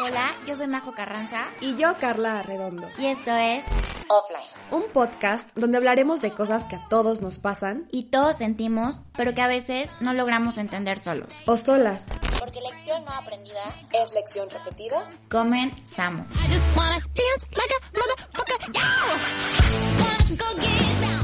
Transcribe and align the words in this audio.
Hola, 0.00 0.34
yo 0.46 0.56
soy 0.56 0.66
Majo 0.68 0.92
Carranza. 0.92 1.44
Y 1.60 1.76
yo, 1.76 1.94
Carla 1.98 2.40
Arredondo. 2.40 2.88
Y 2.98 3.06
esto 3.06 3.34
es 3.34 3.66
Offline. 4.08 4.42
Un 4.70 4.90
podcast 4.92 5.48
donde 5.54 5.76
hablaremos 5.76 6.22
de 6.22 6.32
cosas 6.32 6.62
que 6.64 6.76
a 6.76 6.88
todos 6.88 7.20
nos 7.20 7.38
pasan 7.38 7.88
y 7.90 8.04
todos 8.04 8.38
sentimos, 8.38 9.02
pero 9.16 9.34
que 9.34 9.42
a 9.42 9.48
veces 9.48 9.98
no 10.00 10.14
logramos 10.14 10.56
entender 10.56 10.98
solos. 10.98 11.42
o 11.46 11.56
solas. 11.58 12.08
Porque 12.38 12.60
lección 12.60 13.04
no 13.04 13.10
aprendida 13.12 13.62
es 13.92 14.14
lección 14.14 14.48
repetida. 14.48 15.10
Comenzamos. 15.30 16.26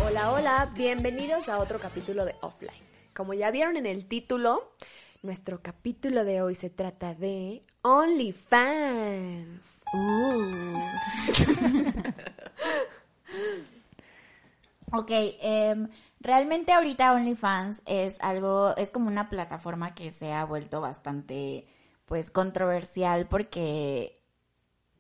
Hola, 0.07 0.31
hola, 0.33 0.69
bienvenidos 0.75 1.49
a 1.49 1.59
otro 1.59 1.79
capítulo 1.79 2.25
de 2.27 2.35
Offline. 2.43 2.89
Como 3.15 3.33
ya 3.35 3.51
vieron 3.51 3.77
en 3.77 3.87
el 3.87 4.07
título, 4.07 4.73
nuestro 5.23 5.63
capítulo 5.63 6.25
de 6.25 6.43
hoy 6.43 6.55
se 6.55 6.71
trata 6.71 7.15
de 7.15 7.63
OnlyFans. 7.83 9.63
Uh. 9.95 10.79
Ok, 14.93 15.11
em, 15.11 15.89
realmente 16.21 16.73
ahorita 16.73 17.13
OnlyFans 17.13 17.83
es 17.85 18.17
algo, 18.21 18.75
es 18.77 18.91
como 18.91 19.09
una 19.09 19.29
plataforma 19.29 19.95
que 19.95 20.11
se 20.11 20.33
ha 20.33 20.45
vuelto 20.47 20.81
bastante, 20.81 21.67
pues, 22.07 22.31
controversial 22.31 23.27
porque 23.29 24.19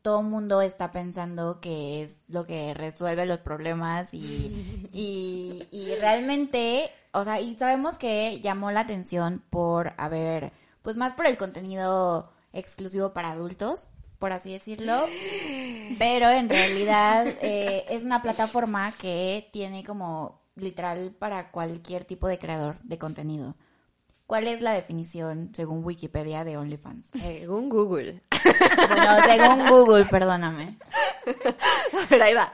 todo 0.09 0.21
el 0.21 0.27
mundo 0.27 0.63
está 0.63 0.91
pensando 0.91 1.61
que 1.61 2.03
es 2.03 2.17
lo 2.29 2.47
que 2.47 2.73
resuelve 2.73 3.27
los 3.27 3.41
problemas 3.41 4.15
y, 4.15 4.89
y, 4.95 5.69
y 5.71 5.95
realmente, 6.01 6.91
o 7.13 7.25
sea, 7.25 7.43
y 7.43 7.55
sabemos 7.59 7.99
que 7.99 8.41
llamó 8.41 8.71
la 8.71 8.81
atención 8.81 9.45
por 9.51 9.93
haber, 9.99 10.51
pues 10.81 10.97
más 10.97 11.13
por 11.13 11.27
el 11.27 11.37
contenido 11.37 12.33
exclusivo 12.55 13.13
para 13.13 13.33
adultos, 13.33 13.89
por 14.19 14.33
así 14.33 14.51
decirlo, 14.51 15.05
pero 15.99 16.31
en 16.31 16.49
realidad 16.49 17.27
eh, 17.43 17.85
es 17.91 18.03
una 18.03 18.23
plataforma 18.23 18.93
que 18.93 19.51
tiene 19.53 19.85
como 19.85 20.41
literal 20.57 21.11
para 21.19 21.51
cualquier 21.51 22.07
tipo 22.07 22.29
de 22.29 22.39
creador 22.39 22.79
de 22.83 22.97
contenido. 22.97 23.57
¿Cuál 24.29 24.47
es 24.47 24.61
la 24.61 24.75
definición 24.75 25.53
según 25.55 25.83
Wikipedia 25.83 26.45
de 26.45 26.59
OnlyFans? 26.59 27.07
Según 27.19 27.71
Google. 27.71 28.23
Bueno, 28.89 29.17
según 29.27 29.69
Google, 29.69 30.05
perdóname. 30.05 30.79
Pero 32.11 32.25
ahí 32.25 32.35
va. 32.35 32.53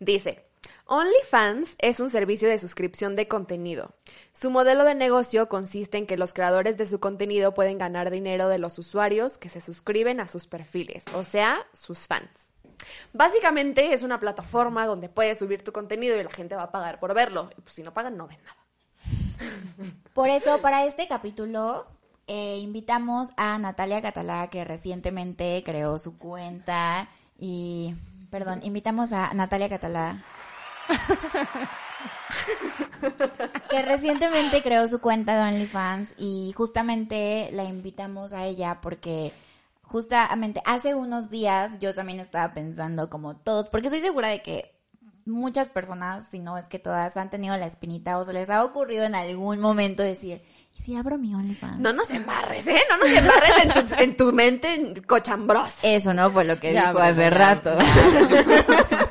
Dice, 0.00 0.44
OnlyFans 0.86 1.76
es 1.78 2.00
un 2.00 2.10
servicio 2.10 2.48
de 2.48 2.58
suscripción 2.58 3.14
de 3.14 3.28
contenido. 3.28 3.94
Su 4.32 4.50
modelo 4.50 4.84
de 4.84 4.96
negocio 4.96 5.48
consiste 5.48 5.96
en 5.96 6.08
que 6.08 6.16
los 6.16 6.32
creadores 6.32 6.76
de 6.76 6.86
su 6.86 6.98
contenido 6.98 7.54
pueden 7.54 7.78
ganar 7.78 8.10
dinero 8.10 8.48
de 8.48 8.58
los 8.58 8.76
usuarios 8.80 9.38
que 9.38 9.48
se 9.48 9.60
suscriben 9.60 10.18
a 10.18 10.26
sus 10.26 10.48
perfiles, 10.48 11.04
o 11.14 11.22
sea, 11.22 11.64
sus 11.72 12.08
fans. 12.08 12.30
Básicamente 13.12 13.94
es 13.94 14.02
una 14.02 14.18
plataforma 14.18 14.86
donde 14.86 15.08
puedes 15.08 15.38
subir 15.38 15.62
tu 15.62 15.70
contenido 15.70 16.20
y 16.20 16.24
la 16.24 16.30
gente 16.30 16.56
va 16.56 16.64
a 16.64 16.72
pagar 16.72 16.98
por 16.98 17.14
verlo. 17.14 17.48
Y 17.56 17.60
pues 17.60 17.74
si 17.74 17.84
no 17.84 17.94
pagan, 17.94 18.16
no 18.16 18.26
ven 18.26 18.42
nada. 18.42 18.61
Por 20.14 20.28
eso, 20.28 20.60
para 20.60 20.84
este 20.84 21.08
capítulo, 21.08 21.86
eh, 22.26 22.58
invitamos 22.60 23.30
a 23.36 23.58
Natalia 23.58 24.02
Catalá, 24.02 24.48
que 24.48 24.64
recientemente 24.64 25.62
creó 25.64 25.98
su 25.98 26.18
cuenta. 26.18 27.08
Y, 27.38 27.94
perdón, 28.30 28.60
invitamos 28.62 29.12
a 29.12 29.32
Natalia 29.34 29.68
Catalá. 29.68 30.22
que 33.70 33.82
recientemente 33.82 34.62
creó 34.62 34.86
su 34.88 35.00
cuenta 35.00 35.34
de 35.34 35.54
OnlyFans 35.54 36.14
y 36.18 36.52
justamente 36.56 37.48
la 37.52 37.64
invitamos 37.64 38.32
a 38.32 38.44
ella 38.44 38.80
porque 38.80 39.32
justamente 39.82 40.60
hace 40.64 40.94
unos 40.94 41.30
días 41.30 41.78
yo 41.78 41.94
también 41.94 42.20
estaba 42.20 42.54
pensando 42.54 43.10
como 43.10 43.36
todos, 43.36 43.68
porque 43.68 43.88
estoy 43.88 44.00
segura 44.00 44.28
de 44.28 44.40
que 44.40 44.71
muchas 45.26 45.70
personas, 45.70 46.26
si 46.30 46.38
no 46.38 46.58
es 46.58 46.68
que 46.68 46.78
todas, 46.78 47.16
han 47.16 47.30
tenido 47.30 47.56
la 47.56 47.66
espinita 47.66 48.18
o 48.18 48.24
se 48.24 48.32
les 48.32 48.50
ha 48.50 48.64
ocurrido 48.64 49.04
en 49.04 49.14
algún 49.14 49.60
momento 49.60 50.02
decir, 50.02 50.42
¿y 50.76 50.82
si 50.82 50.96
abro 50.96 51.18
mi 51.18 51.34
OnlyFans? 51.34 51.78
No 51.78 51.92
nos 51.92 52.10
embarres, 52.10 52.66
¿eh? 52.66 52.80
No 52.90 52.96
nos 52.98 53.08
embarres 53.10 53.52
en 53.62 53.68
tu, 53.88 53.94
en 54.02 54.16
tu 54.16 54.32
mente 54.32 55.02
cochambrosa. 55.06 55.76
Eso 55.82 56.12
no 56.14 56.30
fue 56.30 56.44
lo 56.44 56.58
que 56.58 56.72
Ya, 56.72 56.88
dijo 56.88 56.92
bueno, 56.94 57.08
hace 57.08 57.20
ya. 57.22 57.30
rato. 57.30 57.70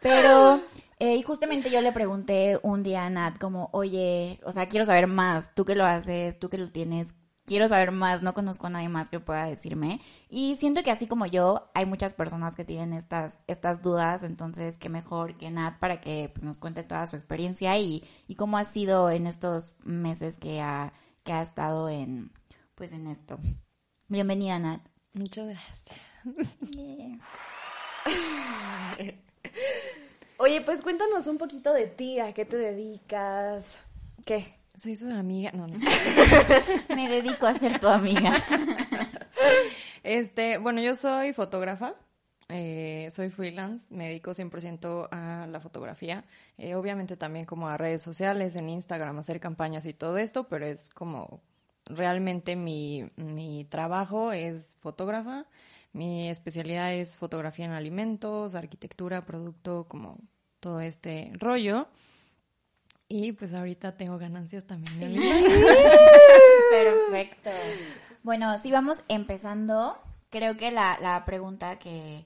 Pero, 0.00 0.60
eh, 0.98 1.16
y 1.16 1.22
justamente 1.22 1.70
yo 1.70 1.80
le 1.82 1.92
pregunté 1.92 2.58
un 2.62 2.82
día 2.82 3.04
a 3.04 3.10
Nat 3.10 3.38
como, 3.38 3.68
oye, 3.72 4.40
o 4.44 4.52
sea, 4.52 4.66
quiero 4.66 4.84
saber 4.86 5.06
más, 5.06 5.54
tú 5.54 5.64
que 5.64 5.74
lo 5.74 5.84
haces, 5.84 6.38
tú 6.38 6.48
que 6.48 6.56
lo 6.58 6.70
tienes, 6.70 7.14
quiero 7.50 7.66
saber 7.66 7.90
más, 7.90 8.22
no 8.22 8.32
conozco 8.32 8.68
a 8.68 8.70
nadie 8.70 8.88
más 8.88 9.10
que 9.10 9.18
pueda 9.18 9.46
decirme. 9.46 10.00
Y 10.28 10.54
siento 10.60 10.84
que 10.84 10.92
así 10.92 11.08
como 11.08 11.26
yo, 11.26 11.68
hay 11.74 11.84
muchas 11.84 12.14
personas 12.14 12.54
que 12.54 12.64
tienen 12.64 12.92
estas, 12.92 13.34
estas 13.48 13.82
dudas, 13.82 14.22
entonces 14.22 14.78
qué 14.78 14.88
mejor 14.88 15.36
que 15.36 15.50
Nat 15.50 15.80
para 15.80 16.00
que 16.00 16.30
pues, 16.32 16.44
nos 16.44 16.58
cuente 16.58 16.84
toda 16.84 17.08
su 17.08 17.16
experiencia 17.16 17.76
y, 17.76 18.04
y 18.28 18.36
cómo 18.36 18.56
ha 18.56 18.64
sido 18.64 19.10
en 19.10 19.26
estos 19.26 19.74
meses 19.82 20.38
que 20.38 20.60
ha, 20.60 20.92
que 21.24 21.32
ha 21.32 21.42
estado 21.42 21.88
en, 21.88 22.30
pues 22.76 22.92
en 22.92 23.08
esto. 23.08 23.40
Bienvenida, 24.06 24.60
Nat. 24.60 24.86
Muchas 25.12 25.48
gracias. 25.48 25.88
Oye, 30.36 30.60
pues 30.60 30.82
cuéntanos 30.82 31.26
un 31.26 31.36
poquito 31.36 31.72
de 31.72 31.88
ti, 31.88 32.20
a 32.20 32.32
qué 32.32 32.44
te 32.44 32.56
dedicas, 32.56 33.64
qué. 34.24 34.59
Soy 34.80 34.96
su 34.96 35.08
amiga. 35.10 35.52
No, 35.52 35.66
no. 35.66 35.74
Me 36.96 37.06
dedico 37.06 37.46
a 37.46 37.54
ser 37.58 37.78
tu 37.78 37.88
amiga. 37.88 38.32
Este, 40.02 40.56
bueno, 40.56 40.80
yo 40.80 40.94
soy 40.94 41.34
fotógrafa. 41.34 41.94
eh, 42.48 43.08
soy 43.10 43.28
freelance, 43.28 43.94
me 43.94 44.08
dedico 44.08 44.30
100% 44.30 45.08
a 45.10 45.46
la 45.46 45.60
fotografía, 45.60 46.24
eh, 46.56 46.74
obviamente 46.74 47.18
también 47.18 47.44
como 47.44 47.68
a 47.68 47.76
redes 47.76 48.00
sociales, 48.02 48.56
en 48.56 48.70
Instagram, 48.70 49.18
hacer 49.18 49.40
campañas 49.40 49.84
y 49.84 49.92
todo 49.92 50.16
esto, 50.16 50.48
pero 50.48 50.66
es 50.66 50.88
como 50.88 51.42
realmente 51.84 52.56
mi, 52.56 53.10
mi 53.16 53.66
trabajo 53.66 54.32
es 54.32 54.74
fotógrafa, 54.78 55.46
mi 55.92 56.30
especialidad 56.30 56.94
es 56.94 57.18
fotografía 57.18 57.66
en 57.66 57.72
alimentos, 57.72 58.54
arquitectura, 58.54 59.26
producto, 59.26 59.86
como 59.86 60.16
todo 60.60 60.80
este 60.80 61.30
rollo. 61.34 61.88
Y 63.12 63.32
pues 63.32 63.52
ahorita 63.52 63.96
tengo 63.96 64.18
ganancias 64.18 64.64
también. 64.64 65.16
Perfecto. 66.70 67.50
Bueno, 68.22 68.56
si 68.60 68.70
vamos 68.70 69.02
empezando, 69.08 69.98
creo 70.30 70.56
que 70.56 70.70
la, 70.70 70.96
la 71.00 71.24
pregunta 71.24 71.78
que, 71.80 72.24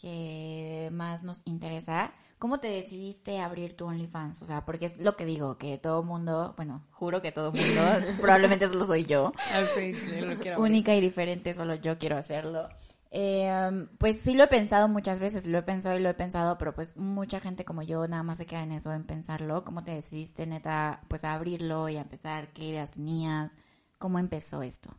que 0.00 0.88
más 0.92 1.22
nos 1.22 1.42
interesa, 1.44 2.12
¿cómo 2.40 2.58
te 2.58 2.68
decidiste 2.68 3.38
a 3.38 3.44
abrir 3.46 3.76
tu 3.76 3.86
OnlyFans? 3.86 4.42
O 4.42 4.46
sea, 4.46 4.64
porque 4.64 4.86
es 4.86 4.98
lo 4.98 5.16
que 5.16 5.24
digo, 5.24 5.56
que 5.56 5.78
todo 5.78 6.02
mundo, 6.02 6.54
bueno, 6.56 6.82
juro 6.90 7.22
que 7.22 7.30
todo 7.30 7.52
mundo, 7.52 7.82
probablemente 8.20 8.66
solo 8.68 8.86
soy 8.86 9.04
yo, 9.04 9.32
Ah, 9.52 9.62
sí, 9.74 9.94
sí, 9.94 10.20
lo 10.20 10.34
quiero 10.36 10.56
abrir. 10.56 10.58
única 10.58 10.94
y 10.96 11.00
diferente, 11.00 11.54
solo 11.54 11.74
yo 11.76 11.96
quiero 11.98 12.16
hacerlo. 12.16 12.68
Eh, 13.16 13.86
pues 13.98 14.18
sí 14.22 14.34
lo 14.34 14.42
he 14.42 14.48
pensado 14.48 14.88
muchas 14.88 15.20
veces, 15.20 15.46
lo 15.46 15.58
he 15.58 15.62
pensado 15.62 15.96
y 15.96 16.02
lo 16.02 16.10
he 16.10 16.14
pensado, 16.14 16.58
pero 16.58 16.74
pues 16.74 16.96
mucha 16.96 17.38
gente 17.38 17.64
como 17.64 17.82
yo 17.82 18.08
nada 18.08 18.24
más 18.24 18.38
se 18.38 18.46
queda 18.46 18.64
en 18.64 18.72
eso, 18.72 18.92
en 18.92 19.04
pensarlo. 19.04 19.62
¿Cómo 19.62 19.84
te 19.84 19.92
decidiste, 19.92 20.48
neta, 20.48 21.00
pues 21.06 21.22
a 21.22 21.34
abrirlo 21.34 21.88
y 21.88 21.96
a 21.96 22.00
empezar? 22.00 22.52
¿Qué 22.52 22.64
ideas 22.64 22.90
tenías? 22.90 23.52
¿Cómo 23.98 24.18
empezó 24.18 24.62
esto? 24.62 24.96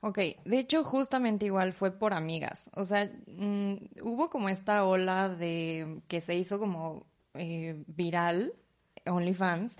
Ok, 0.00 0.18
de 0.46 0.58
hecho 0.58 0.82
justamente 0.82 1.44
igual 1.44 1.74
fue 1.74 1.90
por 1.90 2.14
amigas. 2.14 2.70
O 2.74 2.86
sea, 2.86 3.04
mm, 3.26 3.74
hubo 4.02 4.30
como 4.30 4.48
esta 4.48 4.84
ola 4.86 5.28
de 5.28 6.00
que 6.08 6.22
se 6.22 6.36
hizo 6.36 6.58
como 6.58 7.04
eh, 7.34 7.84
viral, 7.86 8.54
OnlyFans, 9.04 9.76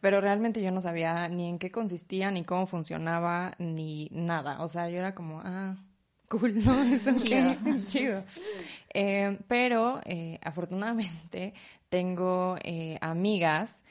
pero 0.00 0.22
realmente 0.22 0.62
yo 0.62 0.72
no 0.72 0.80
sabía 0.80 1.28
ni 1.28 1.50
en 1.50 1.58
qué 1.58 1.70
consistía, 1.70 2.30
ni 2.30 2.44
cómo 2.44 2.66
funcionaba, 2.66 3.52
ni 3.58 4.08
nada. 4.10 4.62
O 4.62 4.68
sea, 4.68 4.88
yo 4.88 4.96
era 4.96 5.14
como, 5.14 5.42
ah, 5.44 5.76
cool, 6.28 6.64
¿no? 6.64 6.82
Es 6.84 7.06
ok, 7.06 7.14
Chido. 7.16 7.54
chido. 7.86 8.24
Eh, 8.92 9.38
pero 9.48 10.00
eh, 10.04 10.38
afortunadamente 10.42 11.54
tengo 11.88 12.56
eh, 12.62 12.98
amigas 13.00 13.84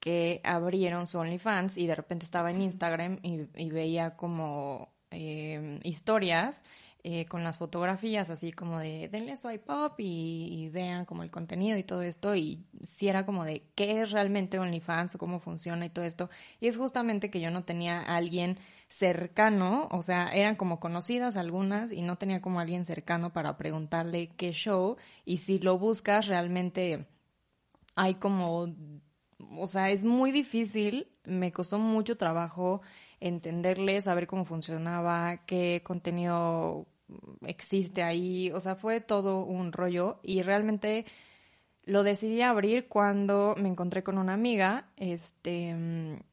que 0.00 0.40
abrieron 0.44 1.06
su 1.06 1.18
OnlyFans 1.18 1.76
y 1.76 1.86
de 1.86 1.94
repente 1.94 2.24
estaba 2.24 2.50
en 2.50 2.62
Instagram 2.62 3.18
y, 3.22 3.40
y 3.56 3.70
veía 3.70 4.16
como 4.16 4.88
eh, 5.10 5.78
historias 5.82 6.62
eh, 7.02 7.24
con 7.26 7.42
las 7.44 7.56
fotografías 7.58 8.28
así 8.30 8.52
como 8.52 8.78
de 8.78 9.08
denle 9.08 9.36
swipe 9.36 9.72
up 9.72 9.94
y, 9.98 10.48
y 10.52 10.68
vean 10.68 11.04
como 11.06 11.22
el 11.22 11.30
contenido 11.30 11.78
y 11.78 11.82
todo 11.82 12.02
esto 12.02 12.34
y 12.36 12.64
si 12.82 13.08
era 13.08 13.24
como 13.24 13.44
de 13.44 13.62
qué 13.74 14.02
es 14.02 14.10
realmente 14.10 14.58
OnlyFans 14.58 15.16
cómo 15.16 15.40
funciona 15.40 15.86
y 15.86 15.90
todo 15.90 16.04
esto 16.04 16.28
y 16.60 16.68
es 16.68 16.76
justamente 16.76 17.30
que 17.30 17.40
yo 17.40 17.50
no 17.50 17.64
tenía 17.64 18.00
a 18.00 18.16
alguien 18.16 18.58
cercano, 18.90 19.88
o 19.92 20.02
sea, 20.02 20.28
eran 20.34 20.56
como 20.56 20.80
conocidas 20.80 21.36
algunas 21.36 21.92
y 21.92 22.02
no 22.02 22.16
tenía 22.16 22.42
como 22.42 22.58
alguien 22.58 22.84
cercano 22.84 23.32
para 23.32 23.56
preguntarle 23.56 24.30
qué 24.36 24.52
show 24.52 24.96
y 25.24 25.38
si 25.38 25.60
lo 25.60 25.78
buscas 25.78 26.26
realmente 26.26 27.06
hay 27.94 28.16
como, 28.16 28.74
o 29.56 29.66
sea, 29.68 29.90
es 29.90 30.02
muy 30.02 30.32
difícil, 30.32 31.06
me 31.24 31.52
costó 31.52 31.78
mucho 31.78 32.16
trabajo 32.16 32.82
entenderle, 33.20 34.00
saber 34.00 34.26
cómo 34.26 34.44
funcionaba, 34.44 35.38
qué 35.46 35.82
contenido 35.84 36.86
existe 37.42 38.02
ahí, 38.02 38.50
o 38.50 38.60
sea, 38.60 38.74
fue 38.74 39.00
todo 39.00 39.44
un 39.44 39.72
rollo 39.72 40.18
y 40.24 40.42
realmente 40.42 41.04
lo 41.84 42.02
decidí 42.02 42.42
abrir 42.42 42.88
cuando 42.88 43.54
me 43.56 43.68
encontré 43.68 44.02
con 44.02 44.18
una 44.18 44.34
amiga, 44.34 44.88
este, 44.96 45.76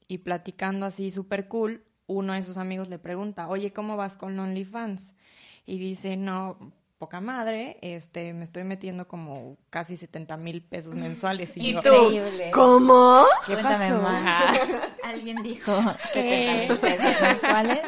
y 0.08 0.18
platicando 0.20 0.88
así 0.88 1.12
súper 1.12 1.48
cool, 1.48 1.84
uno 2.08 2.34
de 2.34 2.44
sus 2.44 2.58
amigos 2.58 2.90
le 2.90 3.00
pregunta, 3.00 3.48
oye, 3.50 3.72
¿cómo 3.72 3.98
vas 3.98 4.18
con 4.18 4.40
OnlyFans? 4.40 5.14
Y 5.66 5.78
dice, 5.78 6.18
no, 6.18 6.58
poca 6.98 7.22
madre, 7.22 7.78
este, 7.82 8.34
me 8.34 8.44
estoy 8.44 8.64
metiendo 8.64 9.08
como 9.08 9.58
casi 9.70 9.98
70 9.98 10.38
mil 10.38 10.64
pesos 10.64 10.96
mensuales. 10.96 11.56
¿Y, 11.58 11.74
yo, 11.74 11.82
tú? 11.82 11.92
¿Cómo? 12.54 13.26
¿Qué 13.46 13.54
Cuéntame 13.54 13.90
pasó? 13.90 14.02
más. 14.02 14.60
Alguien 15.04 15.44
dijo 15.44 15.72
70 16.14 16.74
mil 16.74 16.80
pesos 16.80 17.22
mensuales. 17.22 17.80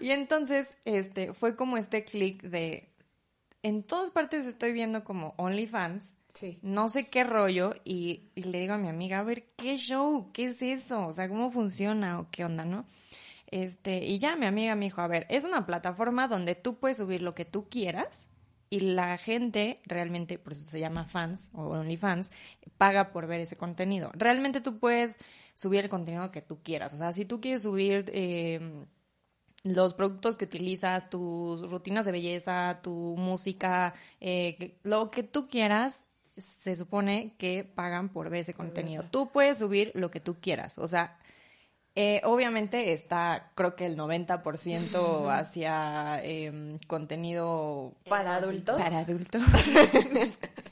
Y 0.00 0.10
entonces, 0.10 0.76
este, 0.84 1.32
fue 1.32 1.56
como 1.56 1.76
este 1.78 2.04
clic 2.04 2.42
de, 2.42 2.92
en 3.62 3.82
todas 3.82 4.10
partes 4.10 4.46
estoy 4.46 4.72
viendo 4.72 5.02
como 5.04 5.34
OnlyFans, 5.38 6.12
Sí. 6.36 6.58
no 6.62 6.88
sé 6.88 7.08
qué 7.08 7.24
rollo, 7.24 7.74
y, 7.84 8.30
y 8.34 8.42
le 8.44 8.60
digo 8.60 8.74
a 8.74 8.78
mi 8.78 8.88
amiga, 8.88 9.18
a 9.18 9.22
ver, 9.22 9.42
¿qué 9.56 9.76
show? 9.78 10.30
¿Qué 10.32 10.46
es 10.46 10.62
eso? 10.62 11.06
O 11.06 11.12
sea, 11.12 11.28
¿cómo 11.28 11.50
funciona 11.50 12.20
o 12.20 12.28
qué 12.30 12.44
onda, 12.44 12.64
no? 12.64 12.86
Este, 13.46 14.04
y 14.04 14.18
ya 14.18 14.36
mi 14.36 14.46
amiga 14.46 14.74
me 14.74 14.86
dijo, 14.86 15.00
a 15.00 15.06
ver, 15.08 15.26
es 15.30 15.44
una 15.44 15.66
plataforma 15.66 16.28
donde 16.28 16.54
tú 16.54 16.78
puedes 16.78 16.98
subir 16.98 17.22
lo 17.22 17.34
que 17.34 17.44
tú 17.44 17.68
quieras 17.68 18.28
y 18.68 18.80
la 18.80 19.16
gente 19.18 19.80
realmente, 19.86 20.38
por 20.38 20.52
eso 20.52 20.68
se 20.68 20.80
llama 20.80 21.04
fans 21.04 21.50
o 21.54 21.68
OnlyFans, 21.68 22.32
paga 22.76 23.12
por 23.12 23.26
ver 23.26 23.40
ese 23.40 23.56
contenido. 23.56 24.10
Realmente 24.14 24.60
tú 24.60 24.78
puedes 24.78 25.18
subir 25.54 25.84
el 25.84 25.88
contenido 25.90 26.30
que 26.32 26.42
tú 26.42 26.60
quieras. 26.62 26.92
O 26.92 26.96
sea, 26.96 27.12
si 27.12 27.24
tú 27.24 27.40
quieres 27.40 27.62
subir 27.62 28.10
eh, 28.12 28.84
los 29.62 29.94
productos 29.94 30.36
que 30.36 30.46
utilizas, 30.46 31.08
tus 31.08 31.70
rutinas 31.70 32.06
de 32.06 32.12
belleza, 32.12 32.80
tu 32.82 33.16
música, 33.16 33.94
eh, 34.20 34.78
lo 34.82 35.08
que 35.10 35.22
tú 35.22 35.48
quieras, 35.48 36.05
se 36.36 36.76
supone 36.76 37.34
que 37.38 37.64
pagan 37.64 38.08
por 38.10 38.30
ver 38.30 38.40
ese 38.40 38.54
contenido. 38.54 39.04
Tú 39.10 39.30
puedes 39.30 39.58
subir 39.58 39.92
lo 39.94 40.10
que 40.10 40.20
tú 40.20 40.36
quieras. 40.40 40.76
O 40.78 40.86
sea, 40.88 41.18
eh, 41.94 42.20
obviamente 42.24 42.92
está, 42.92 43.52
creo 43.54 43.74
que 43.74 43.86
el 43.86 43.96
90% 43.96 45.30
hacia 45.32 46.22
em, 46.22 46.78
contenido 46.86 47.94
¿Para 48.08 48.36
adultos? 48.36 48.80
para 48.80 48.98
adultos. 48.98 49.42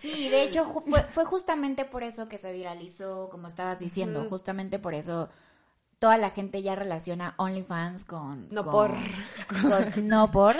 Sí, 0.00 0.28
de 0.28 0.42
hecho 0.42 0.66
fue, 0.66 1.00
fue 1.04 1.24
justamente 1.24 1.86
por 1.86 2.02
eso 2.02 2.28
que 2.28 2.36
se 2.36 2.52
viralizó, 2.52 3.30
como 3.30 3.48
estabas 3.48 3.78
diciendo, 3.78 4.26
justamente 4.28 4.78
por 4.78 4.92
eso 4.92 5.30
toda 5.98 6.18
la 6.18 6.28
gente 6.28 6.60
ya 6.60 6.74
relaciona 6.74 7.34
OnlyFans 7.38 8.04
con... 8.04 8.48
No 8.50 8.64
con- 8.64 8.72
por. 8.72 8.90
con 9.94 10.06
no 10.06 10.30
por. 10.30 10.56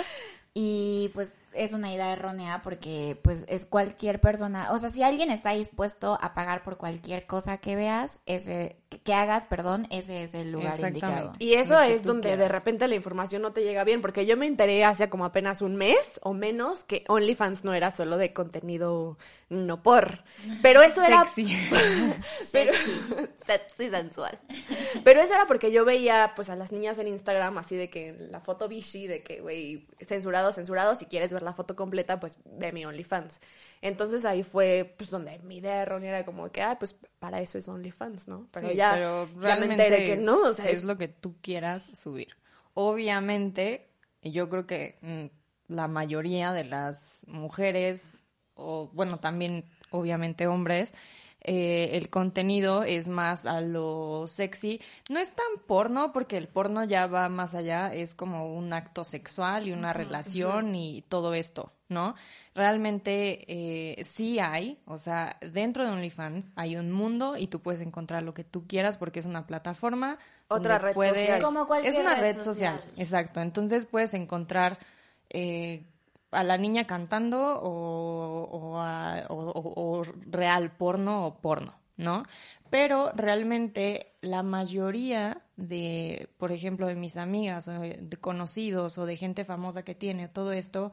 Y 0.55 1.11
pues 1.13 1.35
es 1.55 1.73
una 1.73 1.93
idea 1.93 2.11
errónea 2.11 2.61
porque 2.61 3.19
pues 3.21 3.45
es 3.47 3.65
cualquier 3.65 4.19
persona, 4.19 4.71
o 4.71 4.79
sea, 4.79 4.89
si 4.89 5.03
alguien 5.03 5.31
está 5.31 5.51
dispuesto 5.51 6.17
a 6.21 6.33
pagar 6.33 6.63
por 6.63 6.77
cualquier 6.77 7.25
cosa 7.25 7.57
que 7.57 7.75
veas, 7.75 8.19
ese 8.25 8.77
que, 9.03 9.13
hagas, 9.13 9.45
perdón, 9.45 9.87
ese 9.89 10.23
es 10.23 10.33
el 10.33 10.51
lugar 10.51 10.75
Exactamente. 10.75 11.05
indicado. 11.05 11.33
Y 11.39 11.53
eso 11.55 11.79
es 11.81 12.03
donde 12.03 12.37
de 12.37 12.47
repente 12.47 12.87
la 12.87 12.95
información 12.95 13.41
no 13.41 13.51
te 13.51 13.61
llega 13.61 13.83
bien, 13.83 14.01
porque 14.01 14.25
yo 14.25 14.37
me 14.37 14.47
enteré 14.47 14.85
hace 14.85 15.09
como 15.09 15.25
apenas 15.25 15.61
un 15.61 15.75
mes 15.75 15.97
o 16.21 16.33
menos 16.33 16.83
que 16.83 17.03
OnlyFans 17.07 17.63
no 17.63 17.73
era 17.73 17.91
solo 17.91 18.17
de 18.17 18.33
contenido 18.33 19.17
no 19.49 19.83
por. 19.83 20.23
Pero 20.61 20.81
eso 20.81 21.03
era 21.03 21.25
Sexy. 21.25 21.55
pero 22.51 22.73
sexy 23.45 23.89
sensual. 23.89 24.39
Pero 25.03 25.21
eso 25.21 25.35
era 25.35 25.45
porque 25.45 25.71
yo 25.71 25.85
veía 25.85 26.33
pues 26.35 26.49
a 26.49 26.55
las 26.55 26.71
niñas 26.71 26.97
en 26.97 27.07
Instagram 27.07 27.57
así 27.57 27.75
de 27.75 27.89
que 27.89 28.13
la 28.13 28.39
foto 28.39 28.67
Vichy 28.67 29.07
de 29.07 29.23
que 29.23 29.41
güey 29.41 29.87
censurado, 30.07 30.51
censurado, 30.51 30.95
si 30.95 31.05
quieres 31.05 31.31
ver 31.31 31.43
la 31.45 31.53
foto 31.53 31.75
completa 31.75 32.19
pues 32.19 32.37
ve 32.45 32.71
mi 32.73 32.85
OnlyFans. 32.85 33.39
Entonces 33.81 34.25
ahí 34.25 34.43
fue 34.43 34.93
pues 34.97 35.09
donde 35.09 35.39
mi 35.39 35.57
idea 35.57 35.81
errónea 35.81 36.09
era 36.09 36.25
como 36.25 36.51
que 36.51 36.61
ah 36.61 36.77
pues 36.79 36.95
para 37.19 37.41
eso 37.41 37.57
es 37.57 37.67
OnlyFans, 37.67 38.27
¿no? 38.27 38.47
Pero 38.51 38.69
Sí, 38.69 38.75
ya 38.75 38.93
pero 38.93 39.29
ya 39.41 39.55
me 39.57 39.67
enteré 39.67 40.05
que 40.05 40.17
no, 40.17 40.41
o 40.41 40.53
sea, 40.53 40.65
es 40.65 40.79
es 40.79 40.83
lo 40.83 40.97
que 40.97 41.07
tú 41.07 41.35
quieras 41.41 41.89
subir. 41.93 42.35
Obviamente, 42.73 43.87
yo 44.21 44.49
creo 44.49 44.67
que 44.67 44.97
mm, 45.01 45.73
la 45.73 45.87
mayoría 45.87 46.51
de 46.51 46.65
las 46.65 47.23
mujeres, 47.27 48.21
o 48.55 48.89
bueno, 48.93 49.19
también 49.19 49.65
obviamente 49.91 50.47
hombres, 50.47 50.93
eh, 51.47 51.91
el 51.93 52.09
contenido 52.09 52.83
es 52.83 53.07
más 53.07 53.45
a 53.45 53.61
lo 53.61 54.25
sexy. 54.27 54.81
No 55.09 55.19
es 55.19 55.29
tan 55.29 55.45
porno, 55.67 56.11
porque 56.11 56.37
el 56.37 56.47
porno 56.47 56.83
ya 56.83 57.05
va 57.07 57.29
más 57.29 57.53
allá, 57.53 57.93
es 57.93 58.15
como 58.15 58.51
un 58.53 58.73
acto 58.73 59.03
sexual 59.03 59.67
y 59.67 59.71
una 59.71 59.93
relación 59.93 60.73
y 60.73 61.03
todo 61.03 61.35
esto, 61.35 61.71
¿no? 61.87 62.15
Realmente 62.55 63.45
eh, 63.47 64.03
sí 64.03 64.39
hay, 64.39 64.79
o 64.85 64.97
sea, 64.97 65.37
dentro 65.41 65.83
de 65.85 65.91
OnlyFans 65.91 66.51
hay 66.55 66.77
un 66.77 66.91
mundo 66.91 67.37
y 67.37 67.47
tú 67.47 67.61
puedes 67.61 67.81
encontrar 67.81 68.23
lo 68.23 68.33
que 68.33 68.43
tú 68.43 68.65
quieras 68.65 68.97
porque 68.97 69.19
es 69.19 69.25
una 69.25 69.45
plataforma. 69.45 70.17
Otra 70.47 70.79
red 70.79 70.93
puede- 70.93 71.25
social. 71.25 71.41
Como 71.43 71.67
cualquier 71.67 71.93
Es 71.93 71.99
una 71.99 72.15
red 72.15 72.21
red 72.35 72.41
social, 72.41 72.77
social. 72.77 72.93
exacto. 72.97 73.41
Entonces 73.41 73.85
puedes 73.85 74.13
encontrar 74.13 74.79
eh, 75.29 75.83
a 76.35 76.43
la 76.43 76.57
niña 76.57 76.85
cantando 76.85 77.39
o, 77.61 78.43
o 78.51 78.77
a- 78.79 79.23
o- 79.29 79.35
o- 79.35 79.73
o 79.99 80.03
real 80.29 80.71
porno 80.75 81.25
o 81.27 81.41
porno, 81.41 81.73
¿no? 81.97 82.23
Pero 82.69 83.11
realmente 83.15 84.13
la 84.21 84.43
mayoría 84.43 85.41
de, 85.55 86.29
por 86.37 86.51
ejemplo, 86.51 86.87
de 86.87 86.95
mis 86.95 87.15
amigas 87.17 87.67
o 87.67 87.71
de 87.79 88.17
conocidos 88.19 88.97
o 88.97 89.05
de 89.05 89.15
gente 89.17 89.45
famosa 89.45 89.83
que 89.83 89.95
tiene 89.95 90.27
todo 90.27 90.51
esto, 90.51 90.91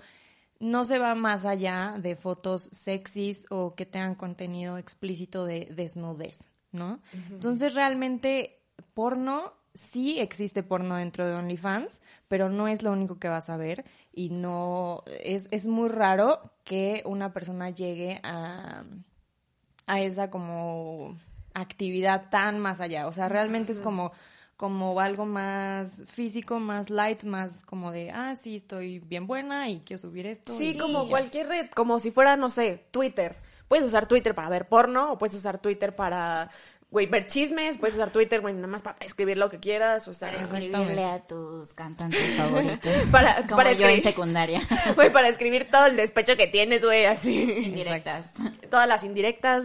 no 0.60 0.84
se 0.84 0.98
va 0.98 1.14
más 1.16 1.44
allá 1.44 1.96
de 1.98 2.14
fotos 2.14 2.68
sexys 2.70 3.46
o 3.50 3.74
que 3.74 3.84
tengan 3.86 4.14
contenido 4.14 4.78
explícito 4.78 5.44
de 5.44 5.66
desnudez, 5.74 6.48
¿no? 6.70 7.00
Entonces 7.32 7.74
realmente 7.74 8.60
porno, 8.94 9.54
sí 9.74 10.20
existe 10.20 10.62
porno 10.62 10.96
dentro 10.96 11.26
de 11.26 11.34
OnlyFans, 11.34 12.02
pero 12.28 12.48
no 12.48 12.68
es 12.68 12.82
lo 12.82 12.92
único 12.92 13.18
que 13.18 13.28
vas 13.28 13.50
a 13.50 13.56
ver 13.56 13.84
y 14.12 14.30
no, 14.30 15.02
es, 15.06 15.48
es 15.50 15.66
muy 15.66 15.88
raro 15.88 16.52
que 16.64 17.02
una 17.06 17.32
persona 17.32 17.70
llegue 17.70 18.20
a, 18.22 18.84
a 19.86 20.00
esa 20.00 20.30
como 20.30 21.16
actividad 21.54 22.30
tan 22.30 22.58
más 22.58 22.80
allá, 22.80 23.06
o 23.06 23.12
sea, 23.12 23.28
realmente 23.28 23.72
es 23.72 23.80
como 23.80 24.12
como 24.62 25.00
algo 25.00 25.26
más 25.26 26.04
físico, 26.06 26.60
más 26.60 26.88
light, 26.88 27.24
más 27.24 27.64
como 27.64 27.90
de, 27.90 28.12
ah, 28.12 28.36
sí, 28.36 28.54
estoy 28.54 29.00
bien 29.00 29.26
buena 29.26 29.68
y 29.68 29.80
quiero 29.80 30.00
subir 30.00 30.24
esto. 30.24 30.56
Sí, 30.56 30.68
y 30.68 30.78
como 30.78 31.02
ya. 31.02 31.10
cualquier 31.10 31.48
red, 31.48 31.70
como 31.74 31.98
si 31.98 32.12
fuera, 32.12 32.36
no 32.36 32.48
sé, 32.48 32.86
Twitter. 32.92 33.34
Puedes 33.66 33.84
usar 33.84 34.06
Twitter 34.06 34.36
para 34.36 34.48
ver 34.50 34.68
porno 34.68 35.12
o 35.12 35.18
puedes 35.18 35.34
usar 35.34 35.58
Twitter 35.58 35.96
para, 35.96 36.48
güey, 36.92 37.06
ver 37.06 37.26
chismes, 37.26 37.78
puedes 37.78 37.96
usar 37.96 38.10
Twitter, 38.10 38.40
güey, 38.40 38.54
nada 38.54 38.68
más 38.68 38.82
para 38.82 38.96
escribir 39.00 39.36
lo 39.38 39.50
que 39.50 39.58
quieras, 39.58 40.06
o 40.06 40.14
sea, 40.14 40.30
Para 40.30 40.42
escribirle 40.44 41.04
a 41.04 41.18
tus 41.26 41.72
cantantes 41.74 42.34
favoritos. 42.36 42.92
Para- 43.10 43.36
como 43.46 43.56
para 43.56 43.72
yo 43.72 43.84
en 43.86 43.90
escribir. 43.96 44.02
secundaria. 44.02 44.60
güey, 44.94 45.12
para 45.12 45.28
escribir 45.28 45.68
todo 45.70 45.86
el 45.86 45.96
despecho 45.96 46.36
que 46.36 46.46
tienes, 46.46 46.84
güey, 46.84 47.06
así. 47.06 47.42
Indirectas. 47.64 48.26
Todas 48.70 48.86
las 48.86 49.02
indirectas. 49.02 49.64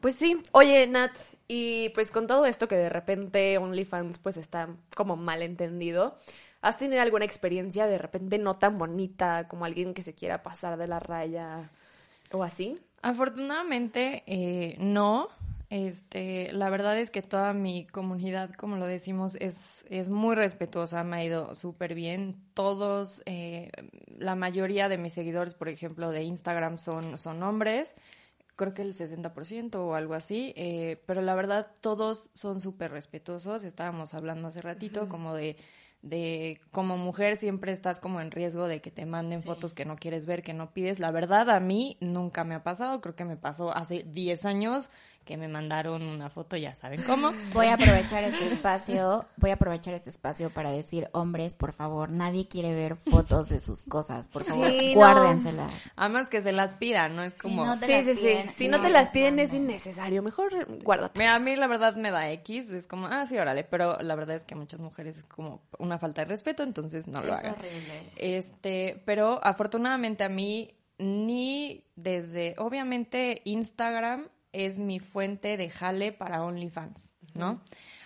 Pues 0.00 0.14
sí. 0.14 0.40
Oye, 0.52 0.86
Nat, 0.86 1.10
y 1.48 1.88
pues 1.88 2.10
con 2.12 2.26
todo 2.28 2.44
esto 2.46 2.68
que 2.68 2.76
de 2.76 2.88
repente 2.90 3.58
OnlyFans 3.58 4.18
pues 4.18 4.36
está 4.36 4.68
como 4.94 5.16
mal 5.16 5.42
entendido, 5.42 6.18
¿has 6.60 6.76
tenido 6.76 7.00
alguna 7.00 7.24
experiencia 7.24 7.86
de 7.86 7.96
repente 7.98 8.36
no 8.38 8.56
tan 8.56 8.76
bonita 8.78 9.48
como 9.48 9.64
alguien 9.64 9.94
que 9.94 10.02
se 10.02 10.14
quiera 10.14 10.42
pasar 10.42 10.76
de 10.76 10.86
la 10.86 11.00
raya 11.00 11.70
o 12.30 12.42
así? 12.44 12.78
Afortunadamente, 13.00 14.22
eh, 14.26 14.76
no. 14.78 15.28
Este, 15.70 16.50
la 16.52 16.70
verdad 16.70 16.98
es 16.98 17.10
que 17.10 17.20
toda 17.20 17.52
mi 17.52 17.86
comunidad, 17.86 18.54
como 18.54 18.76
lo 18.76 18.86
decimos, 18.86 19.36
es, 19.36 19.84
es 19.90 20.08
muy 20.08 20.34
respetuosa, 20.34 21.04
me 21.04 21.16
ha 21.16 21.24
ido 21.24 21.54
súper 21.54 21.94
bien. 21.94 22.42
Todos, 22.54 23.22
eh, 23.26 23.70
la 24.16 24.34
mayoría 24.34 24.88
de 24.88 24.96
mis 24.96 25.12
seguidores, 25.12 25.54
por 25.54 25.68
ejemplo, 25.68 26.10
de 26.10 26.22
Instagram 26.22 26.78
son, 26.78 27.18
son 27.18 27.42
hombres, 27.42 27.94
creo 28.56 28.72
que 28.72 28.82
el 28.82 28.94
60% 28.94 29.76
o 29.76 29.94
algo 29.94 30.14
así, 30.14 30.52
eh, 30.56 31.02
pero 31.06 31.20
la 31.20 31.34
verdad 31.34 31.70
todos 31.80 32.30
son 32.32 32.60
súper 32.60 32.90
respetuosos. 32.90 33.62
Estábamos 33.62 34.14
hablando 34.14 34.48
hace 34.48 34.62
ratito 34.62 35.08
como 35.08 35.34
de, 35.34 35.56
de 36.02 36.60
como 36.72 36.96
mujer 36.96 37.36
siempre 37.36 37.72
estás 37.72 38.00
como 38.00 38.20
en 38.20 38.30
riesgo 38.30 38.66
de 38.66 38.80
que 38.80 38.90
te 38.90 39.06
manden 39.06 39.42
fotos 39.42 39.74
que 39.74 39.84
no 39.84 39.96
quieres 39.96 40.26
ver, 40.26 40.42
que 40.42 40.54
no 40.54 40.72
pides. 40.72 40.98
La 40.98 41.12
verdad 41.12 41.50
a 41.50 41.60
mí 41.60 41.98
nunca 42.00 42.42
me 42.42 42.54
ha 42.54 42.64
pasado, 42.64 43.00
creo 43.00 43.14
que 43.14 43.24
me 43.24 43.36
pasó 43.36 43.76
hace 43.76 44.02
10 44.02 44.44
años 44.44 44.90
que 45.28 45.36
me 45.36 45.46
mandaron 45.46 46.02
una 46.04 46.30
foto, 46.30 46.56
ya 46.56 46.74
saben 46.74 47.02
cómo. 47.02 47.32
Voy 47.52 47.66
a 47.66 47.74
aprovechar 47.74 48.24
este 48.24 48.48
espacio, 48.48 49.26
voy 49.36 49.50
a 49.50 49.54
aprovechar 49.54 49.92
este 49.92 50.08
espacio 50.08 50.48
para 50.48 50.70
decir, 50.70 51.10
hombres, 51.12 51.54
por 51.54 51.74
favor, 51.74 52.10
nadie 52.10 52.48
quiere 52.48 52.74
ver 52.74 52.96
fotos 52.96 53.50
de 53.50 53.60
sus 53.60 53.82
cosas, 53.82 54.28
por 54.28 54.44
favor, 54.44 54.70
Sí, 54.70 54.94
no. 54.94 55.00
guárdenselas. 55.00 55.70
Además 55.96 56.30
que 56.30 56.40
se 56.40 56.52
las 56.52 56.72
pidan, 56.72 57.14
¿no? 57.14 57.22
Es 57.24 57.34
como... 57.34 57.66
no 57.66 57.78
te 57.78 57.84
Sí, 57.84 57.92
las 57.92 58.06
sí, 58.06 58.22
piden, 58.24 58.54
Si 58.54 58.68
no 58.68 58.78
no 58.78 58.82
te 58.84 58.88
las 58.88 59.10
piden 59.10 59.38
es 59.38 59.52
innecesario. 59.52 60.22
Mejor 60.22 60.66
guárdate. 60.82 61.18
Mira, 61.18 61.34
a 61.34 61.38
mí 61.38 61.54
la 61.56 61.66
verdad 61.66 61.94
me 61.96 62.10
da 62.10 62.30
X, 62.30 62.70
es 62.70 62.86
como, 62.86 63.06
ah, 63.08 63.26
sí, 63.26 63.36
órale, 63.36 63.64
pero 63.64 63.98
la 64.00 64.14
verdad 64.14 64.34
es 64.36 64.46
que 64.46 64.54
a 64.54 64.56
muchas 64.56 64.80
mujeres 64.80 65.18
es 65.18 65.24
como 65.24 65.60
una 65.78 65.98
falta 65.98 66.22
de 66.22 66.28
respeto, 66.28 66.62
entonces 66.62 67.06
no 67.06 67.20
lo 67.20 67.34
Es 67.34 67.40
hagan. 67.40 67.52
horrible. 67.52 68.12
Este, 68.16 69.02
pero 69.04 69.40
afortunadamente 69.44 70.24
a 70.24 70.30
mí 70.30 70.74
ni 70.98 71.84
desde, 71.96 72.54
obviamente 72.58 73.42
Instagram 73.44 74.28
es 74.52 74.78
mi 74.78 75.00
fuente 75.00 75.56
de 75.56 75.70
jale 75.70 76.12
para 76.12 76.42
OnlyFans, 76.42 77.12
¿no? 77.34 77.60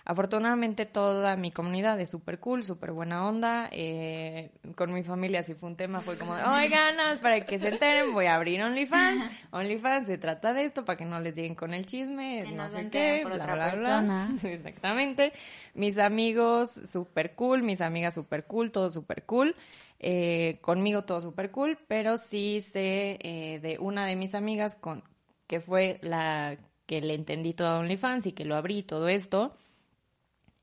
Afortunadamente 0.05 0.85
toda 0.85 1.37
mi 1.37 1.51
comunidad 1.51 1.97
es 2.01 2.09
súper 2.09 2.39
cool, 2.39 2.63
súper 2.63 2.91
buena 2.91 3.25
onda. 3.25 3.69
eh, 3.71 4.51
con 4.75 4.91
mi 4.93 5.01
familia 5.03 5.43
si 5.43 5.53
fue 5.53 5.69
un 5.69 5.77
tema, 5.77 6.01
fue 6.01 6.17
como, 6.17 6.35
de, 6.35 6.43
oigan, 6.43 6.97
más 6.97 7.19
para 7.19 7.45
que 7.45 7.57
se 7.57 7.69
enteren, 7.69 8.11
voy 8.11 8.25
a 8.25 8.35
abrir 8.35 8.61
OnlyFans. 8.61 9.31
OnlyFans 9.51 10.05
se 10.07 10.17
trata 10.17 10.53
de 10.53 10.65
esto 10.65 10.83
para 10.83 10.97
que 10.97 11.05
no 11.05 11.21
les 11.21 11.35
lleguen 11.35 11.55
con 11.55 11.73
el 11.73 11.85
chisme, 11.85 12.43
Que 12.45 12.51
no 12.51 12.69
sé 12.69 12.89
qué, 12.89 13.21
por 13.23 13.35
bla, 13.35 13.43
otra 13.43 13.55
bla, 13.75 14.01
bla. 14.01 14.29
Exactamente. 14.43 15.31
Mis 15.73 15.97
amigos 15.97 16.71
súper 16.71 17.33
cool, 17.35 17.63
mis 17.63 17.79
amigas 17.79 18.13
súper 18.13 18.45
cool, 18.45 18.71
todo 18.73 18.91
súper 18.91 19.23
cool. 19.23 19.55
Eh, 19.99 20.57
conmigo 20.59 21.05
todo 21.05 21.21
súper 21.21 21.49
cool, 21.51 21.77
pero 21.87 22.17
sí 22.17 22.59
sé 22.59 23.19
eh, 23.21 23.59
de 23.61 23.77
una 23.79 24.05
de 24.05 24.17
mis 24.17 24.35
amigas 24.35 24.75
con 24.75 25.01
que 25.47 25.61
fue 25.61 25.99
la 26.01 26.57
que 26.85 26.99
le 26.99 27.15
entendí 27.15 27.53
todo 27.53 27.69
a 27.69 27.79
OnlyFans 27.79 28.25
y 28.27 28.31
que 28.33 28.45
lo 28.45 28.55
abrí 28.55 28.83
todo 28.83 29.07
esto. 29.07 29.55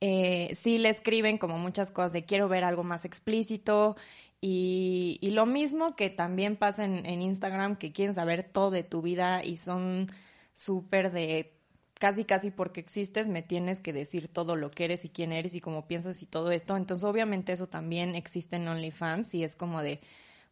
Eh, 0.00 0.50
sí 0.54 0.78
le 0.78 0.88
escriben 0.88 1.38
como 1.38 1.58
muchas 1.58 1.90
cosas 1.90 2.12
de 2.12 2.24
quiero 2.24 2.48
ver 2.48 2.64
algo 2.64 2.82
más 2.82 3.04
explícito 3.04 3.96
y, 4.40 5.18
y 5.20 5.30
lo 5.32 5.44
mismo 5.44 5.94
que 5.94 6.08
también 6.08 6.56
pasa 6.56 6.84
en, 6.84 7.04
en 7.04 7.20
Instagram 7.20 7.76
que 7.76 7.92
quieren 7.92 8.14
saber 8.14 8.42
todo 8.42 8.70
de 8.70 8.82
tu 8.82 9.02
vida 9.02 9.44
y 9.44 9.58
son 9.58 10.06
súper 10.54 11.12
de 11.12 11.52
casi 11.98 12.24
casi 12.24 12.50
porque 12.50 12.80
existes 12.80 13.28
me 13.28 13.42
tienes 13.42 13.78
que 13.78 13.92
decir 13.92 14.28
todo 14.28 14.56
lo 14.56 14.70
que 14.70 14.86
eres 14.86 15.04
y 15.04 15.10
quién 15.10 15.32
eres 15.32 15.54
y 15.54 15.60
cómo 15.60 15.86
piensas 15.86 16.22
y 16.22 16.26
todo 16.26 16.50
esto. 16.50 16.76
Entonces 16.78 17.04
obviamente 17.04 17.52
eso 17.52 17.68
también 17.68 18.14
existe 18.14 18.56
en 18.56 18.68
OnlyFans 18.68 19.34
y 19.34 19.44
es 19.44 19.54
como 19.54 19.82
de, 19.82 20.00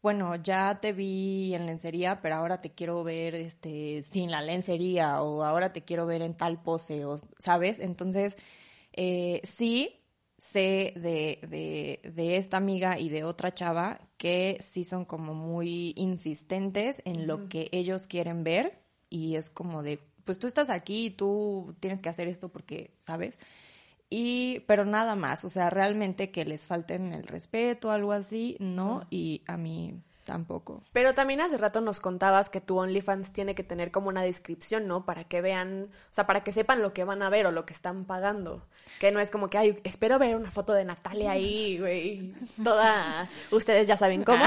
bueno, 0.02 0.36
ya 0.36 0.78
te 0.80 0.92
vi 0.92 1.54
en 1.54 1.66
lencería, 1.66 2.20
pero 2.20 2.36
ahora 2.36 2.60
te 2.60 2.70
quiero 2.70 3.02
ver 3.02 3.34
este 3.34 4.02
sin 4.02 4.30
la 4.30 4.42
lencería 4.42 5.22
o 5.22 5.42
ahora 5.42 5.72
te 5.72 5.82
quiero 5.82 6.06
ver 6.06 6.22
en 6.22 6.36
tal 6.36 6.62
pose, 6.62 7.04
o, 7.04 7.16
¿sabes? 7.38 7.80
Entonces, 7.80 8.36
eh, 8.92 9.40
sí 9.44 10.00
sé 10.38 10.92
de, 10.94 11.40
de, 11.48 12.00
de 12.12 12.36
esta 12.36 12.56
amiga 12.56 12.98
y 12.98 13.08
de 13.08 13.24
otra 13.24 13.52
chava 13.52 14.00
que 14.18 14.56
sí 14.60 14.84
son 14.84 15.04
como 15.04 15.34
muy 15.34 15.94
insistentes 15.96 17.02
en 17.04 17.26
lo 17.26 17.48
que 17.48 17.68
ellos 17.72 18.06
quieren 18.06 18.44
ver 18.44 18.80
y 19.10 19.34
es 19.34 19.50
como 19.50 19.82
de, 19.82 19.98
pues 20.24 20.38
tú 20.38 20.46
estás 20.46 20.70
aquí 20.70 21.06
y 21.06 21.10
tú 21.10 21.74
tienes 21.80 22.00
que 22.00 22.08
hacer 22.08 22.28
esto 22.28 22.50
porque, 22.50 22.94
¿sabes? 23.00 23.36
Y, 24.10 24.60
pero 24.66 24.84
nada 24.84 25.14
más, 25.16 25.44
o 25.44 25.50
sea, 25.50 25.70
realmente 25.70 26.30
que 26.30 26.44
les 26.44 26.66
falten 26.66 27.12
el 27.12 27.26
respeto, 27.26 27.90
algo 27.90 28.12
así, 28.12 28.56
no, 28.58 29.02
y 29.10 29.42
a 29.46 29.56
mí 29.56 30.00
tampoco. 30.28 30.82
Pero 30.92 31.14
también 31.14 31.40
hace 31.40 31.56
rato 31.56 31.80
nos 31.80 32.00
contabas 32.00 32.50
que 32.50 32.60
tu 32.60 32.78
OnlyFans 32.78 33.32
tiene 33.32 33.54
que 33.54 33.64
tener 33.64 33.90
como 33.90 34.08
una 34.08 34.22
descripción, 34.22 34.86
¿no? 34.86 35.06
Para 35.06 35.24
que 35.24 35.40
vean, 35.40 35.88
o 35.90 36.14
sea, 36.14 36.26
para 36.26 36.44
que 36.44 36.52
sepan 36.52 36.82
lo 36.82 36.92
que 36.92 37.04
van 37.04 37.22
a 37.22 37.30
ver 37.30 37.46
o 37.46 37.52
lo 37.52 37.64
que 37.64 37.72
están 37.72 38.04
pagando. 38.04 38.66
Que 39.00 39.10
no 39.10 39.20
es 39.20 39.30
como 39.30 39.48
que, 39.48 39.56
ay, 39.56 39.80
espero 39.84 40.18
ver 40.18 40.36
una 40.36 40.50
foto 40.50 40.74
de 40.74 40.84
Natalia 40.84 41.32
ahí, 41.32 41.78
güey, 41.78 42.34
toda, 42.62 43.26
ustedes 43.50 43.88
ya 43.88 43.96
saben 43.96 44.22
cómo. 44.22 44.44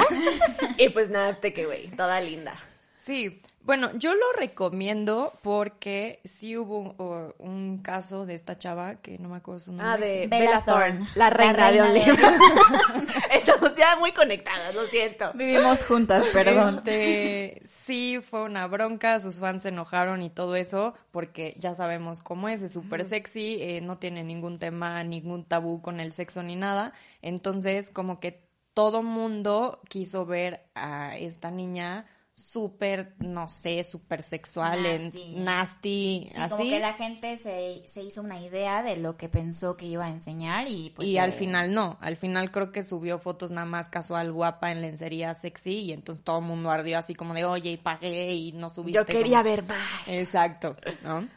y 0.77 0.89
pues 0.89 1.09
nada, 1.09 1.33
te 1.35 1.51
que, 1.53 1.65
güey, 1.65 1.89
toda 1.89 2.21
linda. 2.21 2.53
Sí, 3.01 3.41
bueno, 3.63 3.89
yo 3.97 4.13
lo 4.13 4.31
recomiendo 4.37 5.33
porque 5.41 6.19
sí 6.23 6.55
hubo 6.55 7.33
un, 7.39 7.79
caso 7.79 8.27
de 8.27 8.35
esta 8.35 8.59
chava 8.59 8.97
que 8.97 9.17
no 9.17 9.27
me 9.27 9.37
acuerdo 9.37 9.59
su 9.59 9.71
nombre. 9.71 9.87
Ah, 9.87 9.97
de 9.97 10.27
Bella 10.27 10.45
Bella 10.45 10.65
Thorne, 10.65 10.97
Thorne, 10.99 11.07
la 11.15 11.29
reina, 11.31 11.53
la 11.53 11.71
reina 11.71 11.71
de 11.71 11.81
OnlyFans. 11.81 13.15
Estamos 13.33 13.75
ya 13.75 13.95
muy 13.95 14.11
conectadas, 14.11 14.75
lo 14.75 14.83
siento. 14.83 15.31
Vivimos 15.33 15.83
juntas, 15.83 16.23
perdón. 16.31 16.83
Este, 16.85 17.59
sí, 17.65 18.19
fue 18.21 18.43
una 18.43 18.67
bronca, 18.67 19.19
sus 19.19 19.39
fans 19.39 19.63
se 19.63 19.69
enojaron 19.69 20.21
y 20.21 20.29
todo 20.29 20.55
eso, 20.55 20.93
porque 21.09 21.55
ya 21.57 21.73
sabemos 21.73 22.21
cómo 22.21 22.49
es, 22.49 22.61
es 22.61 22.71
súper 22.71 23.03
sexy, 23.03 23.57
eh, 23.61 23.81
no 23.81 23.97
tiene 23.97 24.23
ningún 24.23 24.59
tema, 24.59 25.03
ningún 25.03 25.43
tabú 25.43 25.81
con 25.81 25.99
el 25.99 26.13
sexo 26.13 26.43
ni 26.43 26.55
nada. 26.55 26.93
Entonces, 27.23 27.89
como 27.89 28.19
que 28.19 28.43
todo 28.75 29.01
mundo 29.01 29.81
quiso 29.89 30.27
ver 30.27 30.67
a 30.75 31.17
esta 31.17 31.49
niña 31.49 32.05
súper, 32.33 33.13
no 33.19 33.47
sé, 33.47 33.83
súper 33.83 34.21
sexual, 34.21 34.85
en- 34.85 35.03
Nasty. 35.05 35.33
nasty, 35.35 36.27
Sí, 36.31 36.39
así. 36.39 36.49
como 36.55 36.69
que 36.69 36.79
la 36.79 36.93
gente 36.93 37.37
se, 37.37 37.83
se 37.87 38.01
hizo 38.01 38.21
una 38.21 38.39
idea 38.39 38.83
de 38.83 38.95
lo 38.97 39.17
que 39.17 39.27
pensó 39.29 39.75
que 39.75 39.85
iba 39.85 40.05
a 40.05 40.09
enseñar 40.09 40.65
y 40.69 40.91
pues... 40.95 41.07
y 41.09 41.17
eh, 41.17 41.19
al 41.19 41.33
final 41.33 41.73
no, 41.73 41.97
al 41.99 42.15
final 42.15 42.49
creo 42.51 42.71
que 42.71 42.83
subió 42.83 43.19
fotos 43.19 43.51
nada 43.51 43.65
más 43.65 43.89
casual, 43.89 44.31
guapa, 44.31 44.71
en 44.71 44.81
lencería 44.81 45.33
sexy, 45.33 45.79
y 45.79 45.91
entonces 45.91 46.23
todo 46.23 46.39
el 46.39 46.45
mundo 46.45 46.71
ardió 46.71 46.97
así 46.97 47.15
como 47.15 47.33
de, 47.33 47.43
oye, 47.45 47.71
y 47.71 47.77
pagué 47.77 48.33
y 48.33 48.51
no 48.53 48.69
subiste. 48.69 48.97
Yo 48.99 49.05
quería 49.05 49.39
como- 49.39 49.49
ver 49.49 49.63
más. 49.63 50.07
Exacto, 50.07 50.75
¿no? 51.03 51.27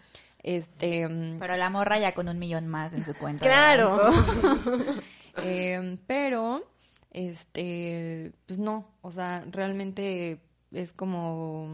Este, 0.44 1.08
mm, 1.08 1.38
Pero 1.40 1.56
la 1.56 1.70
morra 1.70 1.98
ya 1.98 2.12
con 2.12 2.28
un 2.28 2.38
millón 2.38 2.68
más 2.68 2.92
en 2.92 3.04
su 3.04 3.14
cuenta. 3.14 3.44
Claro. 3.44 4.10
eh, 5.42 5.98
pero, 6.06 6.62
este, 7.10 8.32
pues 8.46 8.58
no, 8.58 8.86
o 9.02 9.10
sea, 9.10 9.44
realmente 9.50 10.40
es 10.74 10.92
como, 10.92 11.68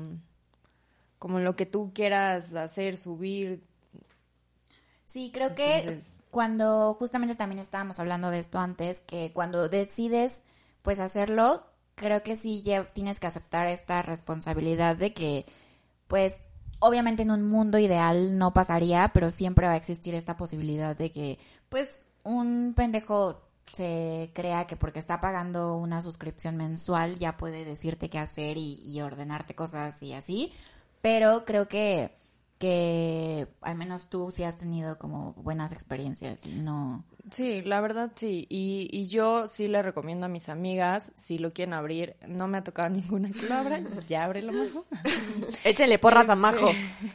como 1.18 1.38
lo 1.40 1.56
que 1.56 1.66
tú 1.66 1.92
quieras 1.94 2.54
hacer, 2.54 2.96
subir. 2.96 3.62
Sí, 5.04 5.30
creo 5.32 5.54
que 5.54 6.00
cuando 6.30 6.94
justamente 6.94 7.34
también 7.34 7.58
estábamos 7.58 7.98
hablando 7.98 8.30
de 8.30 8.38
esto 8.38 8.58
antes, 8.58 9.00
que 9.00 9.32
cuando 9.32 9.68
decides 9.68 10.42
pues 10.82 11.00
hacerlo, 11.00 11.64
creo 11.96 12.22
que 12.22 12.36
sí 12.36 12.62
lle- 12.64 12.88
tienes 12.92 13.18
que 13.20 13.26
aceptar 13.26 13.66
esta 13.66 14.02
responsabilidad 14.02 14.96
de 14.96 15.12
que 15.12 15.46
pues 16.08 16.40
obviamente 16.78 17.22
en 17.22 17.30
un 17.30 17.48
mundo 17.48 17.78
ideal 17.78 18.38
no 18.38 18.52
pasaría, 18.52 19.10
pero 19.12 19.30
siempre 19.30 19.66
va 19.66 19.72
a 19.74 19.76
existir 19.76 20.14
esta 20.14 20.36
posibilidad 20.36 20.96
de 20.96 21.10
que 21.10 21.38
pues 21.68 22.06
un 22.22 22.72
pendejo 22.76 23.42
se 23.72 24.30
crea 24.34 24.66
que 24.66 24.76
porque 24.76 24.98
está 24.98 25.20
pagando 25.20 25.76
una 25.76 26.02
suscripción 26.02 26.56
mensual 26.56 27.18
ya 27.18 27.36
puede 27.36 27.64
decirte 27.64 28.08
qué 28.08 28.18
hacer 28.18 28.56
y, 28.56 28.78
y 28.84 29.00
ordenarte 29.00 29.54
cosas 29.54 30.02
y 30.02 30.12
así, 30.12 30.52
pero 31.02 31.44
creo 31.44 31.68
que 31.68 32.20
que 32.60 33.48
al 33.62 33.74
menos 33.78 34.10
tú 34.10 34.30
sí 34.30 34.44
has 34.44 34.58
tenido 34.58 34.98
como 34.98 35.32
buenas 35.32 35.72
experiencias 35.72 36.44
y 36.44 36.50
no... 36.50 37.06
Sí, 37.30 37.62
la 37.62 37.80
verdad 37.80 38.12
sí. 38.14 38.46
Y, 38.50 38.86
y 38.92 39.06
yo 39.06 39.48
sí 39.48 39.66
le 39.66 39.80
recomiendo 39.82 40.26
a 40.26 40.28
mis 40.28 40.50
amigas, 40.50 41.10
si 41.14 41.38
lo 41.38 41.54
quieren 41.54 41.72
abrir, 41.72 42.16
no 42.28 42.48
me 42.48 42.58
ha 42.58 42.64
tocado 42.64 42.90
ninguna 42.90 43.30
que 43.30 43.48
lo 43.48 43.54
abra, 43.54 43.80
ya 44.06 44.24
ábrelo, 44.24 44.52
majo. 44.52 44.84
Échenle 45.64 45.98
porras 45.98 46.28
a 46.28 46.34
Majo. 46.34 46.68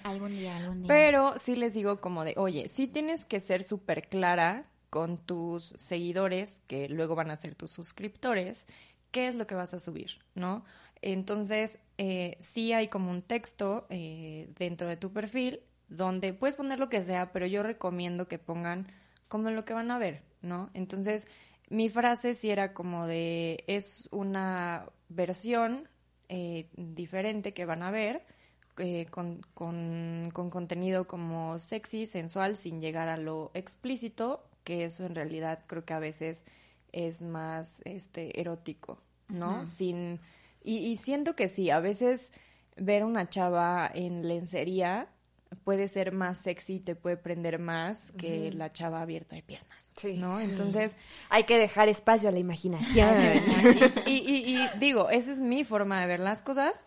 Algún 0.04 0.32
día, 0.36 0.58
algún 0.58 0.82
día. 0.82 0.88
Pero 0.88 1.38
sí 1.38 1.56
les 1.56 1.76
digo 1.76 2.02
como 2.02 2.24
de, 2.24 2.34
oye, 2.38 2.68
sí 2.68 2.88
tienes 2.88 3.24
que 3.24 3.40
ser 3.40 3.62
súper 3.64 4.08
clara 4.10 4.66
con 4.90 5.18
tus 5.18 5.74
seguidores, 5.78 6.62
que 6.68 6.90
luego 6.90 7.16
van 7.16 7.32
a 7.32 7.38
ser 7.38 7.56
tus 7.56 7.72
suscriptores, 7.72 8.66
qué 9.12 9.28
es 9.28 9.36
lo 9.36 9.48
que 9.48 9.56
vas 9.56 9.74
a 9.74 9.80
subir, 9.80 10.20
¿no? 10.34 10.64
Entonces, 11.02 11.80
eh, 11.98 12.38
sí 12.40 12.74
hay 12.74 12.88
como 12.88 13.12
un 13.12 13.22
texto 13.22 13.86
eh, 13.90 14.50
dentro 14.58 14.88
de 14.88 14.98
tu 14.98 15.12
perfil 15.12 15.62
donde 15.88 16.34
puedes 16.34 16.56
poner 16.56 16.80
lo 16.80 16.90
que 16.90 17.02
sea, 17.02 17.32
pero 17.32 17.46
yo 17.46 17.64
recomiendo 17.64 18.28
que 18.28 18.40
pongan 18.40 18.88
como 19.28 19.50
lo 19.52 19.66
que 19.66 19.74
van 19.74 19.92
a 19.92 20.00
ver, 20.00 20.24
¿no? 20.42 20.70
Entonces, 20.74 21.28
mi 21.70 21.90
frase 21.90 22.36
sí 22.36 22.50
era 22.50 22.74
como 22.74 23.08
de, 23.08 23.64
es 23.68 24.08
una 24.12 24.88
versión 25.10 25.88
eh, 26.30 26.70
diferente 26.76 27.54
que 27.54 27.66
van 27.66 27.84
a 27.84 27.92
ver, 27.92 28.24
eh, 28.78 29.06
con, 29.10 29.42
con, 29.54 30.32
con 30.34 30.50
contenido 30.50 31.08
como 31.08 31.60
sexy, 31.60 32.06
sensual, 32.06 32.58
sin 32.58 32.82
llegar 32.82 33.08
a 33.08 33.18
lo 33.18 33.52
explícito, 33.54 34.44
que 34.66 34.84
eso 34.84 35.06
en 35.06 35.16
realidad 35.16 35.60
creo 35.68 35.86
que 35.86 35.94
a 35.94 36.00
veces 36.00 36.44
es 36.92 37.22
más 37.22 37.82
este 37.86 38.40
erótico, 38.42 39.02
¿no? 39.30 39.66
Sin 39.66 40.20
y, 40.64 40.78
y 40.80 40.98
siento 40.98 41.36
que 41.38 41.48
sí, 41.48 41.70
a 41.70 41.80
veces 41.80 42.34
ver 42.76 43.06
una 43.06 43.30
chava 43.30 43.90
en 43.94 44.28
lencería 44.28 45.08
puede 45.64 45.88
ser 45.88 46.12
más 46.12 46.40
sexy, 46.40 46.80
te 46.80 46.96
puede 46.96 47.16
prender 47.18 47.60
más 47.60 48.12
que 48.12 48.52
la 48.52 48.74
chava 48.74 49.02
abierta 49.02 49.36
de 49.36 49.44
piernas, 49.44 49.94
Sí. 49.96 50.16
¿no? 50.18 50.42
Entonces, 50.42 50.98
Hay 51.30 51.44
que 51.46 51.58
dejar 51.58 51.88
espacio 51.88 52.28
a 52.28 52.32
la 52.34 52.40
imaginación. 52.40 53.08
y, 54.06 54.12
y- 54.18 54.58
y 54.58 54.68
digo, 54.80 55.10
esa 55.10 55.32
es 55.32 55.40
mi 55.40 55.64
forma 55.64 56.02
de 56.02 56.08
ver 56.08 56.20
las 56.20 56.42
cosas, 56.42 56.82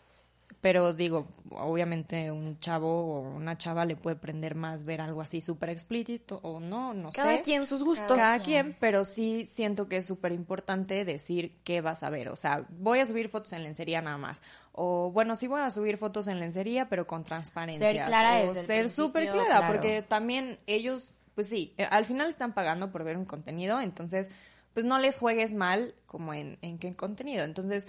pero 0.60 0.92
digo, 0.92 1.28
obviamente 1.50 2.32
un 2.32 2.58
chavo 2.58 2.88
o 2.88 3.20
una 3.20 3.56
chava 3.56 3.84
le 3.84 3.94
puede 3.94 4.16
prender 4.16 4.56
más 4.56 4.84
ver 4.84 5.00
algo 5.00 5.20
así 5.20 5.40
súper 5.40 5.70
explícito 5.70 6.40
o 6.42 6.58
no, 6.58 6.94
no 6.94 7.10
Cada 7.10 7.36
sé. 7.36 7.42
quien 7.42 7.66
sus 7.66 7.84
gustos. 7.84 8.16
Cada 8.16 8.40
quien, 8.40 8.76
pero 8.80 9.04
sí 9.04 9.46
siento 9.46 9.88
que 9.88 9.98
es 9.98 10.06
súper 10.06 10.32
importante 10.32 11.04
decir 11.04 11.54
qué 11.62 11.80
vas 11.80 12.02
a 12.02 12.10
ver. 12.10 12.28
O 12.28 12.36
sea, 12.36 12.66
voy 12.70 12.98
a 12.98 13.06
subir 13.06 13.28
fotos 13.28 13.52
en 13.52 13.62
lencería 13.62 14.02
nada 14.02 14.18
más. 14.18 14.42
O 14.72 15.12
bueno, 15.12 15.36
sí 15.36 15.46
voy 15.46 15.60
a 15.60 15.70
subir 15.70 15.96
fotos 15.96 16.26
en 16.26 16.40
lencería, 16.40 16.88
pero 16.88 17.06
con 17.06 17.22
transparencia. 17.22 17.86
Ser 17.86 18.06
clara 18.06 18.42
o 18.42 18.52
desde 18.52 18.66
ser 18.66 18.90
súper 18.90 19.30
clara, 19.30 19.58
claro. 19.58 19.66
porque 19.68 20.02
también 20.02 20.58
ellos, 20.66 21.14
pues 21.36 21.48
sí, 21.48 21.72
eh, 21.78 21.86
al 21.88 22.04
final 22.04 22.28
están 22.28 22.52
pagando 22.52 22.90
por 22.90 23.04
ver 23.04 23.16
un 23.16 23.26
contenido, 23.26 23.80
entonces, 23.80 24.28
pues 24.74 24.84
no 24.84 24.98
les 24.98 25.18
juegues 25.18 25.54
mal 25.54 25.94
como 26.06 26.34
en, 26.34 26.58
en 26.62 26.78
qué 26.78 26.94
contenido. 26.96 27.44
Entonces, 27.44 27.86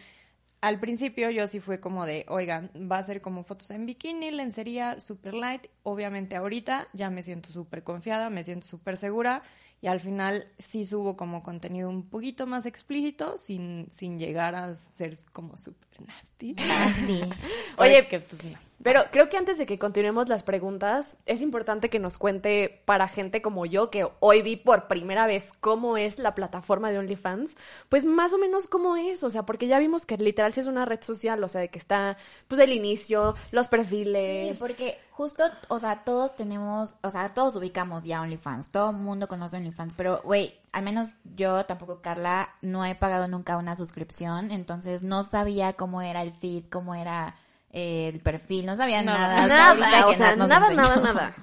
al 0.62 0.80
principio 0.80 1.30
yo 1.30 1.48
sí 1.48 1.60
fue 1.60 1.80
como 1.80 2.06
de, 2.06 2.26
oigan, 2.28 2.70
va 2.76 2.98
a 2.98 3.04
ser 3.04 3.22
como 3.22 3.44
fotos 3.44 3.72
en 3.72 3.86
bikini, 3.86 4.32
lencería, 4.32 5.00
super 5.00 5.34
light. 5.34 5.68
Obviamente 5.84 6.36
ahorita 6.36 6.88
ya 6.94 7.10
me 7.10 7.24
siento 7.24 7.50
súper 7.50 7.84
confiada, 7.84 8.30
me 8.30 8.44
siento 8.44 8.68
súper 8.68 8.98
segura 8.98 9.44
y 9.82 9.88
al 9.88 10.00
final 10.00 10.48
sí 10.58 10.84
subo 10.84 11.16
como 11.16 11.42
contenido 11.42 11.90
un 11.90 12.10
poquito 12.10 12.46
más 12.46 12.66
explícito 12.66 13.38
sin, 13.38 13.88
sin 13.90 14.20
llegar 14.20 14.56
a 14.56 14.76
ser 14.76 15.18
como 15.32 15.56
súper 15.56 16.02
nasty. 16.06 16.54
Nasty. 16.54 17.22
Oye, 17.78 18.04
Porque, 18.04 18.20
pues 18.20 18.44
no. 18.44 18.69
Pero 18.82 19.04
creo 19.12 19.28
que 19.28 19.36
antes 19.36 19.58
de 19.58 19.66
que 19.66 19.78
continuemos 19.78 20.30
las 20.30 20.44
preguntas, 20.44 21.18
es 21.26 21.42
importante 21.42 21.90
que 21.90 22.00
nos 22.00 22.18
cuente 22.18 22.82
para 22.86 23.10
gente 23.10 23.42
como 23.42 23.66
yo, 23.66 23.90
que 23.90 24.08
hoy 24.22 24.42
vi 24.42 24.56
por 24.56 24.88
primera 24.88 25.28
vez 25.28 25.52
cómo 25.60 25.98
es 25.98 26.18
la 26.18 26.34
plataforma 26.34 26.90
de 26.90 26.98
OnlyFans, 27.00 27.52
pues 27.90 28.06
más 28.06 28.32
o 28.34 28.38
menos 28.38 28.68
cómo 28.68 28.96
es, 28.96 29.24
o 29.26 29.30
sea, 29.30 29.44
porque 29.44 29.68
ya 29.68 29.80
vimos 29.80 30.06
que 30.06 30.18
literal 30.18 30.54
sí 30.54 30.62
es 30.62 30.68
una 30.68 30.86
red 30.86 31.02
social, 31.02 31.44
o 31.44 31.50
sea, 31.50 31.60
de 31.60 31.68
que 31.68 31.78
está, 31.78 32.16
pues 32.48 32.60
el 32.62 32.72
inicio, 32.72 33.36
los 33.52 33.66
Sí, 33.66 33.72
perfiles. 33.72 34.58
porque 34.58 34.98
justo, 35.12 35.44
o 35.68 35.80
sea, 35.80 36.06
todos 36.06 36.38
tenemos, 36.38 36.96
o 37.04 37.10
sea, 37.10 37.34
todos 37.34 37.58
ubicamos 37.58 38.06
ya 38.06 38.22
OnlyFans, 38.22 38.70
todo 38.70 38.92
el 38.92 38.96
mundo 38.96 39.28
conoce 39.28 39.58
OnlyFans, 39.58 39.94
pero, 39.96 40.22
güey, 40.24 40.58
al 40.72 40.84
menos 40.84 41.16
yo 41.36 41.66
tampoco, 41.66 42.00
Carla, 42.02 42.56
no 42.62 42.86
he 42.86 42.96
pagado 42.96 43.28
nunca 43.28 43.58
una 43.58 43.76
suscripción, 43.76 44.52
entonces 44.52 45.04
no 45.04 45.24
sabía 45.24 45.74
cómo 45.74 46.02
era 46.02 46.22
el 46.22 46.32
feed, 46.32 46.64
cómo 46.70 46.96
era 46.96 47.36
eh, 47.72 48.10
el 48.14 48.20
perfil, 48.20 48.66
no 48.66 48.76
sabía 48.76 49.02
Nada. 49.02 49.48
nada. 49.48 49.76
Nada, 49.76 50.08
o 50.08 50.14
sea, 50.14 50.36
nada, 50.36 50.70
nada, 50.70 50.96
nada. 51.02 51.36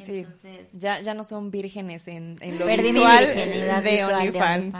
Sí, 0.00 0.18
Entonces, 0.20 0.68
ya, 0.74 1.00
ya 1.00 1.12
no 1.12 1.24
son 1.24 1.50
vírgenes 1.50 2.06
en, 2.06 2.36
en 2.40 2.56
lo 2.58 2.66
Perdí 2.66 2.92
mi 2.92 3.00
visual 3.00 3.26
virginidad 3.26 3.82
de 3.82 4.04
OnlyFans. 4.04 4.74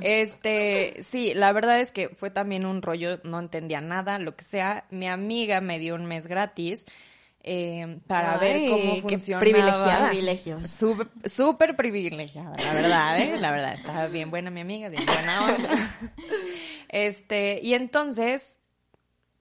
Este, 0.00 0.96
sí, 1.02 1.34
la 1.34 1.52
verdad 1.52 1.80
es 1.80 1.90
que 1.90 2.08
fue 2.08 2.30
también 2.30 2.64
un 2.66 2.80
rollo, 2.82 3.20
no 3.24 3.38
entendía 3.38 3.80
nada, 3.80 4.18
lo 4.18 4.34
que 4.34 4.44
sea. 4.44 4.84
Mi 4.90 5.06
amiga 5.06 5.60
me 5.60 5.78
dio 5.78 5.94
un 5.94 6.06
mes 6.06 6.26
gratis 6.26 6.86
eh, 7.42 7.98
para 8.06 8.38
Ay, 8.38 8.40
ver 8.40 8.70
cómo 8.70 8.94
qué 8.94 9.02
funcionaba. 9.02 9.40
privilegiada. 9.40 10.08
privilegios. 10.08 10.70
Súper 10.70 11.08
súper 11.24 11.76
privilegiada, 11.76 12.56
la 12.56 12.72
verdad, 12.72 13.20
¿eh? 13.20 13.36
La 13.38 13.50
verdad, 13.50 13.74
estaba 13.74 14.06
bien 14.06 14.30
buena 14.30 14.50
mi 14.50 14.60
amiga, 14.62 14.88
bien 14.88 15.04
buena 15.06 15.44
onda. 15.44 15.68
Este, 16.88 17.60
y 17.62 17.74
entonces, 17.74 18.58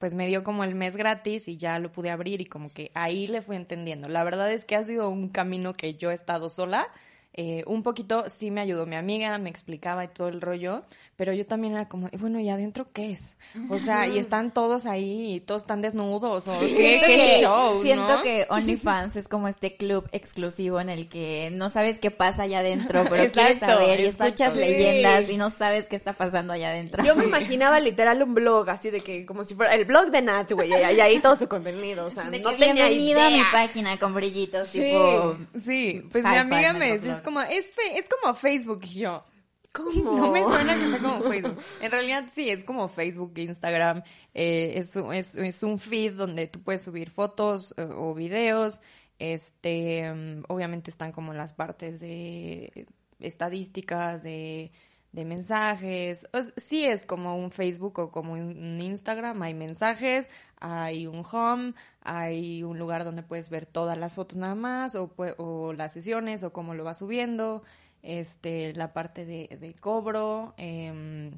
pues 0.06 0.14
me 0.14 0.28
dio 0.28 0.44
como 0.44 0.64
el 0.64 0.76
mes 0.76 0.96
gratis 0.98 1.48
y 1.48 1.58
ya 1.58 1.80
lo 1.80 1.92
pude 1.92 2.12
abrir 2.12 2.40
y 2.40 2.46
como 2.46 2.72
que 2.72 2.92
ahí 2.94 3.26
le 3.26 3.42
fui 3.42 3.56
entendiendo. 3.56 4.08
La 4.08 4.24
verdad 4.24 4.52
es 4.52 4.64
que 4.64 4.76
ha 4.76 4.84
sido 4.84 5.10
un 5.10 5.30
camino 5.30 5.74
que 5.74 5.96
yo 5.96 6.12
he 6.12 6.14
estado 6.14 6.52
sola. 6.52 6.90
Eh, 7.38 7.64
un 7.68 7.84
poquito 7.84 8.24
sí 8.30 8.50
me 8.50 8.62
ayudó 8.62 8.86
mi 8.86 8.96
amiga, 8.96 9.38
me 9.38 9.50
explicaba 9.50 10.06
y 10.06 10.08
todo 10.08 10.30
el 10.30 10.40
rollo, 10.40 10.84
pero 11.18 11.34
yo 11.34 11.46
también 11.46 11.74
era 11.74 11.88
como, 11.88 12.08
"Y 12.12 12.18
bueno, 12.18 12.40
¿y 12.40 12.50
adentro 12.50 12.86
qué 12.94 13.12
es? 13.12 13.36
O 13.70 13.78
sea, 13.78 14.08
y 14.08 14.18
están 14.20 14.52
todos 14.54 14.86
ahí, 14.86 15.36
y 15.36 15.40
todos 15.42 15.64
están 15.64 15.82
desnudos, 15.82 16.48
o 16.48 16.60
qué, 16.62 16.68
Siento 16.76 17.06
qué 17.08 17.16
que, 17.18 17.42
show, 17.42 17.82
siento 17.82 18.16
¿no? 18.18 18.22
que 18.24 18.46
OnlyFans 18.50 19.16
es 19.18 19.28
como 19.28 19.48
este 19.50 19.76
club 19.76 20.08
exclusivo 20.14 20.80
en 20.80 20.90
el 20.90 21.10
que 21.10 21.50
no 21.54 21.70
sabes 21.70 22.00
qué 22.00 22.10
pasa 22.12 22.44
allá 22.44 22.60
adentro, 22.60 23.04
pero 23.10 23.30
quieres 23.32 23.54
Exacto, 23.58 23.66
saber 23.66 24.00
y 24.00 24.06
exacto. 24.06 24.26
escuchas 24.26 24.54
Sí. 24.54 24.60
leyendas 24.60 25.30
y 25.30 25.38
no 25.38 25.50
sabes 25.50 25.88
qué 25.88 25.96
está 25.98 26.14
pasando 26.14 26.54
allá 26.54 26.70
adentro. 26.70 27.04
Yo 27.04 27.16
me 27.16 27.26
imaginaba 27.26 27.80
literal 27.82 28.24
un 28.24 28.34
blog, 28.34 28.70
así 28.70 28.90
de 28.92 29.02
que, 29.02 29.26
como 29.26 29.44
si 29.44 29.56
fuera 29.56 29.74
el 29.76 29.84
blog 29.86 30.10
de 30.10 30.22
Nat, 30.22 30.52
güey, 30.54 30.70
y 30.70 30.74
ahí 30.74 31.00
ahí 31.02 31.20
todo 31.20 31.36
su 31.36 31.48
contenido, 31.50 32.06
o 32.06 32.10
sea, 32.10 32.30
De 32.30 32.40
no 32.40 32.52
que 32.52 32.56
tenía 32.58 32.88
bienvenido 32.88 33.20
a 33.22 33.30
mi 33.30 33.42
página 33.52 33.98
con 33.98 34.14
brillitos, 34.14 34.70
Sí. 34.70 34.80
tipo... 34.80 35.38
Sí, 35.64 36.02
pues 36.12 36.24
mi 36.24 36.36
amiga 36.38 36.72
me 36.74 36.94
decía, 36.94 37.12
como, 37.26 37.42
es, 37.42 37.70
fe- 37.72 37.98
es 37.98 38.08
como 38.08 38.34
Facebook 38.36 38.82
y 38.84 39.00
yo. 39.00 39.26
¿Cómo? 39.74 39.92
No 40.16 40.32
me 40.32 40.42
suena 40.44 40.74
que 40.74 40.88
sea 40.90 41.00
como 41.00 41.22
Facebook. 41.24 41.58
En 41.82 41.92
realidad 41.92 42.26
sí, 42.32 42.50
es 42.50 42.64
como 42.64 42.88
Facebook, 42.88 43.34
Instagram, 43.38 44.04
eh, 44.34 44.74
es, 44.78 44.96
un- 44.96 45.14
es, 45.14 45.36
es 45.36 45.62
un 45.64 45.78
feed 45.80 46.14
donde 46.14 46.48
tú 46.48 46.62
puedes 46.62 46.82
subir 46.84 47.10
fotos 47.10 47.74
eh, 47.78 47.86
o 47.94 48.14
videos. 48.14 48.80
Este, 49.20 50.10
mm, 50.14 50.44
obviamente 50.48 50.90
están 50.92 51.12
como 51.12 51.34
las 51.34 51.52
partes 51.52 52.00
de 52.00 52.88
estadísticas, 53.20 54.24
de, 54.24 54.72
de 55.16 55.24
mensajes. 55.24 56.28
O 56.34 56.40
sí 56.58 56.84
es 56.84 57.06
como 57.06 57.38
un 57.38 57.50
Facebook 57.50 57.98
o 58.00 58.12
como 58.12 58.34
un 58.34 58.80
Instagram, 58.82 59.42
hay 59.42 59.54
mensajes, 59.54 60.30
hay 60.60 61.08
un 61.08 61.24
home, 61.30 61.74
hay 62.02 62.64
un 62.64 62.78
lugar 62.78 63.06
donde 63.06 63.24
puedes 63.24 63.50
ver 63.50 63.66
todas 63.66 63.98
las 63.98 64.16
fotos 64.16 64.38
nada 64.38 64.56
más, 64.56 64.96
o, 64.96 65.14
o 65.38 65.74
las 65.74 65.94
sesiones, 65.94 66.44
o 66.44 66.52
cómo 66.52 66.74
lo 66.74 66.84
vas 66.84 67.00
subiendo, 67.00 67.64
este, 68.04 68.74
la 68.74 68.92
parte 68.92 69.26
de, 69.26 69.58
de 69.60 69.74
cobro, 69.74 70.54
em, 70.58 71.32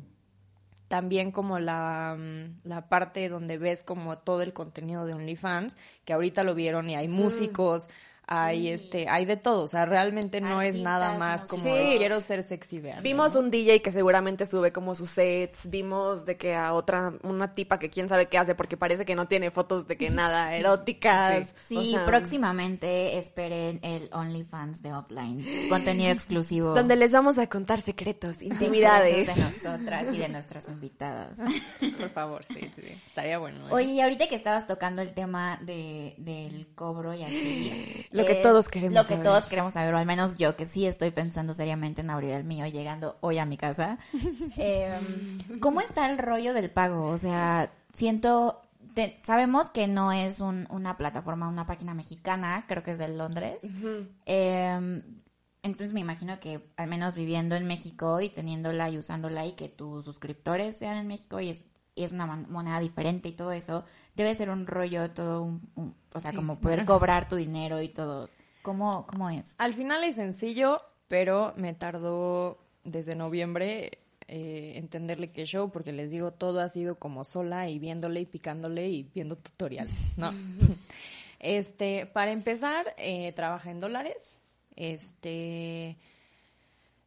también 0.88 1.32
como 1.32 1.60
la, 1.60 2.16
mm, 2.18 2.68
la 2.68 2.90
parte 2.90 3.30
donde 3.30 3.58
ves 3.60 3.84
como 3.84 4.18
todo 4.18 4.42
el 4.42 4.54
contenido 4.54 5.06
de 5.06 5.13
OnlyFans, 5.13 5.78
que 6.04 6.13
ahorita 6.13 6.44
lo 6.44 6.56
vieron 6.56 6.90
y 6.90 6.96
hay 6.96 7.08
músicos, 7.08 7.90
hay 8.28 8.70
este, 8.70 9.08
hay 9.10 9.26
de 9.26 9.38
todo, 9.38 9.63
o 9.63 9.68
sea, 9.68 9.86
realmente 9.86 10.42
no 10.42 10.62
es 10.62 10.76
nada 10.78 11.18
más 11.18 11.46
como 11.46 11.63
de 11.63 11.96
quiero 11.98 12.20
ser 12.22 12.44
sexy 12.44 12.80
vean. 12.80 13.02
Vimos 13.02 13.36
un 13.36 13.50
DJ 13.50 13.82
que 13.82 13.92
seguramente 13.92 14.46
sube 14.46 14.72
como 14.72 14.96
sus 14.96 15.12
sets, 15.12 15.70
vimos 15.70 16.26
de 16.26 16.38
que 16.38 16.56
a 16.56 16.74
otra, 16.74 17.13
una 17.24 17.54
tipa 17.54 17.80
que 17.80 17.90
quién 17.90 18.10
sabe 18.10 18.28
qué 18.28 18.38
hace 18.38 18.56
porque 18.56 18.78
parece 18.78 19.06
que 19.06 19.16
no 19.16 19.28
tiene 19.28 19.52
fotos 19.52 19.88
de 19.88 19.98
que 19.98 20.10
nada 20.10 20.56
eróticas. 20.56 21.54
Sí, 21.66 21.78
o 21.78 21.84
sea, 21.84 22.06
próximamente 22.06 23.18
esperen 23.18 23.80
el 23.82 24.10
OnlyFans 24.12 24.82
de 24.82 24.94
offline. 24.94 25.46
Contenido 25.70 26.12
exclusivo. 26.12 26.74
Donde 26.74 26.96
les 26.96 27.13
vamos 27.13 27.38
a 27.38 27.48
contar 27.48 27.82
secretos, 27.82 28.38
Secretos 28.38 28.42
intimidades. 28.42 29.36
de 29.36 29.44
nosotras 29.44 30.13
y 30.13 30.18
de 30.18 30.30
nuestras 30.30 30.68
invitadas. 30.70 31.38
Por 31.98 32.10
favor, 32.10 32.44
sí, 32.46 32.60
sí, 32.76 32.82
sí. 32.82 33.02
Estaría 33.08 33.38
bueno. 33.38 33.68
¿eh? 33.68 33.72
Oye, 33.72 33.94
y 33.94 34.02
ahorita 34.02 34.28
que 34.28 34.36
estabas 34.36 34.68
tocando 34.68 35.02
el 35.02 35.13
tema 35.13 35.60
de, 35.62 36.16
del 36.18 36.68
cobro 36.76 37.13
y 37.13 37.24
así. 37.24 38.06
Lo 38.18 38.26
que 38.26 38.36
todos 38.36 38.68
queremos 38.70 38.94
Lo 38.96 39.04
que 39.04 39.10
saber. 39.16 39.24
todos 39.24 39.46
queremos 39.46 39.74
saber, 39.74 39.94
o 39.94 39.98
al 39.98 40.06
menos 40.06 40.36
yo 40.38 40.56
que 40.56 40.66
sí 40.66 40.86
estoy 40.86 41.12
pensando 41.12 41.54
seriamente 41.54 42.02
en 42.02 42.10
abrir 42.10 42.32
el 42.32 42.44
mío 42.44 42.66
llegando 42.68 43.18
hoy 43.22 43.38
a 43.38 43.46
mi 43.46 43.58
casa. 43.58 43.98
Em, 44.58 45.60
¿Cómo 45.60 45.82
está 45.82 46.10
el 46.10 46.18
rollo 46.18 46.54
del 46.54 46.70
pago? 46.70 47.08
O 47.10 47.18
sea, 47.18 47.72
siento. 47.94 48.62
te- 48.94 49.20
sabemos 49.24 49.70
que 49.70 49.88
no 49.88 50.12
es 50.12 50.40
un- 50.40 50.68
una 50.72 50.98
plataforma, 50.98 51.48
una 51.48 51.66
página 51.66 51.94
mexicana, 51.94 52.66
creo 52.68 52.82
que 52.84 52.92
es 52.92 52.98
de 52.98 53.08
Londres. 53.10 53.60
Em, 54.26 55.04
entonces 55.64 55.94
me 55.94 56.00
imagino 56.00 56.40
que 56.40 56.62
al 56.78 56.88
menos 56.88 57.14
viviendo 57.16 57.56
en 57.56 57.68
México 57.68 58.22
y 58.22 58.30
teniéndola 58.30 58.90
y 58.90 58.98
usándola 58.98 59.46
y 59.46 59.52
que 59.54 59.70
tus 59.70 60.06
suscriptores 60.06 60.78
sean 60.78 60.98
en 60.98 61.08
México 61.08 61.40
y 61.40 61.50
es, 61.50 61.62
y 61.98 62.04
es 62.04 62.12
una 62.12 62.26
mon- 62.28 62.50
moneda 62.52 62.80
diferente 62.80 63.28
y 63.28 63.34
todo 63.34 63.52
eso, 63.52 63.84
debe 64.16 64.34
ser 64.36 64.50
un 64.50 64.68
rollo 64.68 65.10
todo, 65.12 65.42
un, 65.44 65.70
un- 65.76 65.96
o 66.14 66.20
sea, 66.20 66.32
Sí. 66.32 66.36
como 66.38 66.60
poder 66.60 66.86
cobrar 66.86 67.28
tu 67.28 67.36
dinero 67.36 67.82
y 67.82 67.90
todo. 67.90 68.30
¿Cómo, 68.62 69.06
cómo 69.08 69.30
es? 69.30 69.56
Al 69.58 69.74
final 69.74 70.04
es 70.04 70.16
sencillo, 70.16 70.82
pero 71.08 71.54
me 71.58 71.74
tardó 71.74 72.60
desde 72.84 73.16
noviembre 73.16 74.00
eh, 74.30 74.74
entenderle 74.76 75.32
qué 75.32 75.46
show, 75.46 75.72
porque 75.72 75.94
les 75.94 76.12
digo, 76.12 76.32
todo 76.34 76.60
ha 76.60 76.68
sido 76.70 77.00
como 77.00 77.24
sola 77.24 77.70
y 77.70 77.80
viéndole 77.80 78.20
y 78.22 78.26
picándole 78.26 78.90
y 78.90 79.04
viendo 79.16 79.38
tutoriales, 79.38 80.18
¿no? 80.18 80.32
este, 81.40 82.06
para 82.08 82.32
empezar, 82.32 82.94
eh, 82.98 83.32
trabaja 83.32 83.72
en 83.72 83.80
dólares. 83.80 84.38
Este, 84.76 85.98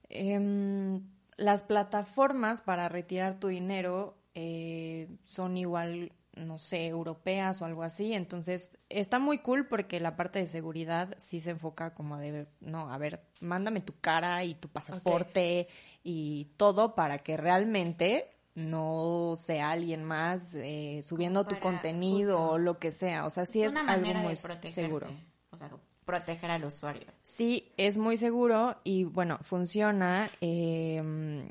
em, 0.08 1.02
las 1.36 1.62
plataformas 1.62 2.60
para 2.62 2.88
retirar 2.88 3.38
tu 3.38 3.48
dinero 3.48 4.14
eh, 4.34 5.08
son 5.24 5.56
igual, 5.56 6.12
no 6.36 6.58
sé, 6.58 6.86
europeas 6.86 7.60
o 7.62 7.64
algo 7.64 7.82
así. 7.82 8.12
Entonces, 8.14 8.78
está 8.88 9.18
muy 9.18 9.38
cool 9.38 9.66
porque 9.66 10.00
la 10.00 10.16
parte 10.16 10.38
de 10.38 10.46
seguridad 10.46 11.14
sí 11.18 11.40
se 11.40 11.50
enfoca 11.50 11.94
como 11.94 12.18
de, 12.18 12.46
no, 12.60 12.92
a 12.92 12.98
ver, 12.98 13.22
mándame 13.40 13.80
tu 13.80 13.94
cara 14.00 14.44
y 14.44 14.54
tu 14.54 14.68
pasaporte 14.68 15.68
y 16.02 16.46
todo 16.56 16.94
para 16.94 17.18
que 17.18 17.36
realmente 17.36 18.30
no 18.54 19.34
sea 19.38 19.70
alguien 19.70 20.04
más 20.04 20.54
eh, 20.54 21.02
subiendo 21.02 21.46
tu 21.46 21.58
contenido 21.58 22.36
justo. 22.36 22.52
o 22.52 22.58
lo 22.58 22.78
que 22.78 22.90
sea. 22.90 23.26
O 23.26 23.30
sea, 23.30 23.46
sí 23.46 23.62
es, 23.62 23.72
una 23.72 23.92
algo 23.92 24.12
muy 24.14 24.34
de 24.34 24.70
seguro. 24.70 25.08
O 25.50 25.56
sea, 25.56 25.70
proteger 26.04 26.50
al 26.50 26.64
usuario. 26.64 27.06
Sí, 27.22 27.72
es 27.76 27.96
muy 27.96 28.16
seguro 28.16 28.76
y 28.84 29.04
bueno, 29.04 29.38
funciona 29.42 30.30
eh, 30.40 31.50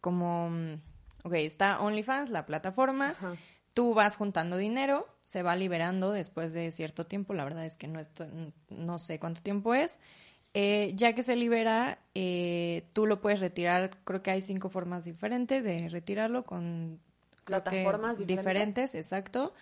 como... 0.00 0.50
Ok, 1.22 1.34
está 1.34 1.80
OnlyFans, 1.80 2.30
la 2.30 2.46
plataforma. 2.46 3.10
Ajá. 3.10 3.36
tú 3.74 3.94
vas 3.94 4.16
juntando 4.16 4.56
dinero, 4.56 5.06
se 5.24 5.42
va 5.42 5.56
liberando 5.56 6.12
después 6.12 6.52
de 6.52 6.70
cierto 6.72 7.06
tiempo, 7.06 7.32
la 7.32 7.44
verdad 7.44 7.64
es 7.64 7.76
que 7.76 7.88
no, 7.88 8.00
estoy, 8.00 8.28
no 8.68 8.98
sé 8.98 9.18
cuánto 9.18 9.40
tiempo 9.40 9.74
es. 9.74 9.98
Eh, 10.54 10.92
ya 10.94 11.14
que 11.14 11.22
se 11.22 11.34
libera, 11.34 11.98
eh, 12.14 12.84
tú 12.92 13.06
lo 13.06 13.22
puedes 13.22 13.40
retirar, 13.40 13.90
creo 14.04 14.22
que 14.22 14.30
hay 14.30 14.42
cinco 14.42 14.68
formas 14.68 15.04
diferentes 15.04 15.64
de 15.64 15.88
retirarlo 15.88 16.44
con 16.44 17.00
Plataformas 17.44 18.18
diferentes. 18.18 18.26
diferentes, 18.26 18.94
exacto. 18.94 19.54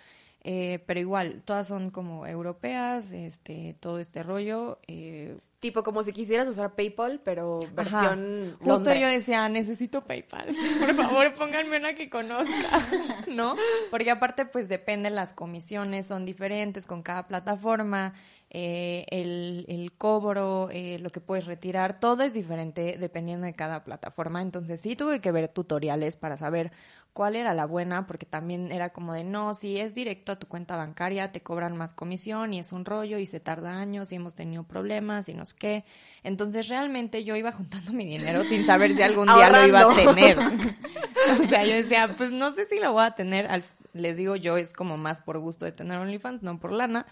Eh, 0.43 0.83
pero 0.87 1.01
igual, 1.01 1.43
todas 1.45 1.69
son 1.69 1.91
como 1.91 2.27
europeas, 2.27 3.13
este, 3.13 3.77
todo 3.81 3.99
este 3.99 4.23
rollo. 4.23 4.79
eh, 4.87 5.37
Tipo 5.61 5.83
como 5.83 6.03
si 6.03 6.15
quisieras 6.15 6.49
usar 6.49 6.75
PayPal, 6.75 7.21
pero 7.23 7.59
Ajá. 7.77 8.15
versión 8.17 8.53
Justo 8.61 8.67
Londres. 8.67 9.01
yo 9.03 9.07
decía, 9.09 9.47
necesito 9.51 10.01
PayPal. 10.07 10.47
Por 10.81 10.95
favor, 10.95 11.35
pónganme 11.35 11.77
una 11.77 11.93
que 11.93 12.09
conozca, 12.09 12.81
¿no? 13.29 13.57
Porque 13.91 14.11
aparte, 14.11 14.47
pues 14.47 14.71
depende, 14.71 15.11
las 15.11 15.35
comisiones 15.35 16.07
son 16.07 16.25
diferentes 16.25 16.87
con 16.87 17.03
cada 17.03 17.27
plataforma, 17.29 18.15
eh, 18.51 19.07
el, 19.11 19.65
el 19.69 19.93
cobro, 19.93 20.69
eh, 20.73 20.99
lo 20.99 21.11
que 21.11 21.21
puedes 21.21 21.47
retirar, 21.47 22.01
todo 22.01 22.23
es 22.25 22.33
diferente 22.33 22.97
dependiendo 22.99 23.47
de 23.47 23.55
cada 23.55 23.85
plataforma. 23.85 24.43
Entonces 24.43 24.81
sí 24.81 24.97
tuve 24.97 25.21
que 25.21 25.31
ver 25.33 25.49
tutoriales 25.49 26.17
para 26.17 26.37
saber 26.37 26.73
cuál 27.13 27.35
era 27.37 27.55
la 27.55 27.65
buena, 27.67 28.07
porque 28.07 28.27
también 28.27 28.71
era 28.73 28.91
como 28.91 29.13
de, 29.15 29.25
no, 29.25 29.55
si 29.55 29.79
es 29.79 29.95
directo 29.95 30.33
a 30.33 30.39
tu 30.39 30.47
cuenta 30.47 30.77
bancaria, 30.77 31.33
te 31.33 31.41
cobran 31.43 31.77
más 31.77 31.93
comisión 31.95 32.53
y 32.55 32.59
es 32.61 32.73
un 32.73 32.85
rollo 32.85 33.19
y 33.19 33.27
se 33.27 33.41
tarda 33.41 33.79
años 33.81 34.11
y 34.13 34.17
hemos 34.17 34.35
tenido 34.35 34.63
problemas 34.65 35.29
y 35.29 35.35
no 35.35 35.45
sé 35.45 35.55
qué. 35.59 35.85
Entonces 36.23 36.69
realmente 36.69 37.25
yo 37.25 37.37
iba 37.37 37.53
juntando 37.53 37.93
mi 37.93 38.05
dinero 38.05 38.43
sin 38.45 38.65
saber 38.65 38.93
si 38.95 39.03
algún 39.03 39.27
día 39.27 39.49
lo 39.51 39.67
iba 39.69 39.81
a 39.81 39.95
tener. 39.95 40.39
o 41.41 41.47
sea, 41.47 41.65
yo 41.65 41.75
decía, 41.75 42.15
pues 42.17 42.31
no 42.33 42.53
sé 42.53 42.65
si 42.67 42.79
lo 42.81 42.93
voy 42.93 43.05
a 43.05 43.13
tener. 43.13 43.47
Al- 43.47 43.65
les 43.93 44.17
digo, 44.17 44.37
yo 44.37 44.57
es 44.57 44.73
como 44.73 44.97
más 44.97 45.21
por 45.21 45.39
gusto 45.41 45.65
de 45.65 45.73
tener 45.73 45.99
OnlyFans, 45.99 46.43
no 46.43 46.61
por 46.61 46.71
lana. 46.73 47.07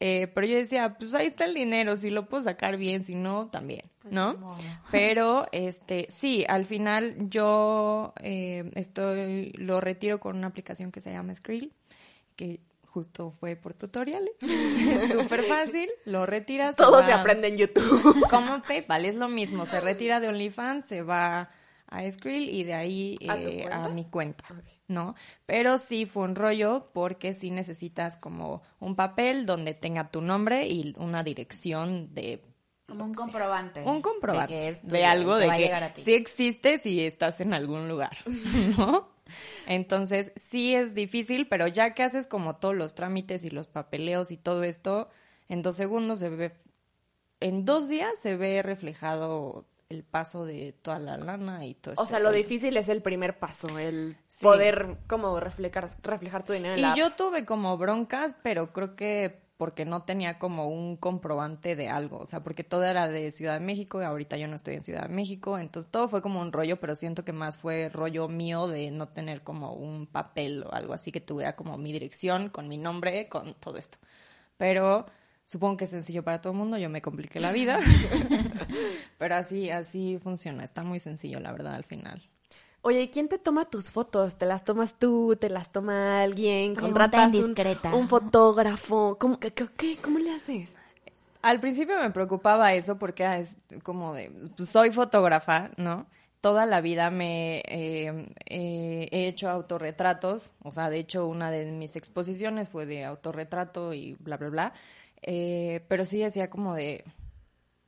Eh, 0.00 0.28
pero 0.34 0.46
yo 0.46 0.56
decía, 0.56 0.96
pues 0.96 1.12
ahí 1.14 1.26
está 1.26 1.44
el 1.44 1.54
dinero, 1.54 1.96
si 1.96 2.10
lo 2.10 2.28
puedo 2.28 2.42
sacar 2.44 2.76
bien, 2.76 3.02
si 3.02 3.16
no, 3.16 3.48
también, 3.48 3.82
¿no? 4.10 4.34
ni 4.34 4.38
modo. 4.38 4.58
Pero, 4.92 5.46
este, 5.50 6.06
sí, 6.08 6.44
al 6.48 6.66
final 6.66 7.16
yo 7.28 8.12
eh, 8.22 8.70
estoy, 8.76 9.50
lo 9.54 9.80
retiro 9.80 10.20
con 10.20 10.36
una 10.36 10.46
aplicación 10.46 10.92
que 10.92 11.00
se 11.00 11.10
llama 11.10 11.34
Skrill, 11.34 11.72
que 12.36 12.60
justo 12.86 13.32
fue 13.40 13.56
por 13.56 13.74
tutoriales. 13.74 14.30
Es 14.40 15.08
súper 15.12 15.42
fácil, 15.42 15.88
lo 16.04 16.26
retiras. 16.26 16.76
Todo 16.76 17.02
se 17.02 17.10
va- 17.10 17.20
aprende 17.20 17.48
en 17.48 17.56
YouTube. 17.56 18.24
Como 18.30 18.62
PayPal, 18.62 19.04
es 19.04 19.16
lo 19.16 19.28
mismo, 19.28 19.66
se 19.66 19.80
retira 19.80 20.20
de 20.20 20.28
OnlyFans, 20.28 20.86
se 20.86 21.02
va 21.02 21.50
a 21.88 22.08
Skrill 22.10 22.48
y 22.50 22.62
de 22.64 22.74
ahí 22.74 23.18
¿A 23.28 23.36
eh, 23.36 23.66
a, 23.70 23.88
mi 23.88 24.04
cuenta. 24.04 24.44
¿No? 24.88 25.14
Pero 25.46 25.78
sí 25.78 26.06
fue 26.06 26.24
un 26.24 26.34
rollo 26.34 26.86
porque 26.92 27.34
sí 27.34 27.50
necesitas 27.50 28.16
como 28.16 28.62
un 28.80 28.96
papel 28.96 29.46
donde 29.46 29.74
tenga 29.74 30.10
tu 30.10 30.20
nombre 30.20 30.66
y 30.66 30.94
una 30.98 31.22
dirección 31.22 32.12
de 32.14 32.42
Como 32.86 33.04
un 33.04 33.14
comprobante. 33.14 33.82
un 33.84 34.00
comprobante 34.02 34.54
De, 34.54 34.60
que 34.60 34.68
es 34.68 34.86
de 34.88 35.04
algo 35.04 35.38
que 35.38 35.46
de 35.46 35.92
que 35.94 36.00
sí 36.00 36.14
existes 36.14 36.86
y 36.86 37.00
estás 37.04 37.40
en 37.40 37.52
algún 37.54 37.88
lugar, 37.88 38.16
¿no? 38.78 39.10
Entonces, 39.66 40.32
sí 40.36 40.74
es 40.74 40.94
difícil, 40.94 41.48
pero 41.48 41.66
ya 41.66 41.92
que 41.92 42.02
haces 42.02 42.26
como 42.26 42.56
todos 42.56 42.74
los 42.74 42.94
trámites 42.94 43.44
y 43.44 43.50
los 43.50 43.66
papeleos 43.66 44.30
y 44.30 44.38
todo 44.38 44.64
esto, 44.64 45.10
en 45.50 45.60
dos 45.60 45.76
segundos 45.76 46.18
se 46.20 46.30
ve, 46.30 46.56
en 47.40 47.66
dos 47.66 47.88
días 47.90 48.18
se 48.18 48.36
ve 48.36 48.62
reflejado 48.62 49.66
el 49.90 50.04
paso 50.04 50.44
de 50.44 50.72
toda 50.82 50.98
la 50.98 51.16
lana 51.16 51.64
y 51.64 51.74
todo 51.74 51.94
O 51.96 52.02
este 52.02 52.10
sea, 52.10 52.18
lo 52.18 52.30
rollo. 52.30 52.38
difícil 52.38 52.76
es 52.76 52.88
el 52.88 53.00
primer 53.02 53.38
paso, 53.38 53.78
el 53.78 54.16
Sí. 54.28 54.44
poder 54.44 54.98
como 55.06 55.40
reflejar, 55.40 55.88
reflejar 56.02 56.44
tu 56.44 56.52
dinero 56.52 56.74
en 56.74 56.80
Y 56.80 56.82
la 56.82 56.94
yo 56.94 57.12
tuve 57.12 57.44
como 57.46 57.76
broncas, 57.78 58.34
pero 58.42 58.72
creo 58.72 58.96
que 58.96 59.46
porque 59.56 59.84
no 59.84 60.04
tenía 60.04 60.38
como 60.38 60.68
un 60.68 60.96
comprobante 60.96 61.74
de 61.74 61.88
algo, 61.88 62.18
o 62.18 62.26
sea, 62.26 62.44
porque 62.44 62.62
todo 62.62 62.84
era 62.84 63.08
de 63.08 63.32
Ciudad 63.32 63.54
de 63.58 63.64
México 63.64 64.00
y 64.00 64.04
ahorita 64.04 64.36
yo 64.36 64.46
no 64.46 64.54
estoy 64.54 64.74
en 64.74 64.82
Ciudad 64.82 65.08
de 65.08 65.14
México, 65.14 65.58
entonces 65.58 65.90
todo 65.90 66.08
fue 66.08 66.22
como 66.22 66.40
un 66.40 66.52
rollo, 66.52 66.78
pero 66.78 66.94
siento 66.94 67.24
que 67.24 67.32
más 67.32 67.58
fue 67.58 67.88
rollo 67.88 68.28
mío 68.28 68.68
de 68.68 68.92
no 68.92 69.08
tener 69.08 69.42
como 69.42 69.72
un 69.72 70.06
papel 70.06 70.62
o 70.62 70.72
algo 70.72 70.92
así 70.92 71.10
que 71.10 71.20
tuviera 71.20 71.56
como 71.56 71.76
mi 71.76 71.92
dirección, 71.92 72.50
con 72.50 72.68
mi 72.68 72.78
nombre, 72.78 73.28
con 73.28 73.54
todo 73.54 73.78
esto. 73.78 73.98
Pero 74.58 75.06
supongo 75.48 75.78
que 75.78 75.84
es 75.84 75.90
sencillo 75.90 76.22
para 76.22 76.42
todo 76.42 76.52
el 76.52 76.58
mundo, 76.58 76.76
yo 76.76 76.90
me 76.90 77.00
compliqué 77.00 77.40
la 77.40 77.52
vida, 77.52 77.80
pero 79.18 79.34
así, 79.34 79.70
así 79.70 80.18
funciona, 80.22 80.62
está 80.62 80.82
muy 80.84 81.00
sencillo 81.00 81.40
la 81.40 81.52
verdad 81.52 81.74
al 81.74 81.84
final. 81.84 82.22
Oye, 82.82 83.02
¿y 83.02 83.08
quién 83.08 83.28
te 83.28 83.38
toma 83.38 83.64
tus 83.64 83.90
fotos? 83.90 84.36
¿Te 84.36 84.46
las 84.46 84.64
tomas 84.64 84.98
tú? 84.98 85.36
¿Te 85.40 85.48
las 85.48 85.72
toma 85.72 86.22
alguien? 86.22 86.74
¿Contratas 86.76 87.30
un, 87.30 87.34
indiscreta. 87.36 87.94
un 87.94 88.08
fotógrafo? 88.08 89.16
¿Cómo, 89.18 89.40
qué, 89.40 89.52
qué- 89.52 89.68
qué? 89.76 89.96
¿Cómo 89.96 90.18
le 90.18 90.30
haces? 90.32 90.68
Al 91.42 91.60
principio 91.60 91.98
me 91.98 92.10
preocupaba 92.10 92.74
eso 92.74 92.98
porque 92.98 93.24
ah, 93.24 93.38
es 93.38 93.54
como 93.82 94.12
de, 94.14 94.30
pues, 94.56 94.68
soy 94.68 94.92
fotógrafa, 94.92 95.70
¿no? 95.76 96.06
Toda 96.40 96.66
la 96.66 96.80
vida 96.80 97.10
me 97.10 97.58
eh, 97.66 98.26
eh, 98.46 99.08
he 99.10 99.26
hecho 99.28 99.48
autorretratos, 99.48 100.50
o 100.62 100.70
sea, 100.70 100.88
de 100.88 100.98
hecho 100.98 101.26
una 101.26 101.50
de 101.50 101.66
mis 101.72 101.96
exposiciones 101.96 102.68
fue 102.68 102.86
de 102.86 103.04
autorretrato 103.04 103.92
y 103.92 104.14
bla, 104.20 104.36
bla, 104.36 104.48
bla. 104.50 104.72
Eh, 105.22 105.84
pero 105.88 106.04
sí 106.04 106.18
decía 106.20 106.50
como 106.50 106.74
de, 106.74 107.04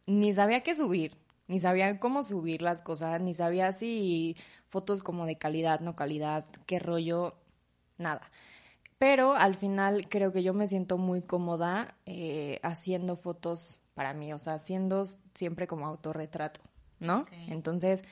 ni 0.06 0.32
sabía 0.32 0.62
qué 0.62 0.74
subir, 0.74 1.16
ni 1.48 1.58
sabía 1.58 1.98
cómo 1.98 2.22
subir 2.22 2.62
las 2.62 2.82
cosas, 2.82 3.20
ni 3.20 3.34
sabía 3.34 3.72
si 3.72 4.36
fotos 4.68 5.02
como 5.02 5.26
de 5.26 5.36
calidad, 5.36 5.80
no 5.80 5.96
calidad, 5.96 6.44
qué 6.66 6.78
rollo, 6.78 7.34
nada. 7.98 8.22
Pero 8.98 9.34
al 9.34 9.54
final 9.54 10.08
creo 10.08 10.32
que 10.32 10.42
yo 10.42 10.52
me 10.52 10.68
siento 10.68 10.98
muy 10.98 11.22
cómoda 11.22 11.96
eh, 12.06 12.60
haciendo 12.62 13.16
fotos 13.16 13.80
para 13.94 14.12
mí, 14.12 14.32
o 14.32 14.38
sea, 14.38 14.54
haciendo 14.54 15.06
siempre 15.34 15.66
como 15.66 15.86
autorretrato, 15.86 16.60
¿no? 16.98 17.26
Entonces, 17.48 18.04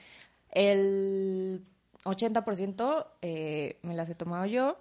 el 0.51 1.65
80% 2.05 3.07
eh, 3.23 3.79
me 3.83 3.95
las 3.95 4.09
he 4.09 4.15
tomado 4.15 4.47
yo 4.47 4.79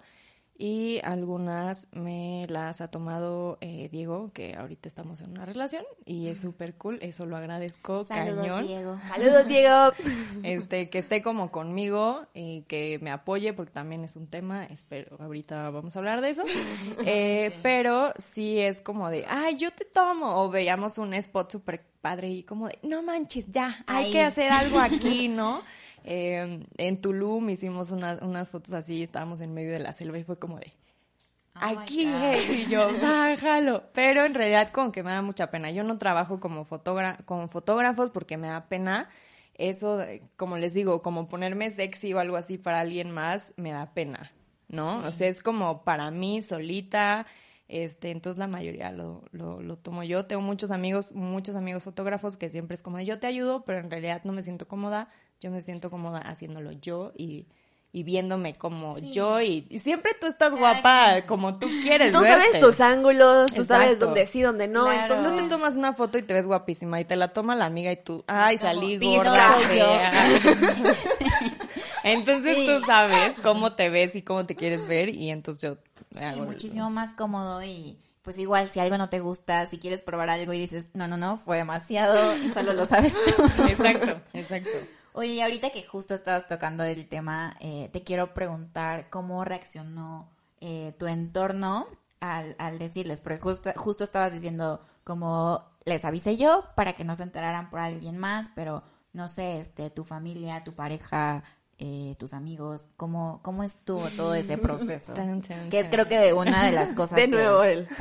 y 0.60 0.98
algunas 1.04 1.86
me 1.92 2.46
las 2.48 2.80
ha 2.80 2.90
tomado 2.90 3.58
eh, 3.60 3.88
Diego, 3.92 4.32
que 4.34 4.56
ahorita 4.56 4.88
estamos 4.88 5.20
en 5.20 5.30
una 5.30 5.46
relación 5.46 5.84
y 6.04 6.26
es 6.26 6.40
súper 6.40 6.74
cool, 6.74 6.98
eso 7.00 7.26
lo 7.26 7.36
agradezco 7.36 8.02
Saludos, 8.02 8.40
cañón. 8.40 8.66
Diego. 8.66 8.98
Saludos, 9.08 9.46
Diego. 9.46 9.92
Este, 10.42 10.90
que 10.90 10.98
esté 10.98 11.22
como 11.22 11.50
conmigo 11.50 12.26
y 12.34 12.62
que 12.62 12.98
me 13.02 13.10
apoye, 13.10 13.52
porque 13.52 13.72
también 13.72 14.02
es 14.04 14.16
un 14.16 14.26
tema, 14.26 14.64
espero, 14.64 15.16
ahorita 15.20 15.70
vamos 15.70 15.94
a 15.94 15.98
hablar 16.00 16.20
de 16.20 16.30
eso. 16.30 16.42
Eh, 17.06 17.52
Pero 17.62 18.12
sí 18.18 18.58
es 18.58 18.80
como 18.80 19.08
de, 19.10 19.24
ay, 19.28 19.56
yo 19.56 19.70
te 19.70 19.84
tomo. 19.84 20.42
O 20.42 20.50
veíamos 20.50 20.98
un 20.98 21.14
spot 21.14 21.52
súper 21.52 21.84
padre 22.00 22.28
y 22.28 22.42
como 22.42 22.66
de, 22.68 22.78
no 22.82 23.02
manches, 23.02 23.46
ya, 23.50 23.84
hay 23.86 24.06
Ahí. 24.06 24.12
que 24.12 24.22
hacer 24.22 24.50
algo 24.50 24.80
aquí, 24.80 25.28
¿no? 25.28 25.62
Eh, 26.04 26.66
en 26.76 27.00
Tulum 27.00 27.48
hicimos 27.50 27.90
una- 27.90 28.18
unas 28.22 28.50
fotos 28.50 28.72
así, 28.74 29.02
estábamos 29.02 29.40
en 29.40 29.52
medio 29.54 29.72
de 29.72 29.80
la 29.80 29.92
selva 29.92 30.18
y 30.18 30.24
fue 30.24 30.38
como 30.38 30.58
de, 30.58 30.72
Oh 31.56 31.80
aquí 31.80 32.04
es, 32.06 32.50
y 32.50 32.66
yo, 32.66 32.88
bájalo. 33.02 33.82
Pero 33.92 34.24
en 34.24 34.34
realidad 34.34 34.70
como 34.70 34.92
que 34.92 35.02
me 35.02 35.10
da 35.10 35.22
mucha 35.22 35.50
pena. 35.50 35.70
Yo 35.72 35.82
no 35.82 35.98
trabajo 35.98 36.38
como, 36.38 36.64
fotógra 36.64 37.16
como 37.24 37.48
fotógrafos 37.48 38.10
porque 38.10 38.36
me 38.36 38.48
da 38.48 38.68
pena. 38.68 39.08
Eso, 39.54 40.04
como 40.36 40.56
les 40.56 40.72
digo, 40.72 41.02
como 41.02 41.26
ponerme 41.26 41.68
sexy 41.70 42.14
o 42.14 42.20
algo 42.20 42.36
así 42.36 42.58
para 42.58 42.78
alguien 42.78 43.10
más, 43.10 43.54
me 43.56 43.72
da 43.72 43.92
pena, 43.92 44.30
¿no? 44.68 44.98
O 45.04 45.10
sea, 45.10 45.26
es 45.26 45.42
como 45.42 45.82
para 45.82 46.12
mí 46.12 46.40
solita, 46.42 47.26
este, 47.66 48.12
entonces 48.12 48.38
la 48.38 48.46
mayoría 48.46 48.92
lo, 48.92 49.24
lo, 49.32 49.60
lo 49.60 49.76
tomo 49.76 50.04
yo. 50.04 50.26
Tengo 50.26 50.42
muchos 50.42 50.70
amigos, 50.70 51.12
muchos 51.12 51.56
amigos 51.56 51.82
fotógrafos 51.82 52.36
que 52.36 52.50
siempre 52.50 52.76
es 52.76 52.84
como 52.84 52.98
de 52.98 53.04
yo 53.04 53.18
te 53.18 53.26
ayudo, 53.26 53.64
pero 53.64 53.80
en 53.80 53.90
realidad 53.90 54.20
no 54.22 54.32
me 54.32 54.44
siento 54.44 54.68
cómoda. 54.68 55.08
Yo 55.40 55.50
me 55.50 55.60
siento 55.60 55.90
cómoda 55.90 56.18
haciéndolo 56.18 56.72
yo 56.72 57.12
y, 57.16 57.46
y 57.92 58.02
viéndome 58.02 58.56
como 58.56 58.98
yo 58.98 59.40
y, 59.40 59.66
y 59.70 59.78
siempre 59.78 60.12
tú 60.20 60.26
estás 60.26 60.52
guapa 60.54 61.22
como 61.26 61.58
tú 61.58 61.68
quieres 61.82 62.12
Tú 62.12 62.20
verte. 62.20 62.44
sabes 62.44 62.60
tus 62.60 62.80
ángulos, 62.80 63.52
tú 63.52 63.64
sabes 63.64 64.00
dónde 64.00 64.26
sí, 64.26 64.42
dónde 64.42 64.66
no. 64.66 64.84
Claro. 64.84 65.14
Tú 65.14 65.28
Entonces, 65.28 65.48
te 65.48 65.54
tomas 65.54 65.74
una 65.76 65.92
foto 65.92 66.18
y 66.18 66.22
te 66.22 66.34
ves 66.34 66.46
guapísima 66.46 67.00
y 67.00 67.04
te 67.04 67.14
la 67.16 67.32
toma 67.32 67.54
la 67.54 67.66
amiga 67.66 67.92
y 67.92 67.96
tú, 68.02 68.24
ay, 68.26 68.56
Como, 68.58 68.68
salí 68.68 68.98
"Piso 68.98 69.14
gorda, 69.14 69.48
soy 69.48 69.78
yo". 69.78 69.84
fea. 69.86 70.28
Entonces 72.04 72.56
Sí. 72.56 72.66
tú 72.66 72.80
sabes 72.84 73.38
cómo 73.42 73.72
te 73.74 73.90
ves 73.90 74.14
y 74.16 74.22
cómo 74.22 74.46
te 74.46 74.56
quieres 74.56 74.86
ver 74.86 75.08
y 75.10 75.30
entonces 75.30 75.62
yo 75.62 75.76
me 76.10 76.20
Sí, 76.20 76.24
hago 76.26 76.44
muchísimo 76.46 76.90
más 76.90 77.12
cómodo 77.12 77.62
y 77.62 77.96
pues 78.22 78.38
igual 78.38 78.68
si 78.68 78.80
algo 78.80 78.98
no 78.98 79.08
te 79.08 79.20
gusta, 79.20 79.66
si 79.70 79.78
quieres 79.78 80.02
probar 80.02 80.30
algo 80.30 80.52
y 80.52 80.58
dices, 80.58 80.86
no, 80.94 81.08
no, 81.08 81.16
no, 81.16 81.38
fue 81.38 81.56
demasiado, 81.58 82.34
solo 82.52 82.72
lo 82.72 82.84
sabes 82.86 83.12
tú. 83.24 83.30
Exacto, 83.68 84.20
exacto. 84.34 84.78
Oye, 85.12 85.42
ahorita 85.42 85.70
que 85.70 85.82
justo 85.84 86.14
estabas 86.14 86.46
tocando 86.46 86.84
el 86.84 87.08
tema, 87.08 87.56
eh, 87.60 87.88
te 87.92 88.02
quiero 88.02 88.34
preguntar 88.34 89.10
cómo 89.10 89.44
reaccionó 89.44 90.28
eh, 90.60 90.94
tu 90.98 91.06
entorno 91.06 91.86
al, 92.20 92.54
al 92.58 92.78
decirles, 92.78 93.20
porque 93.20 93.40
justo, 93.40 93.70
justo 93.76 94.04
estabas 94.04 94.32
diciendo 94.32 94.80
como 95.04 95.64
les 95.84 96.04
avisé 96.04 96.36
yo 96.36 96.64
para 96.76 96.92
que 96.92 97.04
no 97.04 97.16
se 97.16 97.22
enteraran 97.22 97.70
por 97.70 97.80
alguien 97.80 98.18
más, 98.18 98.50
pero 98.54 98.82
no 99.12 99.28
sé, 99.28 99.60
este, 99.60 99.90
tu 99.90 100.04
familia, 100.04 100.62
tu 100.64 100.74
pareja, 100.74 101.42
eh, 101.78 102.16
tus 102.18 102.34
amigos? 102.34 102.88
¿Cómo, 102.96 103.40
¿Cómo 103.42 103.62
estuvo 103.62 104.08
todo 104.10 104.34
ese 104.34 104.58
proceso? 104.58 105.12
Tan, 105.14 105.42
tan, 105.42 105.70
que 105.70 105.78
es 105.78 105.84
tan. 105.84 105.90
creo 105.92 106.08
que 106.08 106.18
de 106.18 106.32
una 106.32 106.64
de 106.66 106.72
las 106.72 106.92
cosas 106.94 107.16
De 107.16 107.22
que- 107.22 107.28
nuevo 107.28 107.62
él. 107.62 107.86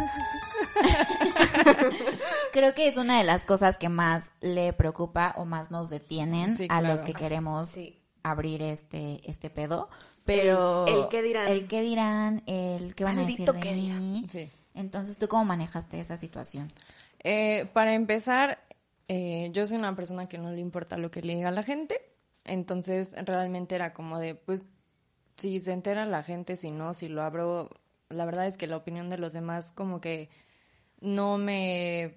creo 2.52 2.74
que 2.74 2.88
es 2.88 2.98
una 2.98 3.18
de 3.20 3.24
las 3.24 3.44
cosas 3.46 3.78
que 3.78 3.90
más 3.90 4.32
le 4.42 4.74
preocupa 4.74 5.34
o 5.38 5.46
más 5.46 5.72
nos 5.72 5.90
detienen 5.90 6.52
Sí, 6.52 6.66
a 6.66 6.80
claro. 6.80 6.88
los 6.96 7.02
que 7.02 7.13
queremos 7.13 7.70
Sí. 7.70 8.00
abrir 8.24 8.62
este 8.62 9.22
este 9.30 9.50
pedo. 9.50 9.90
Pero 10.26 10.86
El- 10.88 10.96
el 11.04 11.08
qué 11.10 11.22
dirán. 11.24 11.48
el 11.48 11.68
qué 11.68 11.82
dirán, 11.82 12.44
el 12.48 12.96
qué 12.96 13.04
van 13.06 13.20
a 13.20 13.26
decir 13.26 13.50
de 13.52 13.72
mí. 13.74 14.24
Sí. 14.30 14.50
Entonces, 14.74 15.18
¿tú 15.18 15.28
cómo 15.28 15.46
manejaste 15.46 16.00
esa 16.00 16.18
situación? 16.18 16.68
Eh, 17.24 17.70
para 17.74 17.94
empezar, 17.94 18.60
eh, 19.08 19.50
yo 19.54 19.66
soy 19.66 19.78
una 19.78 19.96
persona 19.96 20.26
que 20.28 20.38
no 20.38 20.52
le 20.52 20.60
importa 20.60 20.98
lo 20.98 21.10
que 21.10 21.22
le 21.22 21.36
diga 21.36 21.50
la 21.52 21.63
gente, 21.63 22.00
entonces 22.48 23.14
realmente 23.26 23.76
era 23.76 23.94
como 23.94 24.20
de, 24.20 24.36
pues, 24.36 24.64
si 25.38 25.60
se 25.60 25.72
entera 25.72 26.06
la 26.06 26.24
gente, 26.24 26.56
si 26.56 26.72
no, 26.72 26.94
si 26.94 27.08
lo 27.08 27.22
abro, 27.22 27.70
la 28.10 28.26
verdad 28.26 28.48
es 28.48 28.58
que 28.58 28.68
la 28.68 28.78
opinión 28.78 29.10
de 29.10 29.18
los 29.18 29.34
demás 29.34 29.72
como 29.72 30.02
que 30.02 30.30
no 31.00 31.38
me... 31.38 32.16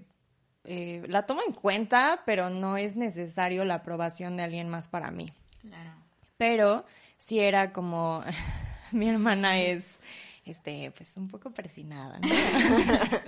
eh, 0.64 1.02
la 1.06 1.26
tomo 1.26 1.42
en 1.46 1.52
cuenta, 1.52 2.22
pero 2.24 2.48
no 2.50 2.76
es 2.78 2.96
necesario 2.96 3.64
la 3.64 3.74
aprobación 3.74 4.36
de 4.36 4.44
alguien 4.44 4.68
más 4.68 4.88
para 4.88 5.10
mí. 5.10 5.26
Claro. 5.60 5.92
Pero 6.38 6.84
sí 7.18 7.40
era 7.40 7.72
como 7.72 8.22
mi 8.92 9.08
hermana 9.08 9.58
es 9.58 9.98
este 10.46 10.90
pues 10.96 11.16
un 11.18 11.28
poco 11.28 11.50
persinada, 11.50 12.18
¿no? 12.18 12.28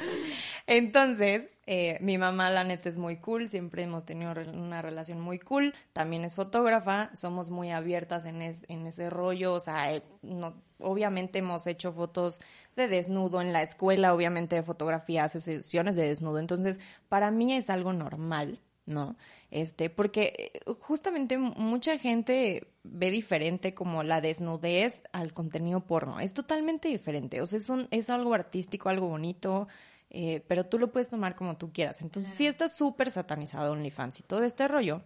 Entonces, 0.66 1.48
eh, 1.66 1.98
mi 2.00 2.18
mamá 2.18 2.50
la 2.50 2.64
neta 2.64 2.88
es 2.88 2.98
muy 2.98 3.16
cool, 3.18 3.48
siempre 3.48 3.82
hemos 3.82 4.04
tenido 4.04 4.32
una 4.52 4.82
relación 4.82 5.20
muy 5.20 5.38
cool, 5.38 5.74
también 5.92 6.24
es 6.24 6.34
fotógrafa, 6.34 7.10
somos 7.14 7.50
muy 7.50 7.70
abiertas 7.70 8.24
en, 8.24 8.42
es- 8.42 8.64
en 8.68 8.86
ese 8.86 9.10
rollo, 9.10 9.54
o 9.54 9.60
sea, 9.60 9.94
eh, 9.94 10.02
no, 10.22 10.54
obviamente 10.78 11.38
hemos 11.40 11.66
hecho 11.66 11.92
fotos 11.92 12.40
de 12.76 12.88
desnudo 12.88 13.40
en 13.40 13.52
la 13.52 13.62
escuela, 13.62 14.14
obviamente 14.14 14.56
de 14.56 14.62
fotografía, 14.62 15.24
hace 15.24 15.40
sesiones 15.40 15.96
de 15.96 16.06
desnudo, 16.08 16.38
entonces 16.38 16.80
para 17.08 17.30
mí 17.30 17.52
es 17.54 17.70
algo 17.70 17.92
normal, 17.92 18.58
¿no? 18.86 19.16
Este, 19.50 19.90
porque 19.90 20.52
eh, 20.54 20.60
justamente 20.80 21.38
mucha 21.38 21.98
gente 21.98 22.66
ve 22.82 23.10
diferente 23.10 23.74
como 23.74 24.02
la 24.02 24.20
desnudez 24.20 25.04
al 25.12 25.32
contenido 25.32 25.80
porno. 25.80 26.18
Es 26.20 26.34
totalmente 26.34 26.88
diferente. 26.88 27.40
O 27.40 27.46
sea, 27.46 27.58
es, 27.58 27.68
un, 27.68 27.86
es 27.90 28.10
algo 28.10 28.34
artístico, 28.34 28.88
algo 28.88 29.08
bonito, 29.08 29.68
eh, 30.14 30.44
pero 30.46 30.66
tú 30.66 30.78
lo 30.78 30.92
puedes 30.92 31.08
tomar 31.08 31.34
como 31.34 31.56
tú 31.56 31.72
quieras. 31.72 32.02
Entonces, 32.02 32.34
sí 32.34 32.46
está 32.46 32.68
súper 32.68 33.10
satanizado 33.10 33.72
OnlyFans 33.72 34.20
y 34.20 34.22
todo 34.22 34.44
este 34.44 34.68
rollo, 34.68 35.00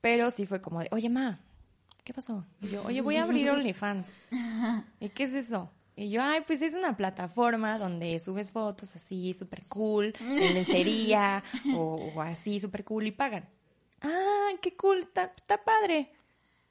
pero 0.00 0.30
sí 0.30 0.46
fue 0.46 0.62
como 0.62 0.80
de, 0.80 0.88
oye, 0.90 1.10
ma, 1.10 1.38
¿qué 2.02 2.14
pasó? 2.14 2.46
Y 2.62 2.68
yo, 2.68 2.82
oye, 2.86 3.02
voy 3.02 3.16
a 3.16 3.24
abrir 3.24 3.50
OnlyFans. 3.50 4.14
¿Y 5.00 5.10
qué 5.10 5.24
es 5.24 5.34
eso? 5.34 5.70
Y 5.96 6.08
yo, 6.08 6.22
ay, 6.22 6.42
pues 6.46 6.62
es 6.62 6.74
una 6.74 6.96
plataforma 6.96 7.76
donde 7.76 8.18
subes 8.20 8.50
fotos 8.50 8.96
así, 8.96 9.34
súper 9.34 9.66
cool, 9.66 10.14
en 10.20 10.54
lencería 10.54 11.44
o, 11.74 12.10
o 12.14 12.22
así, 12.22 12.58
súper 12.58 12.84
cool 12.84 13.06
y 13.06 13.10
pagan. 13.12 13.46
Ah, 14.00 14.48
qué 14.62 14.74
cool, 14.76 15.00
está, 15.00 15.34
está 15.36 15.58
padre. 15.62 16.10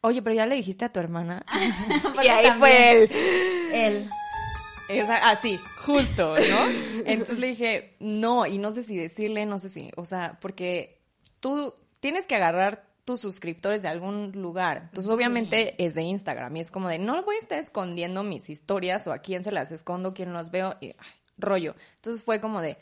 Oye, 0.01 0.23
pero 0.23 0.35
ya 0.35 0.47
le 0.47 0.55
dijiste 0.55 0.85
a 0.85 0.91
tu 0.91 0.99
hermana. 0.99 1.45
Y 2.23 2.27
ahí 2.27 2.49
fue 2.57 2.91
él. 2.91 3.09
Él. 3.71 4.09
Así, 5.23 5.60
justo, 5.86 6.36
¿no? 6.36 7.02
Entonces 7.06 7.39
le 7.39 7.47
dije, 7.47 7.95
no, 8.00 8.45
y 8.45 8.58
no 8.58 8.71
sé 8.71 8.84
si 8.84 8.95
decirle, 8.97 9.45
no 9.45 9.60
sé 9.60 9.69
si, 9.69 9.91
o 9.95 10.06
sea, 10.06 10.38
porque 10.41 11.00
tú 11.39 11.73
tienes 12.00 12.26
que 12.26 12.36
agarrar 12.36 12.86
tus 13.06 13.19
suscriptores 13.21 13.82
de 13.82 13.88
algún 13.88 14.32
lugar. 14.34 14.84
Entonces, 14.89 15.10
obviamente 15.12 15.76
es 15.84 15.93
de 15.93 16.02
Instagram 16.04 16.56
y 16.58 16.60
es 16.62 16.71
como 16.71 16.89
de, 16.89 17.00
no 17.00 17.21
voy 17.23 17.36
a 17.36 17.39
estar 17.39 17.58
escondiendo 17.60 18.23
mis 18.23 18.50
historias 18.50 19.08
o 19.08 19.13
a 19.13 19.19
quién 19.19 19.43
se 19.43 19.52
las 19.52 19.71
escondo, 19.71 20.13
quién 20.13 20.34
las 20.34 20.52
veo, 20.52 20.76
y, 20.82 20.88
ay, 20.88 20.95
rollo. 21.38 21.76
Entonces 21.95 22.21
fue 22.21 22.41
como 22.41 22.62
de, 22.62 22.78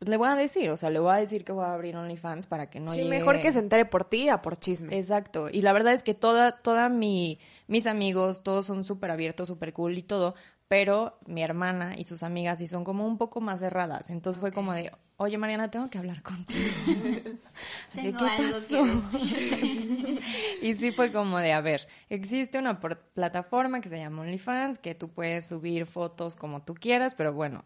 pues 0.00 0.08
le 0.08 0.16
voy 0.16 0.28
a 0.28 0.34
decir, 0.34 0.70
o 0.70 0.76
sea, 0.76 0.90
le 0.90 0.98
voy 0.98 1.12
a 1.12 1.16
decir 1.18 1.44
que 1.44 1.52
voy 1.52 1.64
a 1.64 1.74
abrir 1.74 1.96
OnlyFans 1.96 2.46
para 2.46 2.70
que 2.70 2.80
no 2.80 2.92
Sí, 2.92 3.00
llegue- 3.02 3.08
mejor 3.10 3.40
que 3.40 3.52
se 3.52 3.60
entere 3.60 3.84
por 3.84 4.04
ti 4.04 4.28
a 4.28 4.42
por 4.42 4.56
chisme. 4.56 4.96
Exacto. 4.96 5.48
Y 5.48 5.62
la 5.62 5.72
verdad 5.72 5.92
es 5.92 6.02
que 6.02 6.14
toda, 6.14 6.52
toda 6.60 6.88
mi, 6.88 7.38
mis 7.68 7.86
amigos, 7.86 8.42
todos 8.42 8.66
son 8.66 8.82
súper 8.84 9.12
abiertos, 9.12 9.46
súper 9.48 9.72
cool 9.72 9.96
y 9.96 10.02
todo, 10.02 10.34
pero 10.68 11.18
mi 11.26 11.42
hermana 11.42 11.94
y 11.96 12.04
sus 12.04 12.22
amigas 12.22 12.58
sí 12.58 12.66
son 12.66 12.84
como 12.84 13.06
un 13.06 13.18
poco 13.18 13.40
más 13.40 13.60
cerradas. 13.60 14.10
Entonces 14.10 14.38
fue 14.38 14.52
como 14.52 14.74
de, 14.74 14.92
oye 15.16 15.38
Mariana, 15.38 15.70
tengo 15.70 15.88
que 15.88 15.98
hablar 15.98 16.22
contigo. 16.22 16.60
Así, 17.94 18.12
Tengo 18.12 18.18
¿qué 18.18 18.24
algo 18.26 18.36
que 18.36 18.52
pasó? 18.52 18.84
decirte. 18.84 20.20
y 20.62 20.74
sí 20.74 20.92
fue 20.92 21.10
como 21.10 21.38
de, 21.38 21.52
a 21.52 21.60
ver, 21.60 21.88
existe 22.10 22.58
una 22.58 22.80
plataforma 22.80 23.80
que 23.80 23.88
se 23.88 23.98
llama 23.98 24.22
OnlyFans, 24.22 24.78
que 24.78 24.94
tú 24.94 25.08
puedes 25.08 25.46
subir 25.48 25.86
fotos 25.86 26.36
como 26.36 26.62
tú 26.62 26.74
quieras, 26.74 27.14
pero 27.14 27.32
bueno, 27.32 27.64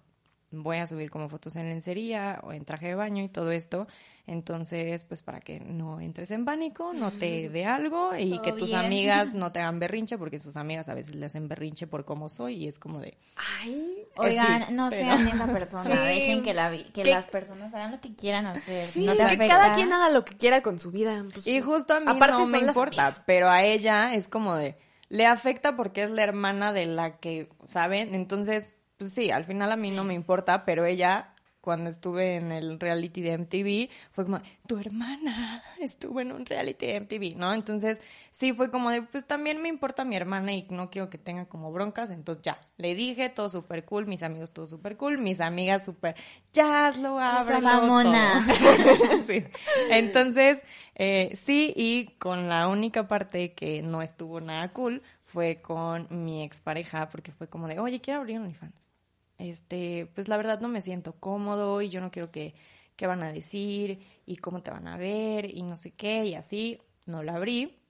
voy 0.52 0.76
a 0.78 0.86
subir 0.86 1.10
como 1.10 1.28
fotos 1.28 1.56
en 1.56 1.68
lencería 1.68 2.40
o 2.44 2.52
en 2.52 2.64
traje 2.64 2.88
de 2.88 2.94
baño 2.94 3.22
y 3.24 3.28
todo 3.28 3.50
esto. 3.50 3.86
Entonces, 4.26 5.04
pues 5.04 5.22
para 5.22 5.40
que 5.40 5.58
no 5.60 6.00
entres 6.00 6.30
en 6.30 6.44
pánico, 6.44 6.92
no 6.92 7.10
te 7.10 7.48
dé 7.52 7.66
algo 7.66 8.16
y 8.16 8.38
que 8.40 8.52
tus 8.52 8.70
bien. 8.70 8.84
amigas 8.84 9.34
no 9.34 9.50
te 9.52 9.58
hagan 9.60 9.78
berrinche, 9.80 10.16
porque 10.16 10.38
sus 10.38 10.56
amigas 10.56 10.88
a 10.88 10.94
veces 10.94 11.14
le 11.16 11.26
hacen 11.26 11.48
berrinche 11.48 11.86
por 11.86 12.04
cómo 12.04 12.28
soy 12.28 12.54
y 12.64 12.68
es 12.68 12.78
como 12.78 13.00
de, 13.00 13.16
Ay, 13.60 14.04
Oigan, 14.16 14.66
Sí, 14.68 14.74
no 14.74 14.90
pero- 14.90 15.02
sean 15.16 15.28
esa 15.28 15.46
persona, 15.46 15.90
Sí. 15.90 16.06
dejen 16.06 16.42
que, 16.42 16.54
la, 16.54 16.70
que 16.70 17.02
Que- 17.02 17.04
las 17.10 17.26
personas 17.28 17.74
hagan 17.74 17.92
lo 17.92 18.00
que 18.00 18.14
quieran 18.14 18.46
hacer. 18.46 18.86
sí, 18.86 19.00
si 19.00 19.06
no 19.06 19.12
te 19.12 19.18
que 19.18 19.24
afecta, 19.24 19.48
cada 19.48 19.74
quien 19.74 19.92
haga 19.92 20.08
lo 20.10 20.24
que 20.24 20.36
quiera 20.36 20.62
con 20.62 20.78
su 20.78 20.90
vida. 20.90 21.24
pues, 21.32 21.46
Y 21.46 21.60
justo 21.60 21.94
a 21.94 22.00
mí 22.00 22.06
aparte 22.08 22.32
no 22.38 22.46
me 22.46 22.58
importa, 22.58 23.06
amigas. 23.06 23.22
pero 23.26 23.48
a 23.48 23.62
ella 23.64 24.14
es 24.14 24.28
como 24.28 24.54
de, 24.54 24.76
le 25.08 25.26
afecta 25.26 25.76
porque 25.76 26.02
es 26.04 26.10
la 26.10 26.22
hermana 26.22 26.72
de 26.72 26.86
la 26.86 27.18
que, 27.18 27.48
¿saben? 27.68 28.14
Entonces, 28.14 28.76
pues 29.02 29.14
sí, 29.14 29.32
al 29.32 29.44
final 29.44 29.72
a 29.72 29.76
mí 29.76 29.90
no 29.90 30.04
me 30.04 30.14
importa, 30.14 30.64
pero 30.64 30.84
ella, 30.84 31.34
cuando 31.60 31.90
estuve 31.90 32.36
en 32.36 32.52
el 32.52 32.78
reality 32.78 33.20
de 33.20 33.32
MTV, 33.36 33.90
fue 34.12 34.24
como, 34.24 34.40
tu 34.68 34.78
hermana 34.78 35.60
estuvo 35.80 36.20
en 36.20 36.30
un 36.30 36.46
reality 36.46 36.86
de 36.86 37.00
MTV, 37.00 37.36
¿no? 37.36 37.52
Entonces, 37.52 38.00
sí, 38.30 38.52
fue 38.52 38.70
como 38.70 38.92
de, 38.92 39.02
pues 39.02 39.26
también 39.26 39.60
me 39.60 39.68
importa 39.68 40.04
mi 40.04 40.14
hermana 40.14 40.52
y 40.52 40.68
no 40.70 40.88
quiero 40.88 41.10
que 41.10 41.18
tenga 41.18 41.46
como 41.46 41.72
broncas, 41.72 42.10
entonces 42.10 42.44
ya, 42.44 42.60
le 42.76 42.94
dije, 42.94 43.28
todo 43.28 43.48
súper 43.48 43.84
cool, 43.84 44.06
mis 44.06 44.22
amigos 44.22 44.52
todo 44.52 44.68
súper 44.68 44.96
cool, 44.96 45.18
mis 45.18 45.40
amigas 45.40 45.84
súper, 45.84 46.14
ya 46.52 46.86
hazlo, 46.86 47.18
ábrelo, 47.18 47.60
mamona. 47.60 48.46
todo. 48.46 49.22
sí. 49.26 49.44
Entonces, 49.90 50.62
eh, 50.94 51.32
sí, 51.34 51.72
y 51.74 52.14
con 52.18 52.48
la 52.48 52.68
única 52.68 53.08
parte 53.08 53.52
que 53.52 53.82
no 53.82 54.00
estuvo 54.00 54.40
nada 54.40 54.72
cool 54.72 55.02
fue 55.24 55.60
con 55.60 56.06
mi 56.10 56.44
expareja, 56.44 57.08
porque 57.08 57.32
fue 57.32 57.48
como 57.48 57.66
de, 57.66 57.80
oye, 57.80 58.00
quiero 58.00 58.20
abrir 58.20 58.38
OnlyFans. 58.38 58.91
Este, 59.38 60.06
pues 60.14 60.28
la 60.28 60.36
verdad 60.36 60.60
no 60.60 60.68
me 60.68 60.80
siento 60.82 61.14
cómodo 61.18 61.82
y 61.82 61.88
yo 61.88 62.00
no 62.00 62.10
quiero 62.10 62.30
que, 62.30 62.54
qué 62.96 63.06
van 63.06 63.22
a 63.22 63.32
decir 63.32 64.00
y 64.26 64.36
cómo 64.36 64.62
te 64.62 64.70
van 64.70 64.86
a 64.88 64.96
ver 64.96 65.46
y 65.54 65.62
no 65.62 65.76
sé 65.76 65.92
qué, 65.94 66.24
y 66.26 66.34
así, 66.34 66.78
no 67.06 67.22
lo 67.22 67.32
abrí. 67.32 67.81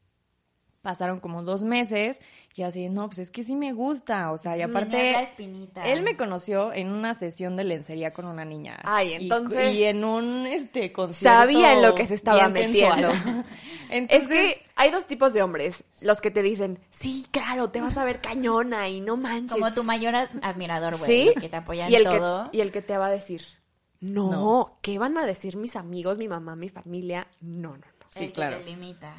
Pasaron 0.83 1.21
como 1.21 1.45
dos 1.45 1.63
meses 1.63 2.21
y 2.57 2.63
así, 2.63 2.89
no, 2.89 3.07
pues 3.07 3.21
es 3.21 3.31
que 3.31 3.45
sí 3.45 3.55
me 3.55 3.73
gusta, 3.73 4.33
o 4.33 4.37
sea, 4.39 4.57
y 4.57 4.63
aparte... 4.63 5.13
La 5.13 5.23
espinita. 5.23 5.87
Él 5.87 6.03
me 6.03 6.17
conoció 6.17 6.73
en 6.73 6.91
una 6.91 7.15
sesión 7.15 7.57
de 7.57 7.63
lencería 7.63 8.13
con 8.13 8.27
una 8.27 8.45
niña. 8.45 8.81
Ay, 8.83 9.11
Y- 9.11 9.15
entonces- 9.15 9.75
Y, 9.75 9.85
en 9.85 10.05
un 10.05 10.45
este 10.47 10.93
concierto. 10.93 11.39
Sabía 11.39 11.75
en 11.75 11.83
lo 11.83 11.95
que 11.95 12.07
se 12.09 12.15
estaba 12.17 12.49
metiendo. 12.49 13.11
Es 13.91 14.27
que 14.27 14.61
hay 14.75 14.91
dos 14.91 15.07
tipos 15.07 15.33
de 15.35 15.43
hombres. 15.43 15.85
Los 16.01 16.21
que 16.21 16.31
te 16.31 16.43
dicen, 16.43 16.79
sí, 16.91 17.27
claro, 17.31 17.69
te 17.71 17.81
vas 17.81 17.97
a 17.99 18.05
ver 18.05 18.21
cañona 18.23 18.89
y 18.89 19.01
no 19.03 19.17
manches. 19.17 19.53
Como 19.53 19.73
tu 19.75 19.85
mayor 19.85 20.15
ad- 20.17 20.31
admirador, 20.43 20.97
güey. 20.99 21.29
¿Sí? 21.29 21.35
Que 21.41 21.49
te 21.51 21.57
apoya 21.57 21.87
en 21.87 21.95
el 21.95 22.05
todo. 22.05 22.51
Que, 22.51 22.57
y 22.57 22.61
el 22.63 22.73
que 22.73 22.81
te 22.83 22.97
va 22.97 23.07
a 23.07 23.11
decir, 23.13 23.45
no, 24.01 24.31
No. 24.31 24.79
¿qué 24.83 24.99
van 24.99 25.17
a 25.19 25.27
decir 25.27 25.57
mis 25.57 25.77
amigos, 25.77 26.17
mi 26.19 26.27
mamá, 26.27 26.57
mi 26.57 26.71
familia? 26.71 27.27
No, 27.43 27.73
no, 27.73 27.77
no. 27.77 27.85
Sí, 28.09 28.21
el 28.25 28.27
que 28.29 28.33
claro. 28.33 28.57
te 28.59 28.65
limita. 28.65 29.15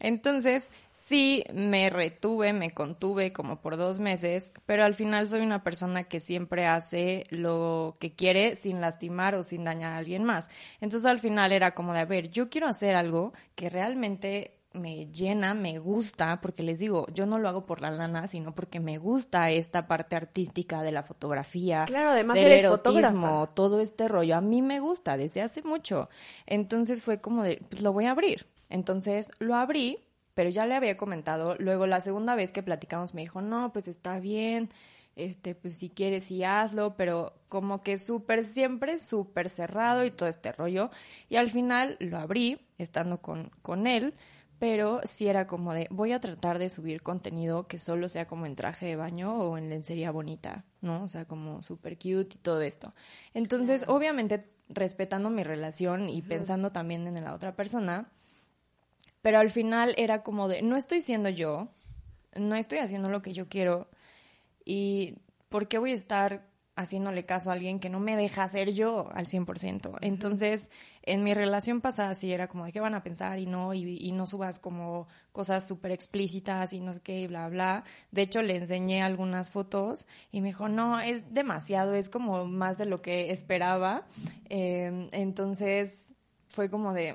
Entonces, 0.00 0.70
sí 0.92 1.44
me 1.52 1.90
retuve, 1.90 2.52
me 2.52 2.70
contuve 2.70 3.32
como 3.32 3.60
por 3.60 3.76
dos 3.76 3.98
meses, 3.98 4.52
pero 4.66 4.84
al 4.84 4.94
final 4.94 5.28
soy 5.28 5.40
una 5.40 5.62
persona 5.64 6.04
que 6.04 6.20
siempre 6.20 6.66
hace 6.66 7.26
lo 7.30 7.96
que 7.98 8.14
quiere 8.14 8.54
sin 8.56 8.80
lastimar 8.80 9.34
o 9.34 9.42
sin 9.42 9.64
dañar 9.64 9.92
a 9.92 9.96
alguien 9.98 10.24
más. 10.24 10.50
Entonces, 10.80 11.06
al 11.06 11.18
final 11.18 11.52
era 11.52 11.72
como 11.74 11.92
de, 11.94 12.00
a 12.00 12.04
ver, 12.04 12.30
yo 12.30 12.48
quiero 12.48 12.68
hacer 12.68 12.94
algo 12.94 13.32
que 13.54 13.70
realmente 13.70 14.54
me 14.74 15.06
llena, 15.06 15.54
me 15.54 15.78
gusta, 15.78 16.40
porque 16.40 16.62
les 16.62 16.78
digo, 16.78 17.06
yo 17.12 17.26
no 17.26 17.38
lo 17.38 17.48
hago 17.48 17.66
por 17.66 17.80
la 17.80 17.90
lana, 17.90 18.28
sino 18.28 18.54
porque 18.54 18.80
me 18.80 18.98
gusta 18.98 19.50
esta 19.50 19.88
parte 19.88 20.14
artística 20.14 20.82
de 20.82 20.92
la 20.92 21.02
fotografía, 21.02 21.84
Claro, 21.86 22.10
además 22.10 22.36
del 22.36 22.46
eres 22.46 22.64
erotismo, 22.64 22.92
fotógrafa. 23.00 23.54
todo 23.54 23.80
este 23.80 24.06
rollo. 24.08 24.36
A 24.36 24.40
mí 24.40 24.62
me 24.62 24.78
gusta 24.78 25.16
desde 25.16 25.40
hace 25.40 25.62
mucho. 25.62 26.08
Entonces 26.46 27.02
fue 27.02 27.20
como 27.20 27.42
de, 27.42 27.60
pues 27.68 27.82
lo 27.82 27.92
voy 27.92 28.04
a 28.04 28.12
abrir. 28.12 28.46
Entonces 28.68 29.30
lo 29.38 29.54
abrí, 29.54 30.04
pero 30.34 30.50
ya 30.50 30.66
le 30.66 30.74
había 30.74 30.96
comentado. 30.96 31.56
Luego 31.58 31.86
la 31.86 32.00
segunda 32.00 32.34
vez 32.34 32.52
que 32.52 32.62
platicamos 32.62 33.14
me 33.14 33.22
dijo, 33.22 33.40
no, 33.40 33.72
pues 33.72 33.88
está 33.88 34.20
bien. 34.20 34.68
Este, 35.16 35.56
pues 35.56 35.76
si 35.76 35.90
quieres, 35.90 36.24
sí 36.24 36.44
hazlo, 36.44 36.96
pero 36.96 37.34
como 37.48 37.82
que 37.82 37.98
súper, 37.98 38.44
siempre 38.44 38.98
súper 38.98 39.50
cerrado 39.50 40.04
y 40.04 40.12
todo 40.12 40.28
este 40.28 40.52
rollo. 40.52 40.90
Y 41.28 41.36
al 41.36 41.50
final 41.50 41.96
lo 41.98 42.18
abrí, 42.18 42.60
estando 42.78 43.20
con, 43.20 43.50
con 43.62 43.88
él, 43.88 44.14
pero 44.58 45.00
sí 45.04 45.26
era 45.26 45.46
como 45.46 45.74
de, 45.74 45.88
voy 45.90 46.12
a 46.12 46.20
tratar 46.20 46.58
de 46.58 46.68
subir 46.68 47.02
contenido 47.02 47.66
que 47.66 47.78
solo 47.78 48.08
sea 48.08 48.26
como 48.26 48.46
en 48.46 48.56
traje 48.56 48.86
de 48.86 48.96
baño 48.96 49.34
o 49.34 49.58
en 49.58 49.70
lencería 49.70 50.10
bonita, 50.10 50.64
¿no? 50.80 51.02
O 51.02 51.08
sea, 51.08 51.24
como 51.24 51.62
súper 51.62 51.96
cute 51.96 52.36
y 52.36 52.38
todo 52.40 52.60
esto. 52.62 52.94
Entonces, 53.34 53.84
obviamente, 53.88 54.48
respetando 54.68 55.30
mi 55.30 55.42
relación 55.42 56.10
y 56.10 56.22
pensando 56.22 56.72
también 56.72 57.06
en 57.06 57.24
la 57.24 57.34
otra 57.34 57.56
persona, 57.56 58.10
pero 59.28 59.40
al 59.40 59.50
final 59.50 59.92
era 59.98 60.22
como 60.22 60.48
de, 60.48 60.62
no 60.62 60.78
estoy 60.78 61.02
siendo 61.02 61.28
yo, 61.28 61.68
no 62.34 62.56
estoy 62.56 62.78
haciendo 62.78 63.10
lo 63.10 63.20
que 63.20 63.34
yo 63.34 63.46
quiero 63.46 63.90
y 64.64 65.18
¿por 65.50 65.68
qué 65.68 65.76
voy 65.76 65.90
a 65.90 65.96
estar 65.96 66.48
haciéndole 66.76 67.26
caso 67.26 67.50
a 67.50 67.52
alguien 67.52 67.78
que 67.78 67.90
no 67.90 68.00
me 68.00 68.16
deja 68.16 68.48
ser 68.48 68.72
yo 68.72 69.10
al 69.12 69.26
100%. 69.26 69.98
Entonces, 70.00 70.70
en 71.02 71.24
mi 71.24 71.34
relación 71.34 71.82
pasada 71.82 72.14
sí 72.14 72.32
era 72.32 72.48
como 72.48 72.64
de 72.64 72.72
qué 72.72 72.80
van 72.80 72.94
a 72.94 73.02
pensar 73.02 73.38
y 73.38 73.44
no, 73.44 73.74
y, 73.74 74.10
no 74.12 74.26
subas 74.26 74.58
como 74.58 75.08
cosas 75.32 75.68
súper 75.68 75.90
explícitas 75.90 76.72
y 76.72 76.80
no 76.80 76.94
sé 76.94 77.00
qué, 77.02 77.20
y 77.20 77.26
bla, 77.26 77.50
bla. 77.50 77.84
De 78.12 78.22
hecho, 78.22 78.40
le 78.40 78.56
enseñé 78.56 79.02
algunas 79.02 79.50
fotos 79.50 80.06
y 80.32 80.40
me 80.40 80.48
dijo, 80.48 80.70
no, 80.70 80.98
es 81.00 81.34
demasiado, 81.34 81.92
es 81.92 82.08
como 82.08 82.46
más 82.46 82.78
de 82.78 82.86
lo 82.86 83.02
que 83.02 83.30
esperaba. 83.30 84.06
Em, 84.48 85.08
entonces, 85.12 86.14
fue 86.46 86.70
como 86.70 86.94
de... 86.94 87.14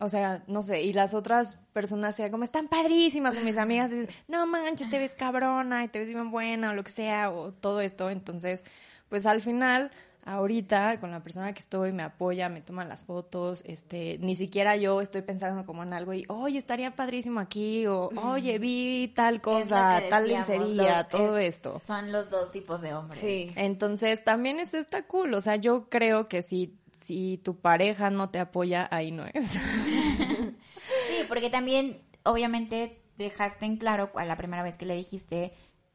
O 0.00 0.08
sea, 0.08 0.42
no 0.46 0.62
sé, 0.62 0.82
y 0.82 0.92
las 0.92 1.14
otras 1.14 1.56
personas 1.72 2.18
eran 2.18 2.32
como, 2.32 2.44
están 2.44 2.68
padrísimas, 2.68 3.36
o 3.36 3.40
mis 3.40 3.56
amigas 3.56 3.90
dicen, 3.90 4.08
no 4.28 4.46
manches, 4.46 4.90
te 4.90 4.98
ves 4.98 5.14
cabrona 5.14 5.84
y 5.84 5.88
te 5.88 5.98
ves 5.98 6.08
bien 6.08 6.30
buena, 6.30 6.70
o 6.70 6.74
lo 6.74 6.84
que 6.84 6.90
sea, 6.90 7.30
o 7.30 7.52
todo 7.52 7.80
esto. 7.80 8.10
Entonces, 8.10 8.64
pues 9.08 9.26
al 9.26 9.40
final, 9.40 9.90
ahorita 10.24 11.00
con 11.00 11.10
la 11.10 11.22
persona 11.22 11.52
que 11.52 11.60
estoy 11.60 11.92
me 11.92 12.02
apoya, 12.02 12.48
me 12.48 12.60
toma 12.60 12.84
las 12.84 13.04
fotos, 13.04 13.62
este, 13.66 14.18
ni 14.20 14.34
siquiera 14.34 14.76
yo 14.76 15.00
estoy 15.00 15.22
pensando 15.22 15.66
como 15.66 15.82
en 15.82 15.92
algo 15.92 16.14
y, 16.14 16.24
oye, 16.28 16.58
estaría 16.58 16.96
padrísimo 16.96 17.40
aquí, 17.40 17.86
o 17.86 18.10
oye, 18.22 18.58
vi 18.58 19.12
tal 19.14 19.40
cosa, 19.40 20.02
tal 20.08 20.28
lencería, 20.28 21.04
todo 21.04 21.38
esto. 21.38 21.80
Son 21.84 22.10
los 22.10 22.30
dos 22.30 22.50
tipos 22.50 22.80
de 22.80 22.94
hombres. 22.94 23.20
Sí. 23.20 23.52
Entonces, 23.56 24.24
también 24.24 24.60
eso 24.60 24.78
está 24.78 25.06
cool, 25.06 25.34
o 25.34 25.40
sea, 25.40 25.56
yo 25.56 25.88
creo 25.88 26.28
que 26.28 26.42
si, 26.42 26.78
si 27.04 27.38
tu 27.44 27.60
pareja 27.60 28.08
no 28.08 28.30
te 28.30 28.38
apoya, 28.38 28.88
ahí 28.90 29.12
no 29.12 29.26
es. 29.34 29.50
sí, 29.50 31.24
porque 31.28 31.50
también, 31.50 32.00
obviamente, 32.22 33.02
dejaste 33.18 33.66
en 33.66 33.76
claro 33.76 34.10
a 34.14 34.24
la 34.24 34.36
primera 34.36 34.62
vez 34.62 34.78
que 34.78 34.86
le 34.86 34.96
dijiste 34.96 35.52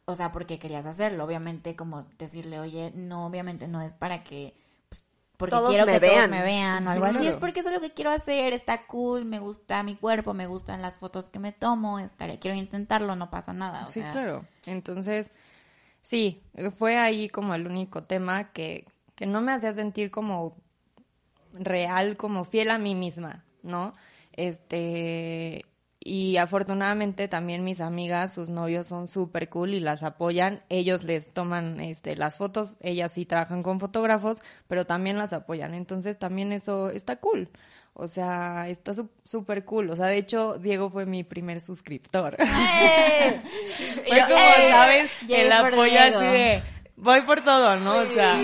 o 0.10 0.16
sea, 0.16 0.32
porque 0.32 0.58
querías 0.58 0.88
hacerlo, 0.88 1.24
obviamente 1.24 1.76
como 1.76 2.08
decirle, 2.18 2.60
oye, 2.60 2.92
no, 2.96 3.28
obviamente 3.28 3.68
no 3.68 3.80
es 3.80 3.94
para 3.94 4.24
que, 4.24 4.56
pues, 4.90 5.06
porque 5.38 5.56
quiero 5.68 5.86
que 5.86 6.00
todos 6.00 6.28
me 6.30 6.42
vean 6.42 6.88
o 6.88 6.90
algo 6.90 7.06
así, 7.06 7.28
es 7.28 7.38
porque 7.38 7.60
eso 7.60 7.70
es 7.70 7.76
lo 7.76 7.82
que 7.82 7.94
quiero 7.94 8.10
hacer, 8.10 8.54
está 8.54 8.88
cool, 8.88 9.26
me 9.26 9.38
gusta 9.38 9.84
mi 9.84 9.96
cuerpo, 9.96 10.34
me 10.34 10.48
gustan 10.48 10.82
las 10.82 10.98
fotos 10.98 11.30
que 11.30 11.38
me 11.38 11.52
tomo, 11.52 12.00
estaría, 12.00 12.40
quiero 12.40 12.58
intentarlo, 12.58 13.16
no 13.16 13.30
pasa 13.30 13.54
nada. 13.54 13.88
sí, 13.88 14.02
claro, 14.02 14.46
entonces, 14.66 15.32
sí, 16.02 16.42
fue 16.76 16.98
ahí 16.98 17.30
como 17.30 17.54
el 17.54 17.68
único 17.68 18.04
tema 18.04 18.52
que, 18.52 18.88
que 19.14 19.28
no 19.28 19.42
me 19.42 19.52
hacía 19.52 19.74
sentir 19.74 20.10
como 20.10 20.58
real, 21.54 22.18
como 22.18 22.46
fiel 22.46 22.70
a 22.70 22.78
mí 22.78 22.96
misma, 22.96 23.46
¿no? 23.64 23.94
Este, 24.34 25.66
y 26.00 26.38
afortunadamente 26.38 27.28
también 27.28 27.64
mis 27.64 27.82
amigas, 27.82 28.34
sus 28.34 28.50
novios 28.50 28.88
son 28.88 29.08
súper 29.08 29.50
cool 29.50 29.74
y 29.74 29.80
las 29.80 30.02
apoyan. 30.04 30.64
Ellos 30.70 31.04
les 31.04 31.30
toman 31.30 31.82
este, 31.82 32.16
las 32.16 32.38
fotos, 32.38 32.78
ellas 32.80 33.12
sí 33.12 33.26
trabajan 33.26 33.64
con 33.64 33.80
fotógrafos, 33.80 34.42
pero 34.68 34.86
también 34.86 35.18
las 35.18 35.34
apoyan. 35.34 35.74
Entonces 35.74 36.18
también 36.18 36.54
eso 36.54 36.90
está 36.90 37.18
cool. 37.18 37.50
O 37.94 38.08
sea, 38.08 38.70
está 38.70 38.94
súper 39.26 39.66
cool. 39.66 39.90
O 39.90 39.96
sea, 39.98 40.06
de 40.06 40.18
hecho, 40.18 40.58
Diego 40.58 40.90
fue 40.90 41.06
mi 41.06 41.26
primer 41.26 41.60
suscriptor. 41.60 42.38
¡Eh! 42.40 43.42
fue 44.08 44.20
como, 44.22 44.70
¿sabes? 44.70 45.12
El 45.28 45.52
apoyo 45.52 46.00
así 46.00 46.26
de 46.26 46.62
voy 47.02 47.22
por 47.22 47.44
todo, 47.44 47.78
¿no? 47.78 48.00
O 48.00 48.06
sea, 48.06 48.40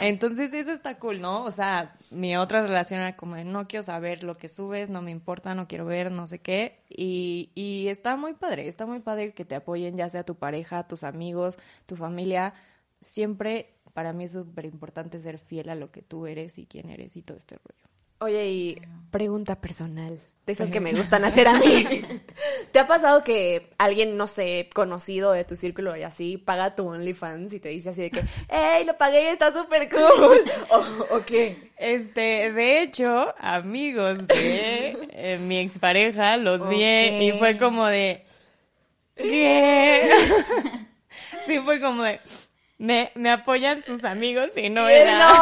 entonces 0.00 0.52
eso 0.52 0.72
está 0.72 0.98
cool, 0.98 1.20
¿no? 1.20 1.44
O 1.44 1.50
sea, 1.50 1.96
mi 2.10 2.36
otra 2.36 2.62
relación 2.62 3.00
era 3.00 3.16
como 3.16 3.36
de 3.36 3.44
no 3.44 3.68
quiero 3.68 3.82
saber 3.82 4.24
lo 4.24 4.36
que 4.36 4.48
subes, 4.48 4.90
no 4.90 5.02
me 5.02 5.10
importa, 5.10 5.54
no 5.54 5.68
quiero 5.68 5.84
ver, 5.86 6.10
no 6.10 6.26
sé 6.26 6.40
qué. 6.40 6.82
Y, 6.88 7.50
y 7.54 7.88
está 7.88 8.16
muy 8.16 8.34
padre, 8.34 8.68
está 8.68 8.86
muy 8.86 9.00
padre 9.00 9.32
que 9.34 9.44
te 9.44 9.54
apoyen, 9.54 9.96
ya 9.96 10.08
sea 10.08 10.24
tu 10.24 10.36
pareja, 10.36 10.86
tus 10.86 11.04
amigos, 11.04 11.58
tu 11.86 11.96
familia. 11.96 12.54
Siempre 13.00 13.74
para 13.92 14.12
mí 14.12 14.24
es 14.24 14.32
súper 14.32 14.64
importante 14.66 15.18
ser 15.18 15.38
fiel 15.38 15.68
a 15.68 15.74
lo 15.74 15.90
que 15.90 16.02
tú 16.02 16.26
eres 16.26 16.58
y 16.58 16.66
quién 16.66 16.90
eres 16.90 17.16
y 17.16 17.22
todo 17.22 17.36
este 17.36 17.56
rollo. 17.56 17.84
Oye, 18.20 18.46
y 18.46 18.82
pregunta 19.10 19.62
personal, 19.62 20.20
de 20.44 20.52
esas 20.52 20.70
que 20.70 20.78
me 20.78 20.92
gustan 20.92 21.24
hacer 21.24 21.48
a 21.48 21.54
mí. 21.54 22.04
¿Te 22.72 22.78
ha 22.78 22.86
pasado 22.86 23.24
que 23.24 23.70
alguien, 23.78 24.18
no 24.18 24.26
sé, 24.26 24.68
conocido 24.74 25.32
de 25.32 25.44
tu 25.44 25.56
círculo 25.56 25.96
y 25.96 26.02
así, 26.02 26.36
paga 26.36 26.76
tu 26.76 26.86
OnlyFans 26.86 27.54
y 27.54 27.60
te 27.60 27.70
dice 27.70 27.88
así 27.88 28.02
de 28.02 28.10
que, 28.10 28.22
¡Ey, 28.50 28.84
lo 28.84 28.98
pagué 28.98 29.22
y 29.22 29.26
está 29.28 29.54
súper 29.54 29.88
cool! 29.88 30.44
¿O, 31.10 31.20
qué? 31.24 31.70
Este, 31.78 32.52
de 32.52 32.82
hecho, 32.82 33.34
amigos 33.38 34.26
de 34.26 34.98
eh, 35.12 35.38
mi 35.38 35.58
expareja 35.58 36.36
los 36.36 36.68
vi 36.68 36.84
y 36.84 37.32
fue 37.38 37.56
como 37.56 37.86
de, 37.86 38.26
¿qué? 39.16 40.10
sí, 41.46 41.58
fue 41.60 41.80
como 41.80 42.02
de 42.02 42.20
me, 42.76 43.12
me 43.14 43.30
apoyan 43.30 43.82
sus 43.82 44.04
amigos 44.04 44.56
y 44.56 44.68
no 44.70 44.88
era. 44.88 45.34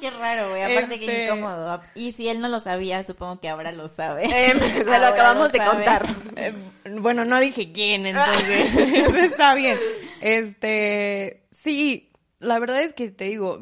Qué 0.00 0.10
raro, 0.10 0.50
güey. 0.50 0.62
Aparte 0.62 0.98
que 0.98 1.06
este 1.06 1.24
incómodo. 1.26 1.82
Y 1.94 2.12
si 2.12 2.28
él 2.28 2.40
no 2.40 2.48
lo 2.48 2.60
sabía, 2.60 3.02
supongo 3.04 3.40
que 3.40 3.48
ahora 3.48 3.72
lo 3.72 3.88
sabe. 3.88 4.24
Eh, 4.24 4.58
se 4.58 4.84
lo 4.84 5.06
acabamos 5.06 5.52
de 5.52 5.58
contar. 5.58 6.06
Eh, 6.36 6.54
bueno, 7.00 7.24
no 7.24 7.38
dije 7.38 7.72
quién, 7.72 8.06
entonces. 8.06 8.74
eso 8.74 9.18
está 9.18 9.52
bien. 9.52 9.76
Este, 10.20 11.46
sí, 11.50 12.12
la 12.38 12.58
verdad 12.58 12.80
es 12.80 12.94
que 12.94 13.10
te 13.10 13.24
digo, 13.24 13.58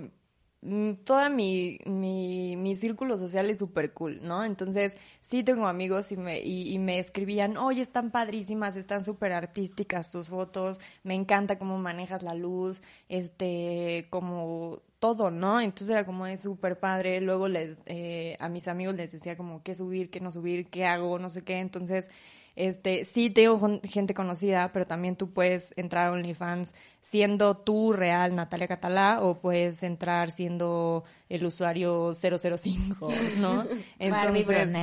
Mm, 0.60 0.94
toda 1.04 1.28
mi, 1.30 1.78
mi, 1.86 2.56
mi 2.56 2.74
círculo 2.74 3.16
social 3.16 3.48
es 3.48 3.58
súper 3.58 3.92
cool, 3.92 4.18
¿no? 4.22 4.44
Entonces, 4.44 4.96
sí 5.20 5.44
tengo 5.44 5.68
amigos 5.68 6.10
y 6.10 6.16
me, 6.16 6.40
y, 6.40 6.76
me 6.80 6.98
escribían, 6.98 7.56
oye, 7.56 7.80
están 7.80 8.10
padrísimas, 8.10 8.76
están 8.76 9.04
súper 9.04 9.32
artísticas 9.32 10.10
tus 10.10 10.28
fotos, 10.28 10.80
me 11.04 11.14
encanta 11.14 11.58
cómo 11.58 11.78
manejas 11.78 12.24
la 12.24 12.34
luz, 12.34 12.82
este, 13.08 14.06
como 14.10 14.82
todo, 14.98 15.30
¿no? 15.30 15.60
Entonces 15.60 15.90
era 15.90 16.04
como 16.04 16.26
de 16.26 16.36
súper 16.36 16.78
padre, 16.78 17.20
luego 17.20 17.48
les, 17.48 17.76
eh, 17.86 18.36
a 18.40 18.48
mis 18.48 18.68
amigos 18.68 18.94
les 18.94 19.12
decía 19.12 19.36
como 19.36 19.62
qué 19.62 19.74
subir, 19.74 20.10
qué 20.10 20.20
no 20.20 20.32
subir, 20.32 20.68
qué 20.68 20.86
hago, 20.86 21.18
no 21.18 21.30
sé 21.30 21.42
qué, 21.42 21.60
entonces 21.60 22.10
este, 22.58 23.04
sí 23.04 23.30
tengo 23.30 23.80
gente 23.84 24.14
conocida, 24.14 24.72
pero 24.72 24.84
también 24.84 25.14
tú 25.14 25.32
puedes 25.32 25.72
entrar 25.76 26.08
a 26.08 26.12
OnlyFans 26.12 26.74
siendo 27.00 27.56
tú 27.56 27.92
real 27.92 28.34
Natalia 28.34 28.66
Catalá 28.66 29.20
o 29.22 29.40
puedes 29.40 29.84
entrar 29.84 30.32
siendo 30.32 31.04
el 31.28 31.46
usuario 31.46 32.12
005, 32.14 33.12
¿no? 33.38 33.64
Entonces, 34.00 34.68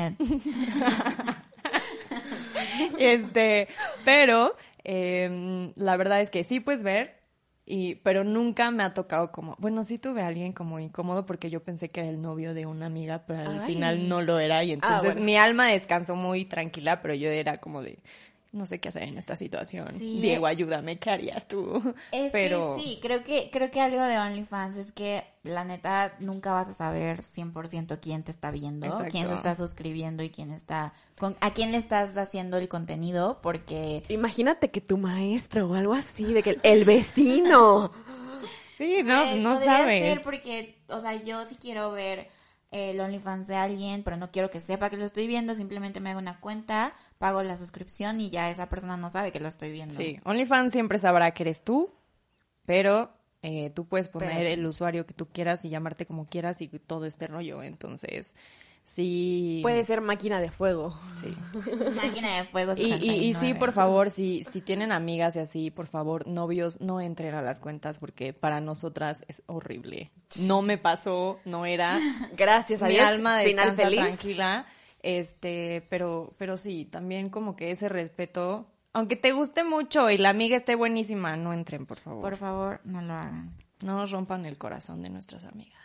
este, 2.98 3.68
pero 4.06 4.56
eh, 4.86 5.74
la 5.76 5.98
verdad 5.98 6.22
es 6.22 6.30
que 6.30 6.46
sí 6.46 6.62
puedes 6.62 6.82
ver 6.82 7.20
y, 7.68 7.96
pero 7.96 8.24
nunca 8.24 8.70
me 8.70 8.84
ha 8.84 8.94
tocado 8.94 9.32
como, 9.32 9.56
bueno, 9.58 9.84
sí 9.84 9.98
tuve 9.98 10.22
a 10.22 10.28
alguien 10.28 10.54
como 10.54 10.80
incómodo 10.80 11.26
porque 11.26 11.50
yo 11.50 11.64
pensé 11.64 11.90
que 11.90 12.02
era 12.02 12.10
el 12.10 12.22
novio 12.22 12.54
de 12.54 12.68
una 12.68 12.86
amiga, 12.86 13.24
pero 13.26 13.50
al 13.50 13.62
final 13.62 14.08
no 14.08 14.22
lo 14.22 14.38
era 14.38 14.64
y 14.64 14.70
ah, 14.72 14.74
entonces 14.76 15.18
mi 15.18 15.36
alma 15.36 15.66
descansó 15.66 16.16
muy 16.16 16.46
tranquila, 16.46 17.02
pero 17.02 17.16
yo 17.16 17.30
era 17.30 17.58
como 17.58 17.82
de, 17.82 17.98
no 18.56 18.66
sé 18.66 18.80
qué 18.80 18.90
hacer 18.90 19.04
en 19.04 19.18
esta 19.18 19.36
situación. 19.36 19.88
Diego, 20.00 20.46
ayúdame, 20.48 20.98
¿qué 20.98 21.10
harías 21.10 21.48
tú? 21.48 21.94
Es 22.12 22.32
Pero... 22.32 22.78
sí, 22.80 23.00
creo 23.02 23.24
que, 23.24 23.50
creo 23.52 23.70
que 23.70 23.82
algo 23.82 24.02
de 24.04 24.18
OnlyFans 24.18 24.78
es 24.78 24.92
que 24.92 25.24
la 25.44 25.64
neta 25.64 26.16
nunca 26.20 26.54
vas 26.54 26.70
a 26.70 26.74
saber 26.74 27.22
100% 27.24 28.00
quién 28.02 28.24
te 28.24 28.32
está 28.32 28.52
viendo, 28.52 28.88
quién 29.12 29.28
se 29.28 29.36
está 29.36 29.56
suscribiendo 29.56 30.24
y 30.24 30.30
quién 30.30 30.52
está, 30.52 30.94
con, 31.20 31.36
a 31.42 31.54
quién 31.54 31.72
le 31.72 31.78
estás 31.78 32.18
haciendo 32.18 32.58
el 32.58 32.68
contenido, 32.68 33.40
porque... 33.42 34.04
Imagínate 34.10 34.72
que 34.72 34.82
tu 34.82 34.98
maestro 34.98 35.70
o 35.70 35.76
algo 35.76 35.94
así, 35.94 36.24
de 36.34 36.42
que 36.42 36.58
el 36.64 36.86
vecino... 36.86 37.92
sí, 38.78 39.04
no, 39.04 39.36
no 39.36 39.60
sabes. 39.60 40.02
ser 40.02 40.24
porque, 40.24 40.82
o 40.88 41.00
sea, 41.00 41.22
yo 41.24 41.44
sí 41.46 41.56
quiero 41.60 41.92
ver 41.92 42.30
el 42.72 43.00
OnlyFans 43.00 43.48
de 43.48 43.56
alguien, 43.56 44.04
pero 44.04 44.18
no 44.18 44.32
quiero 44.32 44.50
que 44.50 44.60
sepa 44.60 44.90
que 44.90 44.98
lo 44.98 45.06
estoy 45.06 45.28
viendo, 45.28 45.56
simplemente 45.56 46.00
me 46.00 46.12
hago 46.12 46.20
una 46.20 46.40
cuenta, 46.40 46.94
pago 47.18 47.44
la 47.44 47.58
suscripción 47.58 48.20
y 48.20 48.30
ya 48.30 48.50
esa 48.50 48.68
persona 48.70 48.98
no 48.98 49.10
sabe 49.10 49.32
que 49.32 49.40
lo 49.40 49.48
estoy 49.48 49.72
viendo. 49.72 49.96
Sí, 49.96 50.20
OnlyFans 50.24 50.72
siempre 50.72 51.00
sabrá 51.00 51.32
que 51.32 51.44
eres 51.44 51.64
tú, 51.64 51.90
pero 52.66 53.12
eh, 53.42 53.72
tú 53.72 53.86
puedes 53.86 54.08
poner 54.08 54.46
el 54.46 54.66
usuario 54.66 55.06
que 55.06 55.14
tú 55.14 55.28
quieras 55.28 55.64
y 55.66 55.70
llamarte 55.70 56.06
como 56.06 56.26
quieras 56.28 56.62
y 56.62 56.68
todo 56.68 57.06
este 57.06 57.28
rollo, 57.28 57.64
entonces 57.64 58.36
Sí. 58.86 59.60
Puede 59.64 59.84
ser 59.84 60.00
máquina 60.02 60.40
de 60.40 60.52
fuego. 60.52 60.98
Sí. 61.16 61.36
máquina 61.96 62.38
de 62.38 62.44
fuego. 62.46 62.74
Y, 62.78 62.94
y, 62.94 63.34
sí, 63.34 63.56
por 63.56 63.72
favor, 63.72 64.12
si, 64.12 64.44
si 64.44 64.62
tienen 64.62 64.92
amigas 64.92 65.36
y 65.36 65.40
así, 65.40 65.72
por 65.72 65.88
favor, 65.88 66.28
novios, 66.28 66.80
no 66.82 67.02
entren 67.02 67.34
a 67.34 67.42
las 67.42 67.60
cuentas 67.60 67.98
porque 67.98 68.32
para 68.32 68.62
nosotras 68.62 69.26
es 69.28 69.42
horrible. 69.48 70.12
No 70.40 70.62
me 70.62 70.78
pasó, 70.78 71.40
no 71.46 71.66
era. 71.66 72.00
Gracias 72.38 72.84
a 72.84 72.88
Mi 72.88 72.94
Dios. 72.94 73.08
alma 73.08 73.38
descansa 73.40 73.90
tranquila. 73.90 74.68
Este, 75.06 75.86
pero, 75.88 76.34
pero 76.36 76.58
sí, 76.58 76.86
también 76.86 77.30
como 77.30 77.56
que 77.56 77.70
ese 77.70 77.90
respeto, 77.90 78.66
aunque 78.92 79.16
te 79.16 79.34
guste 79.34 79.64
mucho 79.64 80.10
y 80.10 80.18
la 80.18 80.30
amiga 80.30 80.58
esté 80.58 80.74
buenísima, 80.74 81.36
no 81.36 81.54
entren, 81.54 81.86
por 81.86 81.98
favor. 81.98 82.24
Por 82.24 82.38
favor, 82.38 82.82
no 82.86 83.04
lo 83.04 83.14
hagan. 83.14 83.56
No 83.84 83.98
nos 83.98 84.10
rompan 84.10 84.48
el 84.48 84.58
corazón 84.58 85.04
de 85.04 85.12
nuestras 85.12 85.46
amigas. 85.46 85.80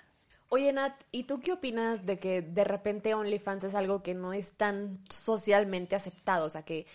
Oye, 0.49 0.73
Nat, 0.73 0.95
¿y 1.13 1.25
tú 1.25 1.41
qué 1.41 1.53
opinas 1.53 2.07
de 2.07 2.19
que 2.19 2.41
de 2.41 2.65
repente 2.65 3.13
OnlyFans 3.13 3.65
es 3.65 3.75
algo 3.75 4.03
que 4.03 4.15
no 4.15 4.33
es 4.33 4.53
tan 4.53 5.01
socialmente 5.11 5.97
aceptado? 5.97 6.47
O 6.47 6.51
sea, 6.51 6.63
que, 6.63 6.87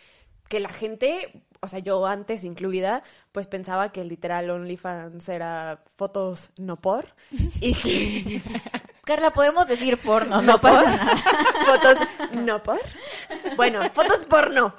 que 0.50 0.60
la 0.60 0.70
gente, 0.70 1.44
o 1.60 1.68
sea, 1.68 1.78
yo 1.78 2.08
antes 2.08 2.44
incluida, 2.44 3.04
pues 3.34 3.46
pensaba 3.46 3.92
que 3.92 4.04
literal 4.04 4.50
OnlyFans 4.50 5.30
era 5.30 5.84
fotos 5.96 6.50
no 6.58 6.82
por 6.82 7.14
y 7.62 7.76
que 7.76 8.42
Carla, 9.06 9.32
podemos 9.32 9.68
decir 9.68 9.98
porno, 9.98 10.42
no, 10.42 10.60
pasa 10.60 10.84
nada. 10.84 11.18
fotos 11.66 11.98
no 12.34 12.62
por. 12.64 12.82
Bueno, 13.56 13.82
fotos 13.94 14.26
porno. 14.26 14.76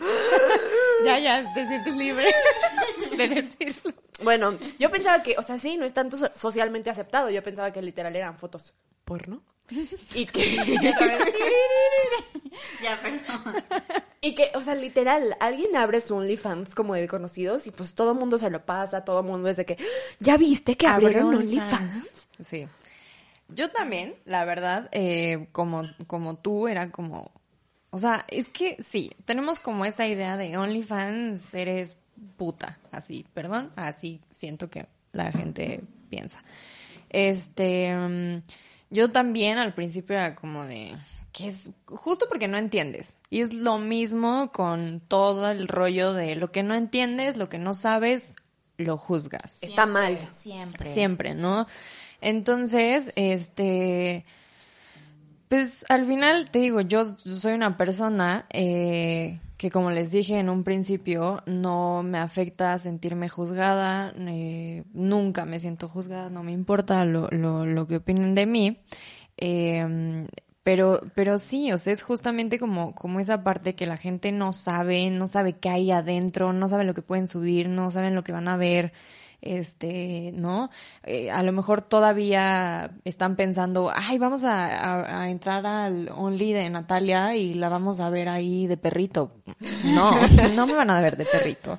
Ya, 1.05 1.19
ya, 1.19 1.45
te 1.55 1.67
sientes 1.67 1.95
libre 1.97 2.35
de 3.17 3.29
decirlo. 3.29 3.93
Bueno, 4.23 4.59
yo 4.79 4.91
pensaba 4.91 5.23
que, 5.23 5.37
o 5.39 5.43
sea, 5.43 5.59
sí, 5.59 5.77
no 5.77 5.85
es 5.85 5.93
tanto 5.93 6.17
so- 6.19 6.31
socialmente 6.35 6.91
aceptado. 6.91 7.31
Yo 7.31 7.43
pensaba 7.43 7.71
que 7.73 7.83
literal 7.83 8.17
eran 8.17 8.37
fotos 8.39 8.75
porno. 9.05 9.43
Y 10.15 10.27
que, 10.27 10.57
Ya, 12.83 13.01
perdón. 13.01 13.65
y 14.21 14.35
que, 14.35 14.51
o 14.55 14.61
sea, 14.61 14.75
literal, 14.75 15.37
alguien 15.41 15.77
abre 15.77 16.01
su 16.01 16.15
OnlyFans 16.17 16.75
como 16.75 16.95
de 16.95 17.07
conocidos 17.09 17.67
y 17.67 17.71
pues 17.71 17.95
todo 17.95 18.13
el 18.13 18.19
mundo 18.19 18.39
se 18.39 18.49
lo 18.51 18.65
pasa, 18.65 19.05
todo 19.05 19.21
el 19.21 19.27
mundo 19.27 19.49
es 19.49 19.57
de 19.57 19.67
que, 19.67 19.77
¿ya 20.21 20.37
viste 20.37 20.77
que 20.77 20.87
abrieron 20.87 21.35
OnlyFans? 21.35 22.15
Sí. 22.43 22.67
Yo 23.49 23.71
también, 23.71 24.17
la 24.25 24.45
verdad, 24.45 24.89
eh, 24.93 25.49
como, 25.53 25.85
como 26.07 26.37
tú, 26.37 26.69
era 26.69 26.91
como... 26.91 27.31
O 27.91 27.99
sea, 27.99 28.27
es 28.29 28.49
que 28.49 28.77
sí, 28.81 29.13
tenemos 29.25 29.61
como 29.61 29.85
esa 29.85 30.07
idea 30.07 30.37
de 30.37 30.57
OnlyFans, 30.57 31.55
eres 31.55 31.97
puta, 32.37 32.79
así, 32.91 33.25
perdón, 33.33 33.73
así 33.77 34.21
siento 34.31 34.69
que 34.69 34.87
la 35.13 35.33
gente 35.33 35.83
piensa. 36.11 36.43
Este, 37.09 37.95
mm, 37.95 38.43
yo 38.91 39.11
también 39.11 39.59
al 39.59 39.75
principio 39.75 40.17
era 40.17 40.35
como 40.35 40.67
de, 40.67 40.97
que 41.33 41.49
es 41.49 41.71
justo 41.87 42.27
porque 42.29 42.49
no 42.49 42.57
entiendes. 42.57 43.17
Y 43.31 43.41
es 43.41 43.53
lo 43.53 43.79
mismo 43.79 44.51
con 44.53 45.01
todo 45.07 45.51
el 45.51 45.69
rollo 45.69 46.13
de 46.13 46.35
lo 46.37 46.51
que 46.51 46.63
no 46.63 46.75
entiendes, 46.75 47.37
lo 47.37 47.49
que 47.49 47.59
no 47.59 47.75
sabes, 47.75 48.37
lo 48.79 48.97
juzgas. 48.97 49.59
Está 49.61 49.87
mal. 49.87 50.29
Siempre. 50.33 50.93
Siempre, 50.93 51.35
¿no? 51.35 51.67
Entonces, 52.21 53.13
este, 53.17 54.25
pues 55.49 55.85
al 55.89 56.07
final 56.07 56.51
te 56.51 56.59
digo, 56.61 56.81
yo 56.81 57.05
soy 57.17 57.55
una 57.55 57.77
persona 57.77 58.47
eh, 58.51 59.41
que 59.57 59.71
como 59.71 59.91
les 59.91 60.11
dije 60.11 60.39
en 60.39 60.51
un 60.51 60.65
principio, 60.65 61.43
no 61.47 62.03
me 62.03 62.19
afecta 62.19 62.79
sentirme 62.79 63.29
juzgada, 63.29 64.13
eh, 64.19 64.85
nunca 64.93 65.45
me 65.45 65.59
siento 65.59 65.89
juzgada, 65.89 66.31
no 66.31 66.43
me 66.43 66.53
importa 66.53 67.05
lo, 67.05 67.29
lo, 67.31 67.65
lo 67.67 67.87
que 67.87 67.97
opinen 67.97 68.35
de 68.35 68.47
mí. 68.47 68.81
Eh, 69.37 70.27
pero, 70.67 71.01
pero 71.15 71.39
sí, 71.39 71.71
o 71.71 71.79
sea, 71.79 71.93
es 71.93 72.03
justamente 72.03 72.59
como, 72.59 72.93
como 72.97 73.21
esa 73.21 73.45
parte 73.45 73.77
que 73.77 73.87
la 73.87 73.97
gente 73.97 74.33
no 74.33 74.53
sabe, 74.53 75.11
no 75.11 75.29
sabe 75.29 75.53
qué 75.53 75.69
hay 75.69 75.93
adentro, 75.93 76.53
no 76.53 76.69
sabe 76.69 76.83
lo 76.83 76.93
que 76.93 77.03
pueden 77.03 77.29
subir, 77.29 77.69
no 77.69 77.93
saben 77.93 78.17
lo 78.17 78.25
que 78.25 78.33
van 78.33 78.49
a 78.49 78.57
ver 78.57 78.93
este, 79.47 80.33
¿no? 80.35 80.71
Eh, 81.05 81.31
a 81.31 81.43
lo 81.43 81.53
mejor 81.53 81.83
todavía 81.83 82.91
están 83.05 83.37
pensando, 83.37 83.91
ay, 83.95 84.19
vamos 84.19 84.45
a, 84.45 84.67
a- 84.67 85.23
a 85.23 85.31
entrar 85.31 85.67
al 85.67 86.09
Only 86.15 86.53
de 86.53 86.69
Natalia 86.71 87.35
y 87.37 87.55
la 87.55 87.69
vamos 87.69 88.01
a 88.01 88.11
ver 88.11 88.29
ahí 88.29 88.67
de 88.67 88.77
perrito. 88.77 89.33
No, 89.85 90.11
no 90.55 90.67
me 90.67 90.75
van 90.75 90.91
a 90.91 91.01
ver 91.01 91.17
de 91.17 91.25
perrito. 91.25 91.79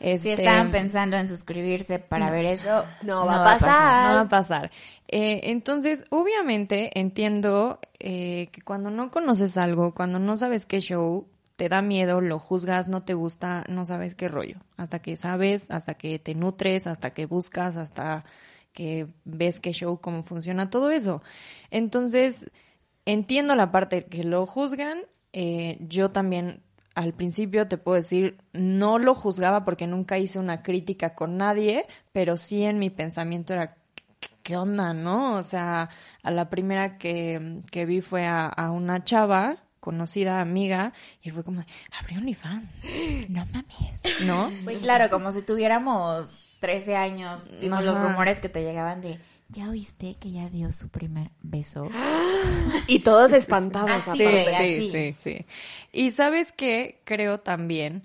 Si 0.00 0.06
Este, 0.10 0.32
estaban 0.34 0.70
pensando 0.70 1.16
en 1.16 1.28
suscribirse 1.28 1.98
para 1.98 2.30
ver 2.30 2.44
eso, 2.46 2.84
No 3.02 3.26
va 3.26 3.40
a 3.54 3.58
pasar. 3.58 4.08
no 4.10 4.14
va 4.14 4.20
a 4.20 4.28
pasar. 4.28 4.70
Eh, 5.08 5.40
entonces, 5.50 6.04
obviamente 6.10 6.98
entiendo 7.00 7.80
eh, 7.98 8.48
que 8.52 8.60
cuando 8.62 8.90
no 8.90 9.10
conoces 9.10 9.56
algo, 9.56 9.94
cuando 9.94 10.18
no 10.20 10.36
sabes 10.36 10.66
qué 10.66 10.80
show, 10.80 11.26
te 11.58 11.68
da 11.68 11.82
miedo, 11.82 12.20
lo 12.20 12.38
juzgas, 12.38 12.86
no 12.86 13.02
te 13.02 13.14
gusta, 13.14 13.64
no 13.68 13.84
sabes 13.84 14.14
qué 14.14 14.28
rollo. 14.28 14.58
Hasta 14.76 15.00
que 15.00 15.16
sabes, 15.16 15.72
hasta 15.72 15.94
que 15.94 16.20
te 16.20 16.36
nutres, 16.36 16.86
hasta 16.86 17.10
que 17.10 17.26
buscas, 17.26 17.74
hasta 17.74 18.24
que 18.72 19.08
ves 19.24 19.58
qué 19.58 19.72
show, 19.72 20.00
cómo 20.00 20.22
funciona 20.22 20.70
todo 20.70 20.92
eso. 20.92 21.20
Entonces, 21.72 22.48
entiendo 23.06 23.56
la 23.56 23.72
parte 23.72 24.04
que 24.04 24.22
lo 24.22 24.46
juzgan. 24.46 25.00
eh, 25.32 25.78
yo 25.80 26.12
también 26.12 26.62
al 26.94 27.12
principio 27.12 27.66
te 27.66 27.76
puedo 27.76 27.96
decir, 27.96 28.38
no 28.52 29.00
lo 29.00 29.16
juzgaba 29.16 29.64
porque 29.64 29.88
nunca 29.88 30.16
hice 30.16 30.38
una 30.38 30.62
crítica 30.62 31.16
con 31.16 31.38
nadie, 31.38 31.86
pero 32.12 32.36
sí 32.36 32.62
en 32.62 32.78
mi 32.78 32.90
pensamiento 32.90 33.52
era, 33.52 33.76
¿qué, 34.44 34.56
onda, 34.56 34.94
no? 34.94 35.34
O 35.34 35.42
sea, 35.42 35.90
a 36.22 36.30
la 36.30 36.50
primera 36.50 36.98
que, 36.98 37.62
que 37.72 37.84
vi 37.84 38.00
fue 38.00 38.26
a 38.28 38.70
una 38.70 39.02
chava 39.02 39.64
conocida, 39.88 40.42
amiga, 40.42 40.92
y 41.22 41.30
fue 41.30 41.42
como, 41.42 41.64
abrió 41.98 42.18
OnlyFans, 42.18 42.68
no 43.30 43.46
mames, 43.46 44.20
¿no? 44.26 44.52
Pues 44.62 44.80
claro, 44.80 45.08
como 45.08 45.32
si 45.32 45.40
tuviéramos 45.40 46.46
13 46.58 46.94
años, 46.94 47.48
Ajá. 47.48 47.80
los 47.80 47.98
rumores 47.98 48.38
que 48.38 48.50
te 48.50 48.62
llegaban 48.62 49.00
de, 49.00 49.18
¿ya 49.48 49.70
oíste 49.70 50.14
que 50.20 50.30
ya 50.30 50.50
dio 50.50 50.72
su 50.72 50.90
primer 50.90 51.30
beso? 51.40 51.88
Y 52.86 52.98
todos 52.98 53.32
espantados. 53.32 54.06
Así, 54.06 54.22
aparte. 54.22 54.56
así. 54.56 54.74
sí, 54.74 54.90
sí, 54.90 55.16
sí. 55.18 55.46
Y 55.90 56.10
sabes 56.10 56.52
qué, 56.52 57.00
creo 57.04 57.40
también 57.40 58.02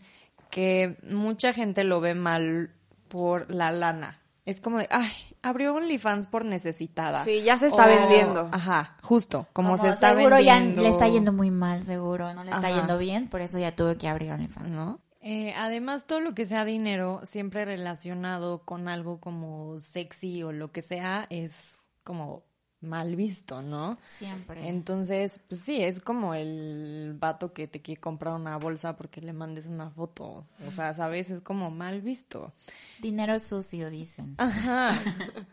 que 0.50 0.96
mucha 1.04 1.52
gente 1.52 1.84
lo 1.84 2.00
ve 2.00 2.16
mal 2.16 2.72
por 3.10 3.54
la 3.54 3.72
lana. 3.72 4.22
Es 4.46 4.60
como 4.60 4.78
de, 4.80 4.88
ay, 4.92 5.10
abrió 5.42 5.74
OnlyFans 5.76 6.28
por 6.28 6.44
necesitada. 6.44 7.24
Sí, 7.24 7.44
ya 7.44 7.58
se 7.58 7.68
está 7.68 7.86
O- 7.86 7.88
vendiendo. 7.88 8.50
Ajá, 8.52 8.98
justo, 9.02 9.48
como, 9.54 9.70
Como 9.70 9.78
se 9.78 9.88
está 9.90 10.14
seguro 10.16 10.36
vendiendo. 10.36 10.82
ya 10.82 10.88
le 10.90 10.94
está 10.94 11.08
yendo 11.08 11.32
muy 11.32 11.50
mal, 11.50 11.84
seguro, 11.84 12.34
no 12.34 12.44
le 12.44 12.52
está 12.52 12.68
Ajá. 12.68 12.76
yendo 12.78 12.98
bien, 12.98 13.30
por 13.30 13.40
eso 13.42 13.58
ya 13.58 13.74
tuve 13.76 13.96
que 13.96 14.08
abrir 14.10 14.32
OnlyFans. 14.32 14.70
¿no? 14.70 15.00
Eh, 15.22 15.54
además, 15.56 16.06
todo 16.06 16.20
lo 16.20 16.34
que 16.34 16.44
sea 16.44 16.66
dinero, 16.66 17.22
siempre 17.24 17.64
relacionado 17.64 18.64
con 18.66 18.90
algo 18.90 19.22
como 19.22 19.80
sexy 19.80 20.44
o 20.44 20.52
lo 20.52 20.74
que 20.74 20.82
sea, 20.82 21.26
es 21.30 21.86
como 22.04 22.44
mal 22.84 23.16
visto, 23.16 23.62
¿no? 23.62 23.98
Siempre. 24.06 24.68
Entonces, 24.68 25.40
pues 25.48 25.62
sí, 25.62 25.82
es 25.82 26.00
como 26.00 26.34
el 26.34 27.16
vato 27.20 27.54
que 27.54 27.68
te 27.68 27.82
quiere 27.82 28.00
comprar 28.00 28.36
una 28.36 28.58
bolsa 28.58 28.96
porque 28.96 29.22
le 29.22 29.34
mandes 29.34 29.68
una 29.68 29.90
foto. 29.90 30.46
O 30.68 30.72
sea, 30.72 30.94
¿sabes? 30.94 31.30
Es 31.30 31.42
como 31.42 31.72
mal 31.72 32.02
visto. 32.02 32.54
Dinero 33.00 33.40
sucio, 33.40 33.90
dicen. 33.90 34.36
Ajá. 34.38 35.00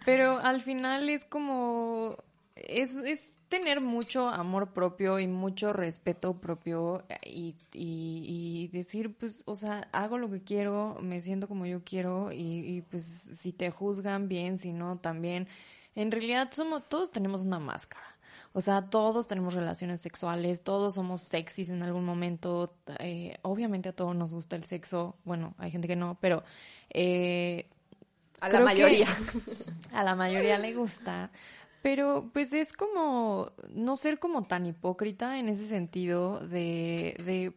Pero 0.04 0.38
al 0.38 0.60
final 0.60 1.08
es 1.08 1.24
como. 1.24 2.16
Es, 2.56 2.94
es 2.96 3.38
tener 3.48 3.80
mucho 3.80 4.28
amor 4.28 4.72
propio 4.72 5.18
y 5.18 5.26
mucho 5.26 5.72
respeto 5.72 6.40
propio 6.40 7.04
y, 7.24 7.56
y, 7.72 8.24
y 8.26 8.68
decir, 8.68 9.14
pues, 9.14 9.42
o 9.46 9.56
sea, 9.56 9.88
hago 9.92 10.18
lo 10.18 10.30
que 10.30 10.42
quiero, 10.42 10.98
me 11.00 11.22
siento 11.22 11.48
como 11.48 11.64
yo 11.64 11.82
quiero 11.82 12.32
y, 12.32 12.36
y, 12.36 12.82
pues 12.82 13.06
si 13.06 13.52
te 13.52 13.70
juzgan 13.70 14.28
bien, 14.28 14.58
si 14.58 14.72
no, 14.72 14.98
también. 14.98 15.48
En 16.00 16.10
realidad 16.10 16.48
somos, 16.50 16.88
todos 16.88 17.10
tenemos 17.10 17.42
una 17.42 17.58
máscara. 17.58 18.06
O 18.52 18.60
sea, 18.62 18.82
todos 18.82 19.28
tenemos 19.28 19.52
relaciones 19.52 20.00
sexuales, 20.00 20.62
todos 20.62 20.94
somos 20.94 21.20
sexys 21.20 21.68
en 21.68 21.82
algún 21.82 22.04
momento. 22.04 22.74
eh, 22.98 23.36
obviamente 23.42 23.90
a 23.90 23.92
todos 23.92 24.16
nos 24.16 24.32
gusta 24.32 24.56
el 24.56 24.64
sexo. 24.64 25.16
Bueno, 25.24 25.54
hay 25.58 25.70
gente 25.70 25.86
que 25.86 25.96
no, 25.96 26.16
pero 26.18 26.42
eh, 26.88 27.68
A 28.40 28.48
la 28.48 28.60
mayoría. 28.60 29.08
a 29.92 30.02
la 30.02 30.14
mayoría 30.16 30.58
le 30.58 30.74
gusta. 30.74 31.30
Pero 31.82 32.30
pues 32.32 32.54
es 32.54 32.72
como 32.72 33.52
no 33.68 33.94
ser 33.96 34.18
como 34.18 34.42
tan 34.44 34.64
hipócrita 34.64 35.38
en 35.38 35.50
ese 35.50 35.66
sentido 35.66 36.40
de, 36.40 37.14
de 37.24 37.52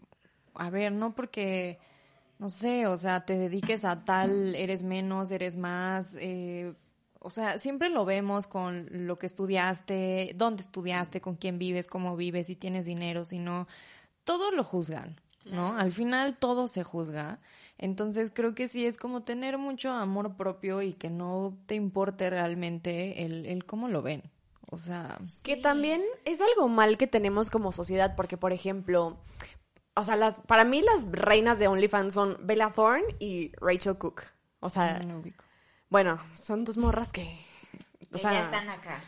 a 0.54 0.70
ver, 0.70 0.92
no 0.92 1.16
porque, 1.16 1.80
no 2.40 2.50
sé, 2.50 2.88
o 2.88 2.98
sea, 2.98 3.26
te 3.26 3.38
dediques 3.38 3.86
a 3.86 4.04
tal, 4.04 4.54
eres 4.56 4.84
menos, 4.84 5.32
eres 5.32 5.56
más, 5.56 6.16
eh, 6.20 6.74
o 7.24 7.30
sea, 7.30 7.58
siempre 7.58 7.90
lo 7.90 8.06
vemos 8.06 8.48
con 8.48 8.88
lo 8.92 9.16
que 9.16 9.26
estudiaste, 9.26 10.34
dónde 10.36 10.62
estudiaste, 10.62 11.22
con 11.22 11.36
quién 11.36 11.58
vives, 11.58 11.88
cómo 11.88 12.16
vives, 12.18 12.48
si 12.48 12.56
tienes 12.56 12.86
dinero, 12.86 13.24
si 13.26 13.40
no, 13.40 13.68
todo 14.26 14.52
lo 14.52 14.64
juzgan, 14.64 15.20
¿no? 15.46 15.78
Al 15.78 15.92
final 15.92 16.38
todo 16.38 16.68
se 16.68 16.84
juzga. 16.84 17.40
Entonces 17.78 18.32
creo 18.34 18.54
que 18.54 18.68
sí 18.68 18.86
es 18.86 18.98
como 18.98 19.24
tener 19.24 19.58
mucho 19.58 19.92
amor 19.92 20.36
propio 20.36 20.82
y 20.82 20.94
que 20.94 21.10
no 21.10 21.58
te 21.66 21.76
importe 21.76 22.30
realmente 22.30 23.24
el, 23.26 23.46
el 23.46 23.66
cómo 23.66 23.88
lo 23.88 24.02
ven. 24.02 24.24
O 24.70 24.78
sea, 24.78 25.20
Que 25.44 25.56
también 25.56 26.02
es 26.26 26.42
algo 26.42 26.68
mal 26.68 26.98
que 26.98 27.08
tenemos 27.08 27.50
como 27.50 27.72
sociedad, 27.72 28.16
porque, 28.16 28.38
por 28.38 28.54
ejemplo, 28.54 29.18
o 29.96 30.04
sea, 30.04 30.16
las, 30.16 30.40
para 30.42 30.66
mí 30.66 30.82
las 30.82 31.06
reinas 31.12 31.60
de 31.60 31.68
OnlyFans 31.68 32.14
son 32.14 32.38
Bella 32.42 32.72
Thorne 32.72 33.16
y 33.20 33.52
Rachel 33.62 33.98
Cook. 33.98 34.24
O 34.60 34.70
sea, 34.70 35.00
no 35.00 35.20
ubico. 35.20 35.44
Bueno, 35.94 36.18
son 36.34 36.66
dos 36.66 36.76
morras 36.76 37.12
que... 37.12 37.38
O 38.12 38.18
Que 38.18 38.20
sea, 38.24 38.32
ya 38.34 38.42
están 38.42 38.68
acá. 38.68 39.00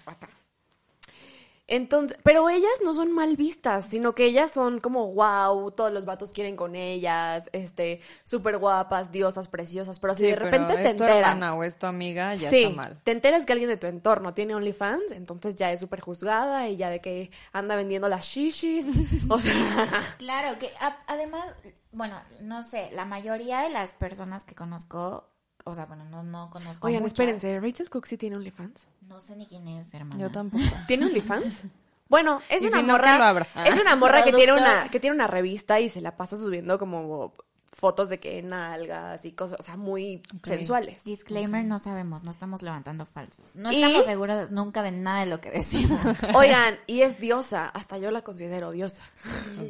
Entonces, 1.68 2.16
pero 2.22 2.48
ellas 2.48 2.70
no 2.84 2.94
son 2.94 3.12
mal 3.12 3.36
vistas, 3.38 3.88
sino 3.90 4.14
que 4.14 4.26
ellas 4.26 4.52
son 4.52 4.80
como 4.80 5.12
wow, 5.14 5.72
todos 5.72 5.92
los 5.92 6.06
vatos 6.06 6.32
quieren 6.32 6.56
con 6.56 6.76
ellas, 6.76 7.50
este, 7.54 8.02
súper 8.24 8.60
guapas, 8.60 9.12
diosas, 9.12 9.48
preciosas, 9.48 9.98
pero 10.00 10.14
si 10.14 10.22
Sí, 10.22 10.28
de 10.28 10.36
repente 10.36 10.68
pero 10.68 10.76
te 10.76 10.84
es 10.84 10.96
tu 10.96 11.04
enteras. 11.04 11.32
hermana 11.32 11.56
o 11.56 11.64
es 11.64 11.80
tu 11.80 11.88
amiga, 11.88 12.36
ya 12.36 12.50
sí, 12.52 12.62
está 12.66 12.70
mal. 12.76 13.02
te 13.04 13.12
enteras 13.12 13.48
que 13.48 13.54
alguien 13.54 13.70
de 13.72 13.78
tu 13.78 13.88
entorno 13.88 14.36
tiene 14.36 14.54
OnlyFans, 14.54 15.12
entonces 15.12 15.56
ya 15.56 15.72
es 15.72 15.80
súper 15.80 16.02
juzgada 16.02 16.70
y 16.70 16.78
ya 16.78 16.92
de 16.92 17.02
que 17.02 17.32
anda 17.52 17.76
vendiendo 17.76 18.08
las 18.10 18.26
shishis. 18.28 18.86
O 19.32 19.40
sea, 19.40 20.16
Claro, 20.20 20.60
que 20.60 20.70
a- 20.82 21.00
además, 21.08 21.46
bueno, 21.92 22.22
no 22.42 22.62
sé, 22.62 22.90
la 22.94 23.06
mayoría 23.06 23.62
de 23.62 23.72
las 23.72 23.94
personas 23.94 24.46
que 24.46 24.54
conozco, 24.54 25.32
o 25.66 25.74
sea, 25.74 25.86
bueno, 25.88 26.06
no, 26.06 26.24
no 26.24 26.50
conozco. 26.52 26.86
a 26.86 26.90
oigan, 26.90 27.06
espérense, 27.06 27.60
¿Rachel 27.60 27.90
Cook 27.90 28.06
sí 28.06 28.18
tiene 28.18 28.36
OnlyFans? 28.36 28.88
No 29.08 29.20
sé 29.20 29.36
ni 29.36 29.48
quién 29.48 29.68
es, 29.68 29.94
hermana. 29.94 30.22
Yo 30.22 30.32
tampoco. 30.32 30.64
¿Tiene 30.88 31.08
OnlyFans? 31.08 31.64
Bueno, 32.08 32.40
es 32.50 32.62
Y 32.62 32.68
una 32.68 32.78
si 32.78 32.84
morra. 32.84 33.46
Es 33.66 33.80
una 33.80 33.96
morra 33.96 34.22
que 34.22 34.32
tiene 34.32 34.54
una, 34.54 34.90
que 34.90 35.00
tiene 35.00 35.16
una 35.16 35.26
revista 35.26 35.80
y 35.80 35.90
se 35.90 36.02
la 36.02 36.16
pasa 36.16 36.38
subiendo 36.38 36.78
como 36.78 37.34
fotos 37.74 38.10
de 38.10 38.20
que 38.20 38.42
nalgas 38.44 39.26
y 39.26 39.32
cosas, 39.32 39.60
o 39.60 39.64
sea, 39.64 39.76
muy 39.76 40.22
sensuales. 40.44 41.04
Disclaimer, 41.04 41.66
no 41.66 41.80
sabemos, 41.80 42.24
no 42.24 42.30
estamos 42.30 42.62
levantando 42.62 43.06
falsos. 43.06 43.56
No 43.56 43.72
¿Y? 43.72 43.82
estamos 43.82 44.06
seguros 44.06 44.52
nunca 44.52 44.84
de 44.84 44.92
nada 44.92 45.22
de 45.22 45.26
lo 45.26 45.42
que 45.42 45.50
decimos. 45.50 46.00
Oigan, 46.36 46.78
y 46.86 47.02
es 47.02 47.20
diosa, 47.20 47.70
hasta 47.70 47.98
yo 47.98 48.12
la 48.12 48.22
considero 48.22 48.72
diosa. 48.72 49.04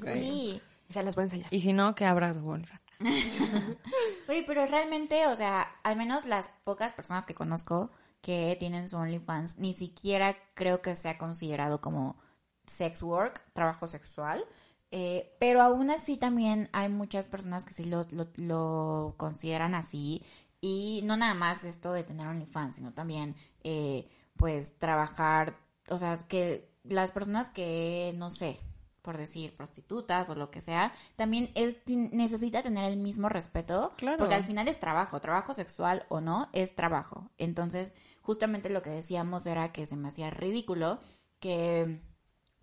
Sí. 0.04 0.62
Se 0.90 1.02
las 1.02 1.16
voy 1.16 1.24
a 1.24 1.26
enseñar. 1.26 1.48
Y 1.52 1.62
si 1.62 1.74
no, 1.74 1.96
que 1.96 2.06
abra 2.06 2.34
su 2.34 2.46
OnlyFans. 2.48 2.85
Oye, 4.30 4.44
pero 4.48 4.66
realmente, 4.66 5.28
o 5.28 5.36
sea, 5.36 5.62
al 5.84 5.98
menos 5.98 6.26
las 6.26 6.50
pocas 6.64 6.94
personas 6.94 7.26
que 7.26 7.34
conozco 7.34 7.92
que 8.22 8.56
tienen 8.60 8.88
su 8.88 8.98
OnlyFans, 8.98 9.58
ni 9.60 9.74
siquiera 9.74 10.36
creo 10.56 10.82
que 10.82 10.96
sea 10.96 11.18
considerado 11.18 11.80
como 11.82 12.18
sex 12.66 13.04
work, 13.04 13.42
trabajo 13.54 13.88
sexual. 13.88 14.46
Eh, 14.92 15.36
pero 15.40 15.62
aún 15.62 15.90
así 15.90 16.18
también 16.18 16.70
hay 16.72 16.90
muchas 16.90 17.28
personas 17.28 17.66
que 17.66 17.74
sí 17.74 17.86
lo, 17.86 18.08
lo, 18.38 19.16
consideran 19.18 19.76
así. 19.76 20.24
Y 20.62 21.02
no 21.04 21.18
nada 21.18 21.34
más 21.34 21.64
esto 21.66 21.94
de 21.94 22.04
tener 22.04 22.28
OnlyFans, 22.28 22.76
sino 22.76 22.94
también, 22.94 23.36
eh, 23.64 24.10
pues, 24.38 24.80
trabajar, 24.80 25.58
o 25.90 25.98
sea, 25.98 26.18
que 26.18 26.72
las 26.84 27.12
personas 27.12 27.52
que, 27.52 28.14
no 28.16 28.32
sé, 28.32 28.60
por 29.06 29.18
decir 29.18 29.56
prostitutas 29.56 30.28
o 30.32 30.36
lo 30.36 30.50
que 30.50 30.62
sea, 30.62 30.92
también 31.16 31.52
es 31.54 31.76
necesita 31.88 32.64
tener 32.64 32.86
el 32.92 32.98
mismo 32.98 33.30
respeto, 33.30 33.92
Claro. 33.98 34.18
porque 34.18 34.34
al 34.34 34.44
final 34.44 34.68
es 34.68 34.80
trabajo, 34.80 35.22
trabajo 35.22 35.54
sexual 35.54 36.06
o 36.10 36.20
no, 36.22 36.50
es 36.54 36.74
trabajo. 36.76 37.30
Entonces, 37.38 37.94
justamente 38.22 38.70
lo 38.72 38.82
que 38.82 38.90
decíamos 38.90 39.46
era 39.46 39.72
que 39.72 39.86
se 39.86 39.96
me 39.96 40.08
hacía 40.08 40.32
ridículo 40.32 40.98
que 41.40 42.02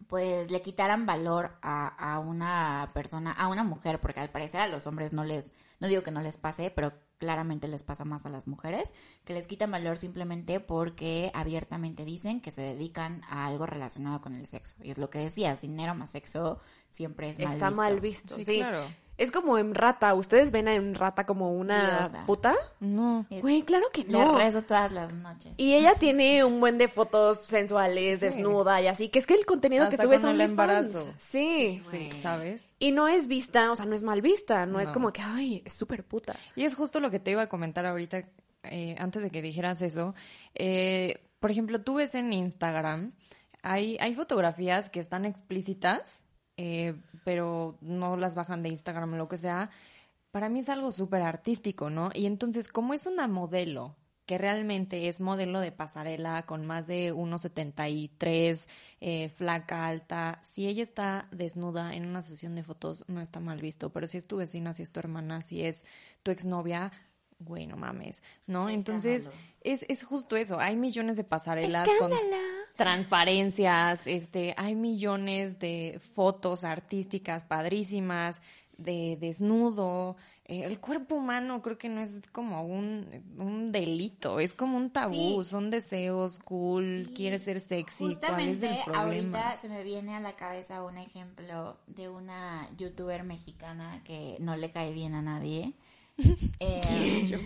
pues 0.08 0.50
le 0.50 0.60
quitaran 0.62 1.06
valor 1.06 1.56
a, 1.62 1.86
a 1.86 2.18
una 2.18 2.90
persona, 2.92 3.30
a 3.30 3.46
una 3.48 3.62
mujer, 3.62 4.00
porque 4.00 4.18
al 4.18 4.30
parecer 4.30 4.60
a 4.60 4.66
los 4.66 4.86
hombres 4.88 5.12
no 5.12 5.22
les, 5.22 5.44
no 5.78 5.86
digo 5.86 6.02
que 6.02 6.10
no 6.10 6.20
les 6.20 6.38
pase, 6.38 6.72
pero 6.74 6.92
claramente 7.22 7.68
les 7.68 7.84
pasa 7.84 8.04
más 8.04 8.26
a 8.26 8.30
las 8.30 8.48
mujeres, 8.48 8.92
que 9.24 9.32
les 9.32 9.46
quitan 9.46 9.70
valor 9.70 9.96
simplemente 9.96 10.58
porque 10.58 11.30
abiertamente 11.34 12.04
dicen 12.04 12.40
que 12.40 12.50
se 12.50 12.62
dedican 12.62 13.22
a 13.28 13.46
algo 13.46 13.64
relacionado 13.64 14.20
con 14.20 14.34
el 14.34 14.44
sexo. 14.44 14.74
Y 14.82 14.90
es 14.90 14.98
lo 14.98 15.08
que 15.08 15.20
decía, 15.20 15.54
dinero 15.54 15.94
más 15.94 16.10
sexo 16.10 16.58
siempre 16.90 17.30
es 17.30 17.38
mal 17.38 17.52
Está 17.52 17.68
visto. 17.68 17.80
mal 17.80 18.00
visto, 18.00 18.34
sí. 18.34 18.44
Sí, 18.44 18.56
claro. 18.56 18.84
Es 19.18 19.30
como 19.30 19.58
en 19.58 19.74
rata. 19.74 20.14
¿Ustedes 20.14 20.50
ven 20.50 20.68
a 20.68 20.74
en 20.74 20.94
rata 20.94 21.26
como 21.26 21.52
una 21.52 22.00
Diosa. 22.00 22.26
puta? 22.26 22.54
No. 22.80 23.26
Güey, 23.30 23.62
claro 23.62 23.86
que 23.92 24.04
Le 24.04 24.12
no. 24.18 24.36
rezo 24.38 24.62
todas 24.62 24.90
las 24.90 25.12
noches. 25.12 25.52
Y 25.58 25.74
ella 25.74 25.94
tiene 25.94 26.44
un 26.44 26.60
buen 26.60 26.78
de 26.78 26.88
fotos 26.88 27.42
sensuales, 27.44 28.20
Sí. 28.20 28.26
desnuda 28.26 28.80
y 28.80 28.86
así, 28.88 29.10
que 29.10 29.18
es 29.18 29.26
que 29.26 29.34
el 29.34 29.44
contenido 29.44 29.88
que 29.90 29.96
sube 29.98 30.16
es 30.16 30.24
el 30.24 30.40
embarazo. 30.40 31.08
Sí. 31.18 31.80
Sí, 31.90 32.10
¿sabes? 32.20 32.70
Y 32.78 32.90
no 32.92 33.06
es 33.06 33.26
vista, 33.28 33.70
o 33.70 33.76
sea, 33.76 33.84
no 33.84 33.94
es 33.94 34.02
mal 34.02 34.22
vista, 34.22 34.64
no, 34.66 34.80
es 34.80 34.90
como 34.90 35.12
que, 35.12 35.20
ay, 35.20 35.62
es 35.64 35.74
súper 35.74 36.04
puta. 36.04 36.34
Y 36.56 36.64
es 36.64 36.74
justo 36.74 36.98
lo 36.98 37.10
que 37.10 37.20
te 37.20 37.30
iba 37.32 37.42
a 37.42 37.48
comentar 37.48 37.84
ahorita, 37.86 38.24
eh, 38.64 38.96
antes 38.98 39.22
de 39.22 39.30
que 39.30 39.42
dijeras 39.42 39.82
eso. 39.82 40.14
Eh, 40.54 41.22
por 41.38 41.50
ejemplo, 41.50 41.80
tú 41.82 41.94
ves 41.94 42.14
en 42.14 42.32
Instagram, 42.32 43.12
hay, 43.62 43.96
hay 44.00 44.14
fotografías 44.14 44.88
que 44.90 45.00
están 45.00 45.24
explícitas, 45.24 46.21
eh, 46.56 46.94
pero 47.24 47.78
no 47.80 48.16
las 48.16 48.34
bajan 48.34 48.62
de 48.62 48.68
Instagram 48.68 49.14
o 49.14 49.16
lo 49.16 49.28
que 49.28 49.38
sea. 49.38 49.70
Para 50.30 50.48
mí 50.48 50.60
es 50.60 50.68
algo 50.68 50.92
súper 50.92 51.22
artístico, 51.22 51.90
¿no? 51.90 52.10
Y 52.14 52.26
entonces, 52.26 52.68
como 52.68 52.94
es 52.94 53.06
una 53.06 53.28
modelo 53.28 53.96
que 54.26 54.38
realmente 54.38 55.08
es 55.08 55.20
modelo 55.20 55.60
de 55.60 55.72
pasarela 55.72 56.44
con 56.46 56.64
más 56.64 56.86
de 56.86 57.12
1,73, 57.12 58.68
eh, 59.00 59.28
flaca, 59.28 59.86
alta, 59.86 60.40
si 60.42 60.68
ella 60.68 60.82
está 60.82 61.28
desnuda 61.32 61.94
en 61.94 62.06
una 62.06 62.22
sesión 62.22 62.54
de 62.54 62.62
fotos, 62.62 63.04
no 63.08 63.20
está 63.20 63.40
mal 63.40 63.60
visto, 63.60 63.90
pero 63.90 64.06
si 64.06 64.18
es 64.18 64.26
tu 64.26 64.36
vecina, 64.36 64.74
si 64.74 64.84
es 64.84 64.92
tu 64.92 65.00
hermana, 65.00 65.42
si 65.42 65.64
es 65.64 65.84
tu 66.22 66.30
exnovia, 66.30 66.92
güey, 67.40 67.66
no 67.66 67.76
mames, 67.76 68.22
¿no? 68.46 68.70
Entonces, 68.70 69.28
es, 69.60 69.84
es 69.88 70.04
justo 70.04 70.36
eso, 70.36 70.58
hay 70.60 70.76
millones 70.76 71.16
de 71.16 71.24
pasarelas 71.24 71.88
con 71.98 72.12
transparencias, 72.76 74.06
este, 74.06 74.54
hay 74.56 74.74
millones 74.74 75.58
de 75.58 76.00
fotos 76.14 76.64
artísticas 76.64 77.44
padrísimas, 77.44 78.40
de 78.78 79.16
desnudo, 79.20 80.16
eh, 80.46 80.64
el 80.64 80.80
cuerpo 80.80 81.14
humano 81.14 81.62
creo 81.62 81.78
que 81.78 81.88
no 81.88 82.00
es 82.00 82.20
como 82.32 82.64
un, 82.64 83.06
un 83.38 83.70
delito, 83.70 84.40
es 84.40 84.54
como 84.54 84.76
un 84.76 84.90
tabú, 84.90 85.42
Sí. 85.44 85.50
son 85.50 85.70
deseos 85.70 86.38
cool, 86.40 87.12
quieres 87.14 87.42
ser 87.44 87.60
sexy, 87.60 87.98
¿cuál 87.98 88.10
es 88.10 88.16
Justamente 88.16 88.66
el 88.66 88.84
problema? 88.84 89.00
ahorita 89.02 89.56
se 89.60 89.68
me 89.68 89.84
viene 89.84 90.16
a 90.16 90.20
la 90.20 90.34
cabeza 90.34 90.82
un 90.82 90.98
ejemplo 90.98 91.78
de 91.86 92.08
una 92.08 92.68
youtuber 92.76 93.22
mexicana 93.22 94.02
que 94.04 94.36
no 94.40 94.56
le 94.56 94.72
cae 94.72 94.92
bien 94.92 95.14
a 95.14 95.22
nadie. 95.22 95.74
Eh, 96.60 97.40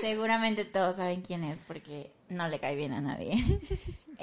seguramente 0.00 0.64
todos 0.64 0.96
saben 0.96 1.22
quién 1.22 1.42
es 1.44 1.60
porque 1.62 2.12
no 2.28 2.46
le 2.48 2.60
cae 2.60 2.76
bien 2.76 2.92
a 2.92 3.00
nadie. 3.00 3.34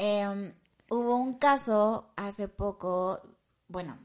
Eh, 0.01 0.53
hubo 0.89 1.17
un 1.17 1.33
caso 1.33 2.13
hace 2.15 2.47
poco, 2.47 3.19
bueno, 3.67 3.97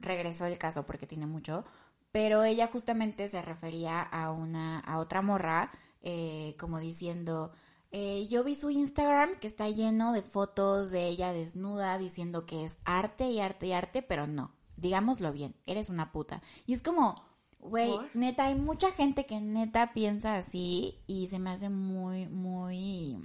regresó 0.00 0.46
el 0.46 0.58
caso 0.58 0.84
porque 0.84 1.06
tiene 1.06 1.26
mucho, 1.26 1.64
pero 2.10 2.42
ella 2.42 2.66
justamente 2.66 3.28
se 3.28 3.42
refería 3.42 4.02
a 4.02 4.32
una, 4.32 4.80
a 4.80 4.98
otra 4.98 5.22
morra, 5.22 5.70
eh, 6.02 6.56
como 6.58 6.80
diciendo, 6.80 7.52
eh, 7.90 8.26
yo 8.28 8.42
vi 8.42 8.54
su 8.54 8.70
Instagram 8.70 9.38
que 9.38 9.46
está 9.46 9.68
lleno 9.68 10.12
de 10.12 10.22
fotos 10.22 10.90
de 10.90 11.06
ella 11.08 11.32
desnuda 11.32 11.98
diciendo 11.98 12.46
que 12.46 12.64
es 12.64 12.76
arte 12.84 13.28
y 13.30 13.40
arte 13.40 13.66
y 13.66 13.72
arte, 13.72 14.02
pero 14.02 14.26
no, 14.26 14.52
digámoslo 14.76 15.32
bien, 15.32 15.54
eres 15.66 15.88
una 15.88 16.12
puta. 16.12 16.42
Y 16.66 16.72
es 16.72 16.82
como, 16.82 17.14
güey, 17.58 17.90
neta, 18.14 18.46
hay 18.46 18.54
mucha 18.54 18.92
gente 18.92 19.26
que 19.26 19.40
neta 19.40 19.92
piensa 19.92 20.36
así 20.36 20.98
y 21.06 21.28
se 21.28 21.38
me 21.38 21.50
hace 21.50 21.68
muy, 21.68 22.26
muy... 22.26 23.18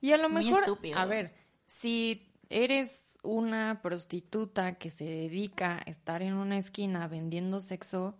Y 0.00 0.12
a 0.12 0.16
lo 0.16 0.28
mejor, 0.28 0.62
estúpido. 0.62 0.98
a 0.98 1.04
ver, 1.04 1.34
si 1.66 2.32
eres 2.48 3.18
una 3.22 3.80
prostituta 3.82 4.74
que 4.78 4.90
se 4.90 5.04
dedica 5.04 5.78
a 5.78 5.90
estar 5.90 6.22
en 6.22 6.34
una 6.34 6.56
esquina 6.58 7.08
vendiendo 7.08 7.60
sexo, 7.60 8.16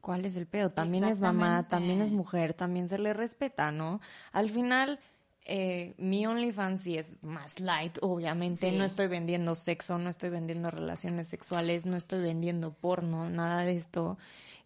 ¿cuál 0.00 0.24
es 0.24 0.36
el 0.36 0.46
pedo? 0.46 0.70
También 0.70 1.04
es 1.04 1.20
mamá, 1.20 1.68
también 1.68 2.00
es 2.00 2.10
mujer, 2.10 2.54
también 2.54 2.88
se 2.88 2.98
le 2.98 3.12
respeta, 3.12 3.70
¿no? 3.70 4.00
Al 4.32 4.50
final, 4.50 4.98
eh, 5.44 5.94
mi 5.98 6.26
OnlyFans 6.26 6.82
sí 6.82 6.96
es 6.96 7.22
más 7.22 7.60
light, 7.60 7.98
obviamente. 8.00 8.70
Sí. 8.70 8.76
No 8.76 8.84
estoy 8.84 9.08
vendiendo 9.08 9.54
sexo, 9.54 9.98
no 9.98 10.10
estoy 10.10 10.30
vendiendo 10.30 10.70
relaciones 10.70 11.28
sexuales, 11.28 11.86
no 11.86 11.96
estoy 11.96 12.22
vendiendo 12.22 12.72
porno, 12.72 13.28
nada 13.28 13.62
de 13.62 13.76
esto. 13.76 14.18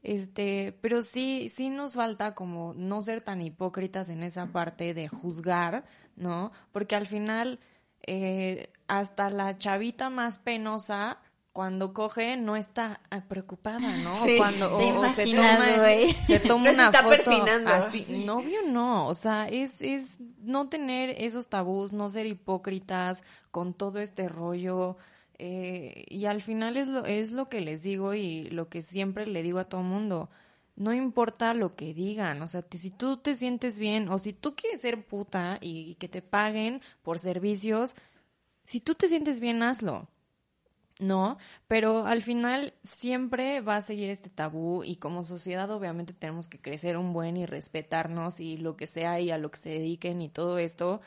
Este, 0.02 0.76
pero 0.80 1.02
sí, 1.02 1.48
sí 1.48 1.70
nos 1.70 1.94
falta 1.94 2.34
como 2.34 2.74
no 2.74 3.00
ser 3.02 3.20
tan 3.22 3.40
hipócritas 3.40 4.08
en 4.08 4.22
esa 4.22 4.46
parte 4.46 4.94
de 4.94 5.08
juzgar, 5.08 5.84
¿no? 6.16 6.50
Porque 6.72 6.96
al 6.96 7.06
final, 7.06 7.60
eh, 8.06 8.72
hasta 8.88 9.30
la 9.30 9.56
chavita 9.58 10.10
más 10.10 10.38
penosa, 10.38 11.18
cuando 11.52 11.92
coge, 11.92 12.36
no 12.38 12.56
está 12.56 13.02
ah, 13.10 13.24
preocupada, 13.28 13.96
¿no? 13.98 14.24
Sí. 14.24 14.36
cuando, 14.38 14.78
¿Te 14.78 14.90
o- 14.92 15.00
o 15.00 15.08
se 15.10 15.24
toma, 15.36 15.66
se 16.26 16.40
toma 16.48 16.70
una 16.70 16.86
está 16.86 17.02
foto 17.02 17.14
así. 17.68 18.24
Novio 18.24 18.60
no, 18.66 19.06
o 19.06 19.14
sea, 19.14 19.48
es, 19.48 19.82
es 19.82 20.16
no 20.38 20.68
tener 20.70 21.10
esos 21.18 21.48
tabús, 21.48 21.92
no 21.92 22.08
ser 22.08 22.26
hipócritas 22.26 23.22
con 23.50 23.74
todo 23.74 23.98
este 24.00 24.28
rollo. 24.28 24.96
Eh, 25.38 26.04
y 26.08 26.26
al 26.26 26.42
final 26.42 26.76
es 26.76 26.88
lo, 26.88 27.04
es 27.04 27.32
lo 27.32 27.48
que 27.48 27.60
les 27.60 27.82
digo 27.82 28.14
y 28.14 28.44
lo 28.50 28.68
que 28.68 28.82
siempre 28.82 29.26
le 29.26 29.42
digo 29.42 29.58
a 29.58 29.68
todo 29.68 29.82
mundo. 29.82 30.30
No 30.76 30.94
importa 30.94 31.54
lo 31.54 31.76
que 31.76 31.94
digan, 31.94 32.40
o 32.42 32.46
sea, 32.46 32.64
si 32.70 32.90
tú 32.90 33.18
te 33.18 33.34
sientes 33.34 33.78
bien 33.78 34.08
o 34.08 34.18
si 34.18 34.32
tú 34.32 34.56
quieres 34.56 34.80
ser 34.80 35.06
puta 35.06 35.58
y, 35.60 35.90
y 35.90 35.94
que 35.96 36.08
te 36.08 36.22
paguen 36.22 36.80
por 37.02 37.18
servicios, 37.18 37.94
si 38.64 38.80
tú 38.80 38.94
te 38.94 39.08
sientes 39.08 39.40
bien, 39.40 39.62
hazlo. 39.62 40.08
¿no? 41.00 41.38
Pero 41.68 42.06
al 42.06 42.22
final 42.22 42.74
siempre 42.82 43.60
va 43.60 43.76
a 43.76 43.82
seguir 43.82 44.10
este 44.10 44.30
tabú 44.30 44.84
y 44.84 44.96
como 44.96 45.24
sociedad 45.24 45.70
obviamente 45.70 46.12
tenemos 46.12 46.48
que 46.48 46.60
crecer 46.60 46.96
un 46.96 47.12
buen 47.12 47.36
y 47.36 47.46
respetarnos 47.46 48.40
y 48.40 48.56
lo 48.56 48.76
que 48.76 48.86
sea 48.86 49.20
y 49.20 49.30
a 49.30 49.38
lo 49.38 49.50
que 49.50 49.58
se 49.58 49.70
dediquen 49.70 50.22
y 50.22 50.28
todo 50.28 50.58
esto. 50.58 51.00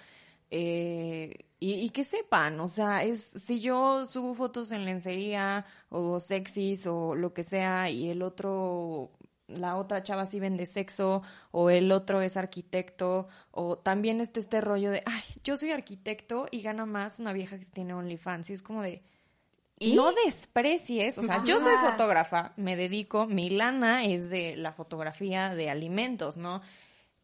Eh, 0.58 1.38
y, 1.60 1.74
y 1.74 1.90
que 1.90 2.06
sepan, 2.06 2.62
o 2.62 2.70
sea, 2.70 3.04
es 3.04 3.20
si 3.22 3.60
yo 3.60 4.06
subo 4.06 4.34
fotos 4.36 4.72
en 4.72 4.86
lencería 4.86 5.66
o 5.90 6.22
sexys 6.22 6.88
o 6.88 7.14
lo 7.14 7.34
que 7.34 7.44
sea 7.44 7.90
y 7.90 8.10
el 8.10 8.22
otro 8.22 9.12
la 9.48 9.76
otra 9.76 10.02
chava 10.02 10.26
sí 10.26 10.40
vende 10.40 10.66
sexo 10.66 11.24
o 11.52 11.70
el 11.70 11.92
otro 11.92 12.22
es 12.22 12.38
arquitecto 12.38 13.28
o 13.52 13.78
también 13.78 14.22
está 14.22 14.40
este 14.40 14.62
rollo 14.62 14.92
de, 14.92 15.04
ay, 15.06 15.24
yo 15.44 15.58
soy 15.58 15.72
arquitecto 15.72 16.46
y 16.52 16.62
gana 16.62 16.86
más 16.86 17.20
una 17.20 17.34
vieja 17.34 17.60
que 17.60 17.66
tiene 17.66 17.94
OnlyFans 17.94 18.50
y 18.50 18.54
es 18.54 18.62
como 18.62 18.82
de, 18.82 19.04
no 19.82 20.14
desprecies, 20.26 21.18
o 21.18 21.24
sea, 21.24 21.44
yo 21.44 21.60
soy 21.60 21.76
fotógrafa, 21.78 22.54
me 22.56 22.78
dedico, 22.78 23.28
mi 23.28 23.50
lana 23.50 24.06
es 24.06 24.30
de 24.30 24.56
la 24.56 24.72
fotografía 24.72 25.54
de 25.54 25.70
alimentos, 25.70 26.38
¿no? 26.38 26.62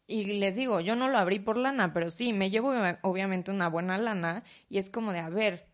Y 0.06 0.24
les 0.38 0.56
digo, 0.56 0.80
yo 0.80 0.94
no 0.96 1.08
lo 1.08 1.18
abrí 1.18 1.38
por 1.38 1.56
lana, 1.56 1.92
pero 1.92 2.10
sí, 2.10 2.32
me 2.32 2.50
llevo 2.50 2.70
obvia- 2.70 2.98
obviamente 3.02 3.50
una 3.50 3.68
buena 3.68 3.96
lana 3.98 4.42
y 4.68 4.78
es 4.78 4.90
como 4.90 5.12
de, 5.12 5.20
a 5.20 5.28
ver, 5.28 5.66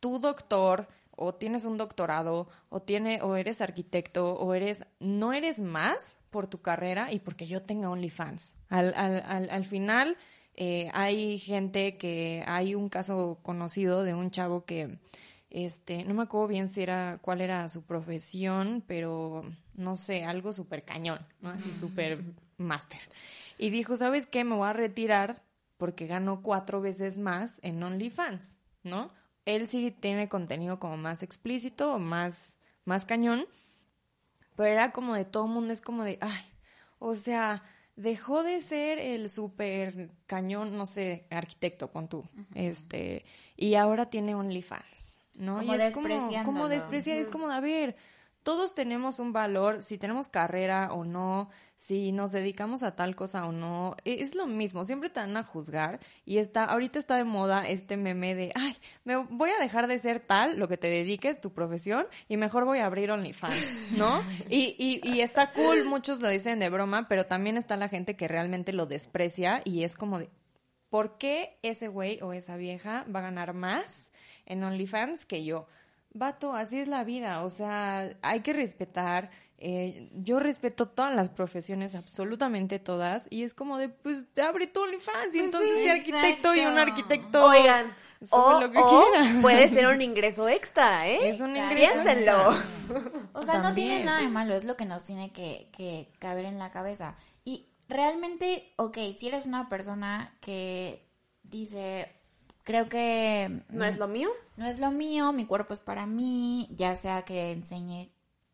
tú 0.00 0.18
doctor 0.18 0.88
o 1.12 1.34
tienes 1.34 1.64
un 1.64 1.76
doctorado 1.78 2.48
o 2.68 2.80
tiene 2.82 3.20
o 3.22 3.36
eres 3.36 3.60
arquitecto 3.60 4.34
o 4.34 4.54
eres 4.54 4.86
no 4.98 5.32
eres 5.32 5.60
más 5.60 6.18
por 6.30 6.46
tu 6.46 6.60
carrera 6.62 7.12
y 7.12 7.18
porque 7.20 7.46
yo 7.46 7.62
tenga 7.62 7.90
OnlyFans. 7.90 8.54
Al, 8.68 8.94
al, 8.96 9.22
al, 9.26 9.50
al 9.50 9.64
final 9.64 10.16
eh, 10.54 10.90
hay 10.92 11.38
gente 11.38 11.96
que 11.96 12.42
hay 12.46 12.74
un 12.74 12.88
caso 12.88 13.38
conocido 13.42 14.02
de 14.04 14.14
un 14.14 14.30
chavo 14.30 14.64
que 14.64 14.98
este 15.50 16.04
no 16.04 16.14
me 16.14 16.22
acuerdo 16.22 16.46
bien 16.48 16.68
si 16.68 16.82
era 16.82 17.18
cuál 17.22 17.40
era 17.40 17.68
su 17.68 17.82
profesión, 17.82 18.82
pero 18.86 19.42
no 19.74 19.96
sé, 19.96 20.24
algo 20.24 20.52
súper 20.52 20.84
cañón, 20.84 21.26
¿no? 21.40 21.50
Así 21.50 21.74
súper 21.74 22.22
máster. 22.56 23.00
Y 23.62 23.68
dijo, 23.68 23.94
¿sabes 23.98 24.26
qué? 24.26 24.42
Me 24.42 24.56
voy 24.56 24.66
a 24.66 24.72
retirar 24.72 25.42
porque 25.76 26.06
gano 26.06 26.40
cuatro 26.40 26.80
veces 26.80 27.18
más 27.18 27.60
en 27.62 27.82
OnlyFans, 27.82 28.56
¿no? 28.84 29.10
Él 29.44 29.66
sí 29.66 29.90
tiene 29.90 30.30
contenido 30.30 30.80
como 30.80 30.96
más 30.96 31.22
explícito 31.22 31.92
o 31.92 31.98
más, 31.98 32.56
más 32.86 33.04
cañón, 33.04 33.44
pero 34.56 34.70
era 34.70 34.92
como 34.92 35.14
de 35.14 35.26
todo 35.26 35.46
mundo, 35.46 35.74
es 35.74 35.82
como 35.82 36.04
de, 36.04 36.16
ay, 36.22 36.42
o 36.98 37.14
sea, 37.16 37.62
dejó 37.96 38.42
de 38.42 38.62
ser 38.62 38.98
el 38.98 39.28
súper 39.28 40.10
cañón, 40.24 40.74
no 40.78 40.86
sé, 40.86 41.26
arquitecto, 41.28 41.90
pon 41.90 42.08
tú, 42.08 42.24
este, 42.54 43.26
y 43.58 43.74
ahora 43.74 44.08
tiene 44.08 44.34
OnlyFans, 44.34 45.20
¿no? 45.34 45.58
Como 45.58 45.74
y 45.74 45.80
es 45.80 45.92
como, 45.92 46.08
como 46.46 46.66
es 46.68 47.28
como, 47.28 47.50
a 47.50 47.60
ver, 47.60 47.94
todos 48.42 48.74
tenemos 48.74 49.18
un 49.18 49.34
valor, 49.34 49.82
si 49.82 49.98
tenemos 49.98 50.28
carrera 50.28 50.94
o 50.94 51.04
no, 51.04 51.50
si 51.80 52.12
nos 52.12 52.30
dedicamos 52.30 52.82
a 52.82 52.94
tal 52.94 53.16
cosa 53.16 53.46
o 53.46 53.52
no, 53.52 53.96
e- 54.04 54.20
es 54.20 54.34
lo 54.34 54.46
mismo, 54.46 54.84
siempre 54.84 55.08
te 55.08 55.18
van 55.18 55.34
a 55.38 55.44
juzgar 55.44 55.98
y 56.26 56.36
está, 56.36 56.64
ahorita 56.64 56.98
está 56.98 57.16
de 57.16 57.24
moda 57.24 57.66
este 57.66 57.96
meme 57.96 58.34
de, 58.34 58.52
ay, 58.54 58.76
me 59.04 59.16
voy 59.16 59.48
a 59.48 59.58
dejar 59.58 59.86
de 59.86 59.98
ser 59.98 60.20
tal, 60.20 60.58
lo 60.58 60.68
que 60.68 60.76
te 60.76 60.88
dediques, 60.88 61.40
tu 61.40 61.54
profesión, 61.54 62.06
y 62.28 62.36
mejor 62.36 62.66
voy 62.66 62.80
a 62.80 62.86
abrir 62.86 63.10
OnlyFans, 63.10 63.96
¿no? 63.96 64.22
Y, 64.50 64.76
y, 64.78 65.00
y 65.08 65.22
está 65.22 65.52
cool, 65.52 65.86
muchos 65.86 66.20
lo 66.20 66.28
dicen 66.28 66.58
de 66.58 66.68
broma, 66.68 67.08
pero 67.08 67.24
también 67.24 67.56
está 67.56 67.78
la 67.78 67.88
gente 67.88 68.14
que 68.14 68.28
realmente 68.28 68.74
lo 68.74 68.84
desprecia 68.84 69.62
y 69.64 69.84
es 69.84 69.96
como 69.96 70.18
de, 70.18 70.28
¿por 70.90 71.16
qué 71.16 71.58
ese 71.62 71.88
güey 71.88 72.20
o 72.20 72.34
esa 72.34 72.58
vieja 72.58 73.06
va 73.14 73.20
a 73.20 73.22
ganar 73.22 73.54
más 73.54 74.12
en 74.44 74.62
OnlyFans 74.62 75.24
que 75.24 75.46
yo? 75.46 75.66
Vato, 76.12 76.54
así 76.54 76.80
es 76.80 76.88
la 76.88 77.04
vida, 77.04 77.42
o 77.44 77.50
sea, 77.50 78.18
hay 78.20 78.40
que 78.40 78.52
respetar. 78.52 79.30
Eh, 79.62 80.08
yo 80.14 80.40
respeto 80.40 80.88
todas 80.88 81.14
las 81.14 81.28
profesiones, 81.28 81.94
absolutamente 81.94 82.78
todas, 82.78 83.26
y 83.28 83.42
es 83.42 83.52
como 83.52 83.76
de, 83.76 83.90
pues, 83.90 84.26
te 84.32 84.40
abre 84.40 84.66
tu 84.66 84.82
OnlyFans, 84.82 85.34
y 85.34 85.40
entonces 85.40 85.76
sí, 85.76 85.82
de 85.82 85.90
arquitecto 85.90 86.54
y 86.54 86.60
un 86.60 86.78
arquitecto. 86.78 87.44
Oigan, 87.44 87.94
sube 88.22 88.40
o, 88.40 88.60
lo 88.62 88.70
que 88.70 88.78
o 88.78 88.88
quiera. 88.88 89.40
puede 89.42 89.68
ser 89.68 89.86
un 89.88 90.00
ingreso 90.00 90.48
extra, 90.48 91.06
¿eh? 91.08 91.28
Es 91.28 91.42
un 91.42 91.54
ingreso. 91.54 91.92
Piénsenlo. 92.02 92.56
O 93.34 93.42
sea, 93.42 93.58
no 93.58 93.74
tiene 93.74 94.02
nada 94.02 94.20
de 94.20 94.28
malo, 94.28 94.54
es 94.54 94.64
lo 94.64 94.76
que 94.76 94.86
nos 94.86 95.04
tiene 95.04 95.30
que, 95.30 95.68
que 95.72 96.10
caber 96.18 96.46
en 96.46 96.58
la 96.58 96.70
cabeza. 96.70 97.16
Y 97.44 97.68
realmente, 97.86 98.72
ok, 98.76 98.96
si 99.16 99.28
eres 99.28 99.44
una 99.44 99.68
persona 99.68 100.34
que 100.40 101.06
dice, 101.42 102.10
creo 102.64 102.86
que 102.86 103.62
¿No 103.68 103.84
es 103.84 103.98
lo 103.98 104.08
mío? 104.08 104.30
no 104.56 104.66
es 104.66 104.78
lo 104.78 104.90
mío, 104.90 105.32
mi 105.32 105.44
cuerpo 105.44 105.74
es 105.74 105.80
para 105.80 106.06
mí, 106.06 106.68
ya 106.72 106.94
sea 106.96 107.22
que 107.22 107.52
enseñe 107.52 108.10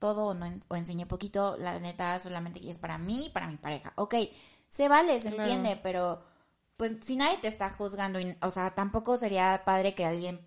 todo 0.06 0.26
o, 0.28 0.34
no, 0.34 0.46
o 0.68 0.74
enseñe 0.76 1.06
poquito, 1.06 1.56
la 1.58 1.78
neta 1.80 2.18
solamente 2.20 2.58
es 2.70 2.78
para 2.78 2.98
mí 2.98 3.26
y 3.26 3.30
para 3.30 3.46
mi 3.48 3.56
pareja. 3.56 3.92
Ok, 3.96 4.14
se 4.68 4.88
vale, 4.88 5.20
se 5.20 5.30
Claro. 5.32 5.36
entiende, 5.36 5.80
pero 5.82 6.22
pues 6.76 6.92
si 7.06 7.16
nadie 7.16 7.38
te 7.38 7.48
está 7.48 7.70
juzgando, 7.70 8.20
y- 8.20 8.36
o 8.42 8.50
sea, 8.50 8.74
tampoco 8.74 9.16
sería 9.16 9.62
padre 9.64 9.94
que 9.94 10.04
alguien 10.04 10.40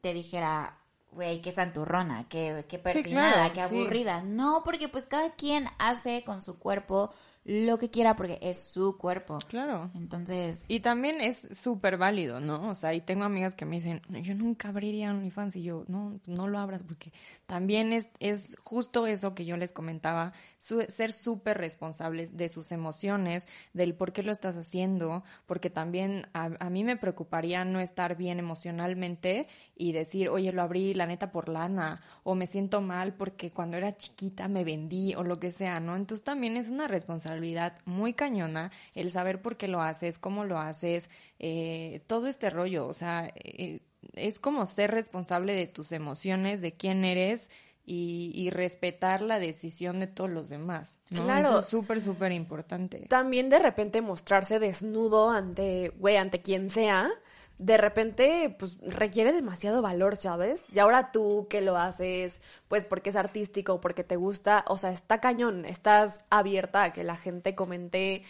te 0.00 0.12
dijera, 0.14 0.78
güey, 1.12 1.40
qué 1.40 1.52
santurrona, 1.52 2.26
qué, 2.28 2.64
qué 2.68 2.78
persinada, 2.78 3.34
claro, 3.34 3.54
qué 3.54 3.62
sí. 3.68 3.76
aburrida. 3.76 4.22
No, 4.22 4.62
porque 4.64 4.88
pues 4.88 5.06
cada 5.06 5.30
quien 5.34 5.66
hace 5.78 6.24
con 6.24 6.42
su 6.42 6.58
cuerpo 6.58 7.10
lo 7.44 7.78
que 7.78 7.90
quiera 7.90 8.16
porque 8.16 8.38
es 8.40 8.58
su 8.58 8.96
cuerpo. 8.96 9.38
Claro. 9.48 9.90
Entonces, 9.94 10.64
Y 10.66 10.80
también 10.80 11.20
es 11.20 11.46
súper 11.52 11.98
válido, 11.98 12.40
¿no? 12.40 12.70
O 12.70 12.74
sea, 12.74 12.94
y 12.94 13.00
tengo 13.00 13.24
amigas 13.24 13.54
que 13.54 13.66
me 13.66 13.76
dicen, 13.76 14.00
yo 14.08 14.34
nunca 14.34 14.68
abriría 14.68 15.10
OnlyFans 15.10 15.56
y 15.56 15.62
yo, 15.62 15.84
no, 15.88 16.18
no 16.26 16.48
lo 16.48 16.58
abras 16.58 16.82
porque 16.82 17.12
también 17.46 17.92
es, 17.92 18.08
es 18.18 18.56
justo 18.64 19.06
eso 19.06 19.34
que 19.34 19.44
yo 19.44 19.56
les 19.56 19.72
comentaba, 19.72 20.32
su- 20.64 20.86
ser 20.88 21.12
súper 21.12 21.58
responsables 21.58 22.36
de 22.38 22.48
sus 22.48 22.72
emociones, 22.72 23.46
del 23.74 23.94
por 23.94 24.12
qué 24.12 24.22
lo 24.22 24.32
estás 24.32 24.56
haciendo, 24.56 25.22
porque 25.44 25.68
también 25.68 26.26
a, 26.32 26.48
mí 26.70 26.84
me 26.84 26.96
preocuparía 26.96 27.64
no 27.66 27.80
estar 27.80 28.16
bien 28.16 28.38
emocionalmente 28.38 29.46
y 29.76 29.92
decir, 29.92 30.30
oye, 30.30 30.52
lo 30.52 30.62
abrí 30.62 30.94
la 30.94 31.06
neta 31.06 31.30
por 31.32 31.50
lana, 31.50 32.00
o 32.22 32.34
me 32.34 32.46
siento 32.46 32.80
mal 32.80 33.14
porque 33.14 33.50
cuando 33.50 33.76
era 33.76 33.96
chiquita 33.96 34.48
me 34.48 34.64
vendí, 34.64 35.14
o 35.14 35.22
lo 35.22 35.38
que 35.38 35.52
sea, 35.52 35.80
¿no? 35.80 35.96
Entonces 35.96 36.24
también 36.24 36.56
es 36.56 36.70
una 36.70 36.88
responsabilidad 36.88 37.78
muy 37.84 38.14
cañona 38.14 38.72
el 38.94 39.10
saber 39.10 39.42
por 39.42 39.58
qué 39.58 39.68
lo 39.68 39.82
haces, 39.82 40.18
cómo 40.18 40.44
lo 40.44 40.58
haces, 40.58 41.10
eh, 41.38 42.02
todo 42.06 42.26
este 42.26 42.48
rollo, 42.48 42.86
o 42.86 42.94
sea, 42.94 43.30
eh, 43.34 43.80
es 44.14 44.38
como 44.38 44.64
ser 44.66 44.90
responsable 44.92 45.54
de 45.54 45.66
tus 45.66 45.92
emociones, 45.92 46.60
de 46.62 46.72
quién 46.72 47.04
eres 47.04 47.50
y, 47.84 48.32
y 48.34 48.50
respetar 48.50 49.20
la 49.22 49.38
decisión 49.38 50.00
de 50.00 50.06
todos 50.06 50.30
los 50.30 50.48
demás, 50.48 50.98
¿no? 51.10 51.24
Claro. 51.24 51.48
Eso 51.48 51.58
es 51.58 51.66
súper, 51.66 52.00
súper 52.00 52.32
importante. 52.32 53.06
También 53.08 53.50
de 53.50 53.58
repente 53.58 54.00
mostrarse 54.00 54.58
desnudo 54.58 55.30
ante, 55.30 55.92
güey, 55.98 56.16
ante 56.16 56.40
quien 56.40 56.70
sea, 56.70 57.10
de 57.58 57.76
repente, 57.76 58.56
pues 58.58 58.78
requiere 58.80 59.32
demasiado 59.32 59.80
valor, 59.80 60.16
¿sabes? 60.16 60.62
Y 60.72 60.80
ahora 60.80 61.12
tú 61.12 61.46
que 61.48 61.60
lo 61.60 61.76
haces, 61.76 62.40
pues 62.68 62.84
porque 62.84 63.10
es 63.10 63.16
artístico, 63.16 63.80
porque 63.80 64.02
te 64.02 64.16
gusta, 64.16 64.64
o 64.66 64.76
sea, 64.76 64.90
está 64.90 65.20
cañón, 65.20 65.64
estás 65.64 66.24
abierta 66.30 66.82
a 66.82 66.92
que 66.92 67.04
la 67.04 67.16
gente 67.16 67.54
comente, 67.54 68.24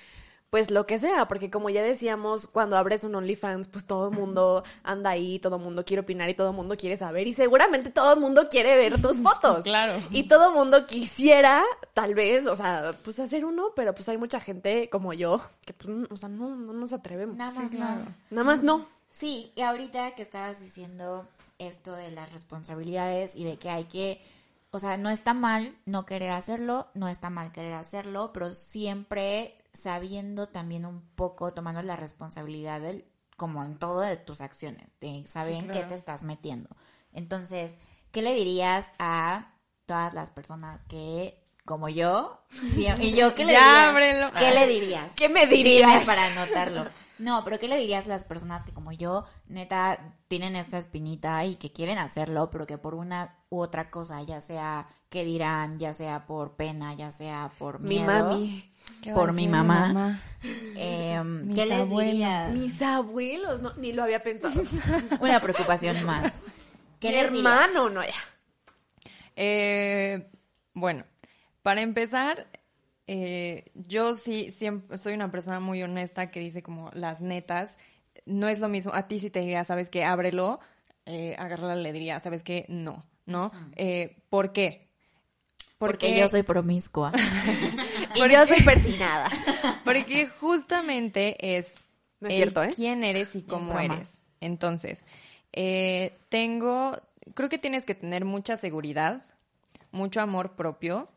pues 0.54 0.70
lo 0.70 0.86
que 0.86 1.00
sea, 1.00 1.26
porque 1.26 1.50
como 1.50 1.68
ya 1.68 1.82
decíamos, 1.82 2.46
cuando 2.46 2.76
abres 2.76 3.02
un 3.02 3.16
OnlyFans, 3.16 3.66
pues 3.66 3.86
todo 3.86 4.10
el 4.10 4.14
mundo 4.14 4.62
anda 4.84 5.10
ahí, 5.10 5.40
todo 5.40 5.56
el 5.56 5.62
mundo 5.62 5.84
quiere 5.84 6.02
opinar 6.02 6.30
y 6.30 6.34
todo 6.34 6.50
el 6.50 6.54
mundo 6.54 6.76
quiere 6.76 6.96
saber, 6.96 7.26
y 7.26 7.34
seguramente 7.34 7.90
todo 7.90 8.14
el 8.14 8.20
mundo 8.20 8.48
quiere 8.48 8.76
ver 8.76 9.02
tus 9.02 9.16
fotos. 9.20 9.64
Claro. 9.64 10.00
Y 10.12 10.28
todo 10.28 10.50
el 10.50 10.54
mundo 10.54 10.86
quisiera, 10.86 11.64
tal 11.92 12.14
vez, 12.14 12.46
o 12.46 12.54
sea, 12.54 12.94
pues 13.02 13.18
hacer 13.18 13.44
uno, 13.44 13.72
pero 13.74 13.96
pues 13.96 14.08
hay 14.08 14.16
mucha 14.16 14.38
gente 14.38 14.88
como 14.90 15.12
yo 15.12 15.40
que, 15.66 15.72
pues, 15.72 16.08
o 16.08 16.16
sea, 16.16 16.28
no, 16.28 16.54
no 16.54 16.72
nos 16.72 16.92
atrevemos. 16.92 17.36
nada 17.36 17.50
más 17.50 17.70
claro. 17.72 18.04
no. 18.04 18.14
Nada 18.30 18.44
más 18.44 18.62
no. 18.62 18.86
Sí, 19.10 19.50
y 19.56 19.62
ahorita 19.62 20.12
que 20.12 20.22
estabas 20.22 20.60
diciendo 20.60 21.26
esto 21.58 21.96
de 21.96 22.12
las 22.12 22.32
responsabilidades 22.32 23.34
y 23.34 23.42
de 23.42 23.56
que 23.56 23.70
hay 23.70 23.86
que, 23.86 24.22
o 24.70 24.78
sea, 24.78 24.98
no 24.98 25.10
está 25.10 25.34
mal 25.34 25.74
no 25.84 26.06
querer 26.06 26.30
hacerlo, 26.30 26.86
no 26.94 27.08
está 27.08 27.28
mal 27.28 27.50
querer 27.50 27.72
hacerlo, 27.72 28.30
pero 28.32 28.52
siempre 28.52 29.58
sabiendo 29.74 30.48
también 30.48 30.86
un 30.86 31.02
poco, 31.14 31.52
tomando 31.52 31.82
la 31.82 31.96
responsabilidad 31.96 32.80
del, 32.80 33.04
como 33.36 33.62
en 33.64 33.76
todo 33.78 34.00
de 34.00 34.16
tus 34.16 34.40
acciones, 34.40 34.98
de 35.00 35.26
saber 35.26 35.54
en 35.54 35.68
qué 35.68 35.82
te 35.82 35.94
estás 35.94 36.22
metiendo. 36.24 36.70
Entonces, 37.12 37.74
¿qué 38.12 38.22
le 38.22 38.34
dirías 38.34 38.86
a 38.98 39.52
todas 39.86 40.14
las 40.14 40.30
personas 40.30 40.82
que, 40.84 41.44
como 41.64 41.88
yo, 41.88 42.40
sí, 42.74 42.86
y 43.00 43.14
yo, 43.14 43.34
¿qué 43.34 43.44
le 43.44 43.52
Ya, 43.52 43.92
dirías? 43.92 44.32
¿Qué 44.38 44.50
le 44.52 44.66
dirías? 44.68 45.12
¿Qué 45.16 45.28
me 45.28 45.46
Dime 45.46 45.54
dirías? 45.56 46.06
para 46.06 46.26
anotarlo. 46.26 46.86
No, 47.18 47.44
pero 47.44 47.58
¿qué 47.60 47.68
le 47.68 47.76
dirías 47.76 48.06
a 48.06 48.08
las 48.08 48.24
personas 48.24 48.64
que 48.64 48.72
como 48.72 48.90
yo, 48.90 49.24
neta, 49.46 50.14
tienen 50.26 50.56
esta 50.56 50.78
espinita 50.78 51.44
y 51.44 51.56
que 51.56 51.70
quieren 51.72 51.98
hacerlo, 51.98 52.50
pero 52.50 52.66
que 52.66 52.76
por 52.76 52.94
una 52.94 53.36
u 53.50 53.60
otra 53.60 53.88
cosa, 53.90 54.20
ya 54.22 54.40
sea 54.40 54.88
que 55.10 55.24
dirán, 55.24 55.78
ya 55.78 55.94
sea 55.94 56.26
por 56.26 56.56
pena, 56.56 56.92
ya 56.94 57.12
sea 57.12 57.52
por 57.56 57.78
Mi 57.78 58.00
miedo, 58.00 58.06
mami. 58.06 58.73
¿Qué 59.02 59.12
va 59.12 59.16
a 59.18 59.20
por 59.20 59.34
mi 59.34 59.48
mamá, 59.48 60.20
eh, 60.76 61.22
Mis 61.24 61.54
¿qué 61.54 61.66
les 61.66 61.80
abuelos. 61.80 62.12
dirías? 62.12 62.50
Mis 62.52 62.82
abuelos, 62.82 63.60
no, 63.62 63.74
ni 63.76 63.92
lo 63.92 64.02
había 64.02 64.22
pensado. 64.22 64.62
Una 65.20 65.40
preocupación 65.40 66.04
más. 66.04 66.32
¿Qué 67.00 67.08
Mi 67.10 67.14
hermano, 67.16 67.90
no, 67.90 68.02
ya. 68.02 68.14
Eh, 69.36 70.30
bueno, 70.74 71.04
para 71.62 71.82
empezar, 71.82 72.46
eh, 73.06 73.64
yo 73.74 74.14
sí 74.14 74.50
siempre 74.50 74.96
soy 74.96 75.14
una 75.14 75.30
persona 75.30 75.60
muy 75.60 75.82
honesta 75.82 76.30
que 76.30 76.40
dice 76.40 76.62
como 76.62 76.90
las 76.94 77.20
netas. 77.20 77.76
no 78.26 78.48
es 78.48 78.60
lo 78.60 78.68
mismo. 78.68 78.92
A 78.94 79.06
ti 79.08 79.18
si 79.18 79.28
te 79.30 79.40
diría, 79.40 79.64
¿sabes 79.64 79.90
qué? 79.90 80.04
Ábrelo. 80.04 80.60
Eh, 81.06 81.36
a 81.38 81.48
Carla 81.48 81.76
le 81.76 81.92
diría, 81.92 82.18
¿sabes 82.20 82.42
qué? 82.42 82.64
No, 82.68 83.04
¿no? 83.26 83.52
Eh, 83.76 84.16
¿Por 84.30 84.52
qué? 84.52 84.88
Porque 85.76 86.18
yo 86.18 86.28
soy 86.30 86.42
promiscua. 86.44 87.12
y 88.14 88.30
yo 88.30 88.46
soy 88.46 88.62
persinada. 88.62 89.30
Porque 89.84 90.28
justamente 90.28 91.56
es, 91.56 91.84
No 92.20 92.28
es 92.28 92.34
el 92.34 92.40
cierto, 92.50 92.62
¿eh? 92.62 92.70
quién 92.74 93.04
eres 93.04 93.34
y 93.34 93.42
cómo 93.42 93.78
eres. 93.78 94.20
Entonces, 94.40 95.04
eh, 95.52 96.16
tengo, 96.28 96.96
creo 97.34 97.48
que 97.48 97.58
tienes 97.58 97.84
que 97.84 97.94
tener 97.94 98.24
mucha 98.24 98.56
seguridad, 98.56 99.24
mucho 99.90 100.20
amor 100.20 100.52
propio, 100.56 101.08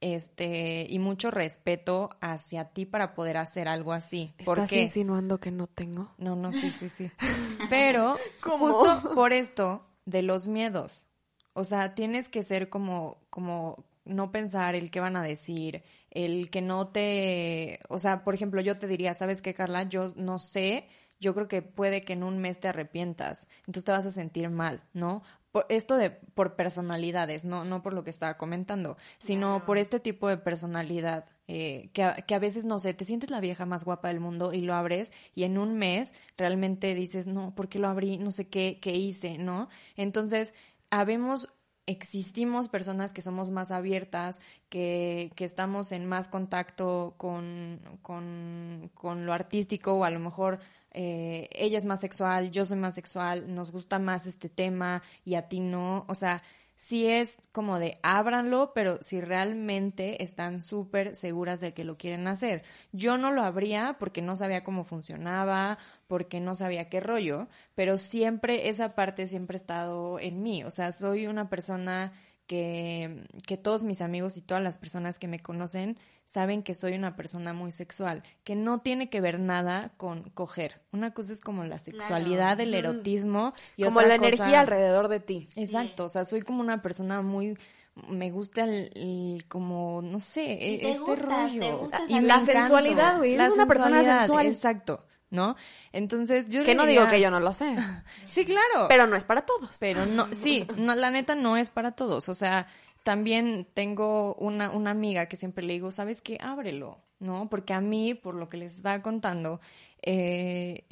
este, 0.00 0.86
y 0.88 0.98
mucho 0.98 1.30
respeto 1.30 2.10
hacia 2.20 2.66
ti 2.66 2.86
para 2.86 3.14
poder 3.14 3.36
hacer 3.36 3.68
algo 3.68 3.92
así. 3.92 4.32
¿Por 4.44 4.58
¿Estás 4.58 4.70
qué? 4.70 4.82
insinuando 4.82 5.40
que 5.40 5.50
no 5.50 5.66
tengo? 5.66 6.12
No, 6.18 6.36
no, 6.36 6.52
sí, 6.52 6.70
sí, 6.70 6.88
sí. 6.88 7.10
Pero 7.70 8.16
¿Cómo? 8.40 8.72
justo 8.72 9.14
por 9.14 9.32
esto 9.32 9.84
de 10.04 10.22
los 10.22 10.46
miedos. 10.46 11.04
O 11.52 11.64
sea, 11.64 11.94
tienes 11.94 12.28
que 12.28 12.44
ser 12.44 12.68
como, 12.68 13.18
como 13.30 13.84
no 14.04 14.30
pensar 14.30 14.74
el 14.76 14.90
qué 14.90 15.00
van 15.00 15.16
a 15.16 15.22
decir, 15.22 15.82
el 16.10 16.50
que 16.50 16.62
no 16.62 16.88
te, 16.88 17.80
o 17.88 17.98
sea, 17.98 18.24
por 18.24 18.34
ejemplo, 18.34 18.60
yo 18.60 18.78
te 18.78 18.86
diría, 18.86 19.14
¿sabes 19.14 19.42
qué, 19.42 19.54
Carla? 19.54 19.84
Yo 19.84 20.12
no 20.16 20.38
sé, 20.38 20.86
yo 21.20 21.34
creo 21.34 21.48
que 21.48 21.62
puede 21.62 22.02
que 22.02 22.14
en 22.14 22.22
un 22.22 22.38
mes 22.38 22.60
te 22.60 22.68
arrepientas, 22.68 23.46
entonces 23.60 23.84
te 23.84 23.92
vas 23.92 24.06
a 24.06 24.10
sentir 24.10 24.48
mal, 24.50 24.82
¿no? 24.92 25.22
Por 25.52 25.66
esto 25.68 25.96
de 25.96 26.10
por 26.10 26.56
personalidades, 26.56 27.44
no, 27.44 27.64
no 27.64 27.82
por 27.82 27.94
lo 27.94 28.04
que 28.04 28.10
estaba 28.10 28.36
comentando, 28.36 28.96
sino 29.18 29.64
por 29.64 29.78
este 29.78 29.98
tipo 29.98 30.28
de 30.28 30.36
personalidad 30.36 31.26
eh, 31.50 31.88
que, 31.94 32.02
a, 32.02 32.14
que 32.16 32.34
a 32.34 32.38
veces, 32.38 32.66
no 32.66 32.78
sé, 32.78 32.92
te 32.92 33.06
sientes 33.06 33.30
la 33.30 33.40
vieja 33.40 33.64
más 33.64 33.84
guapa 33.84 34.08
del 34.08 34.20
mundo 34.20 34.52
y 34.52 34.60
lo 34.60 34.74
abres 34.74 35.12
y 35.34 35.44
en 35.44 35.56
un 35.56 35.78
mes 35.78 36.12
realmente 36.36 36.94
dices, 36.94 37.26
no, 37.26 37.54
¿por 37.54 37.68
qué 37.68 37.78
lo 37.78 37.88
abrí? 37.88 38.18
No 38.18 38.30
sé 38.30 38.48
qué, 38.48 38.78
qué 38.82 38.94
hice, 38.94 39.38
¿no? 39.38 39.70
Entonces, 39.96 40.52
habemos 40.90 41.48
existimos 41.88 42.68
personas 42.68 43.14
que 43.14 43.22
somos 43.22 43.48
más 43.50 43.70
abiertas, 43.70 44.40
que, 44.68 45.32
que 45.34 45.46
estamos 45.46 45.90
en 45.90 46.04
más 46.06 46.28
contacto 46.28 47.14
con, 47.16 47.80
con, 48.02 48.90
con 48.92 49.24
lo 49.24 49.32
artístico 49.32 49.94
o 49.94 50.04
a 50.04 50.10
lo 50.10 50.20
mejor 50.20 50.60
eh, 50.90 51.48
ella 51.52 51.78
es 51.78 51.86
más 51.86 52.00
sexual, 52.00 52.50
yo 52.50 52.66
soy 52.66 52.76
más 52.76 52.94
sexual, 52.94 53.54
nos 53.54 53.72
gusta 53.72 53.98
más 53.98 54.26
este 54.26 54.50
tema 54.50 55.02
y 55.24 55.34
a 55.36 55.48
ti 55.48 55.60
no. 55.60 56.04
O 56.08 56.14
sea, 56.14 56.42
sí 56.78 57.08
es 57.08 57.40
como 57.50 57.80
de 57.80 57.98
ábranlo, 58.04 58.70
pero 58.72 59.02
si 59.02 59.20
realmente 59.20 60.22
están 60.22 60.60
súper 60.60 61.16
seguras 61.16 61.60
de 61.60 61.74
que 61.74 61.82
lo 61.82 61.98
quieren 61.98 62.28
hacer. 62.28 62.62
Yo 62.92 63.18
no 63.18 63.32
lo 63.32 63.42
abría 63.42 63.96
porque 63.98 64.22
no 64.22 64.36
sabía 64.36 64.62
cómo 64.62 64.84
funcionaba, 64.84 65.78
porque 66.06 66.38
no 66.38 66.54
sabía 66.54 66.88
qué 66.88 67.00
rollo, 67.00 67.48
pero 67.74 67.98
siempre 67.98 68.68
esa 68.68 68.90
parte 68.94 69.26
siempre 69.26 69.56
ha 69.56 69.60
estado 69.60 70.20
en 70.20 70.40
mí. 70.40 70.62
O 70.62 70.70
sea, 70.70 70.92
soy 70.92 71.26
una 71.26 71.50
persona 71.50 72.12
que, 72.48 73.28
que 73.46 73.56
todos 73.56 73.84
mis 73.84 74.00
amigos 74.00 74.36
y 74.36 74.40
todas 74.42 74.62
las 74.62 74.78
personas 74.78 75.20
que 75.20 75.28
me 75.28 75.38
conocen 75.38 75.96
saben 76.24 76.62
que 76.64 76.74
soy 76.74 76.94
una 76.94 77.14
persona 77.14 77.52
muy 77.52 77.70
sexual, 77.70 78.24
que 78.42 78.56
no 78.56 78.80
tiene 78.80 79.08
que 79.08 79.20
ver 79.20 79.38
nada 79.38 79.92
con 79.96 80.30
coger. 80.30 80.80
Una 80.90 81.12
cosa 81.14 81.32
es 81.32 81.40
como 81.40 81.62
la 81.64 81.78
sexualidad, 81.78 82.58
el 82.60 82.74
erotismo 82.74 83.52
y 83.76 83.84
Como 83.84 83.98
otra 84.00 84.08
la 84.08 84.16
cosa- 84.18 84.28
energía 84.28 84.60
alrededor 84.60 85.06
de 85.08 85.20
ti. 85.20 85.48
Exacto, 85.54 86.06
o 86.06 86.08
sea, 86.08 86.24
soy 86.24 86.42
como 86.42 86.60
una 86.60 86.82
persona 86.82 87.22
muy 87.22 87.56
me 88.08 88.30
gusta 88.30 88.62
el, 88.62 88.90
el 88.94 89.44
como 89.48 90.00
no 90.02 90.20
sé, 90.20 90.44
te 90.80 90.90
este 90.90 91.16
rollo 91.16 91.60
te 91.60 91.72
gustas 91.72 92.02
y 92.08 92.20
la 92.20 92.44
sensualidad, 92.46 93.18
güey, 93.18 93.34
La 93.36 93.52
una 93.52 93.66
persona 93.66 94.18
sensual. 94.20 94.46
Exacto, 94.46 95.04
¿no? 95.30 95.56
Entonces, 95.92 96.48
yo 96.48 96.64
Que 96.64 96.74
no 96.74 96.86
digo 96.86 97.06
que 97.08 97.20
yo 97.20 97.30
no 97.30 97.40
lo 97.40 97.52
sé. 97.54 97.74
Sí, 98.28 98.44
claro. 98.44 98.86
Pero 98.88 99.06
no 99.06 99.16
es 99.16 99.24
para 99.24 99.42
todos. 99.46 99.76
Pero 99.80 100.06
no, 100.06 100.28
sí, 100.32 100.66
no, 100.76 100.94
la 100.94 101.10
neta 101.10 101.34
no 101.34 101.56
es 101.56 101.70
para 101.70 101.92
todos. 101.92 102.28
O 102.28 102.34
sea, 102.34 102.66
también 103.04 103.66
tengo 103.74 104.34
una, 104.36 104.70
una 104.70 104.90
amiga 104.90 105.26
que 105.26 105.36
siempre 105.36 105.64
le 105.64 105.74
digo, 105.74 105.92
¿sabes 105.92 106.20
qué? 106.22 106.38
Ábrelo, 106.40 106.98
¿no? 107.18 107.48
Porque 107.48 107.72
a 107.74 107.80
mí, 107.80 108.14
por 108.14 108.34
lo 108.34 108.48
que 108.48 108.56
les 108.58 108.76
estaba 108.76 109.02
contando, 109.02 109.60
eh, 110.02 110.84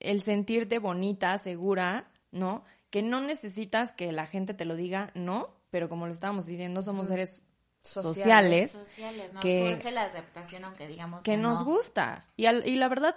el 0.00 0.20
sentirte 0.22 0.78
bonita, 0.78 1.36
segura, 1.38 2.08
¿no? 2.30 2.64
Que 2.90 3.02
no 3.02 3.20
necesitas 3.20 3.92
que 3.92 4.12
la 4.12 4.26
gente 4.26 4.54
te 4.54 4.64
lo 4.64 4.76
diga, 4.76 5.10
no, 5.14 5.50
pero 5.70 5.88
como 5.88 6.06
lo 6.06 6.12
estábamos 6.12 6.46
diciendo, 6.46 6.82
somos 6.82 7.08
seres 7.08 7.42
Sociales. 7.82 8.70
sociales, 8.72 8.88
sociales, 8.88 9.32
nos 9.34 9.42
que- 9.42 9.70
surge 9.74 9.90
la 9.90 10.04
aceptación 10.04 10.64
aunque 10.64 10.88
digamos 10.88 11.22
que 11.22 11.36
nos 11.36 11.58
no. 11.60 11.64
gusta. 11.66 12.26
Y, 12.36 12.46
al- 12.46 12.66
y 12.66 12.76
la 12.76 12.88
verdad, 12.88 13.16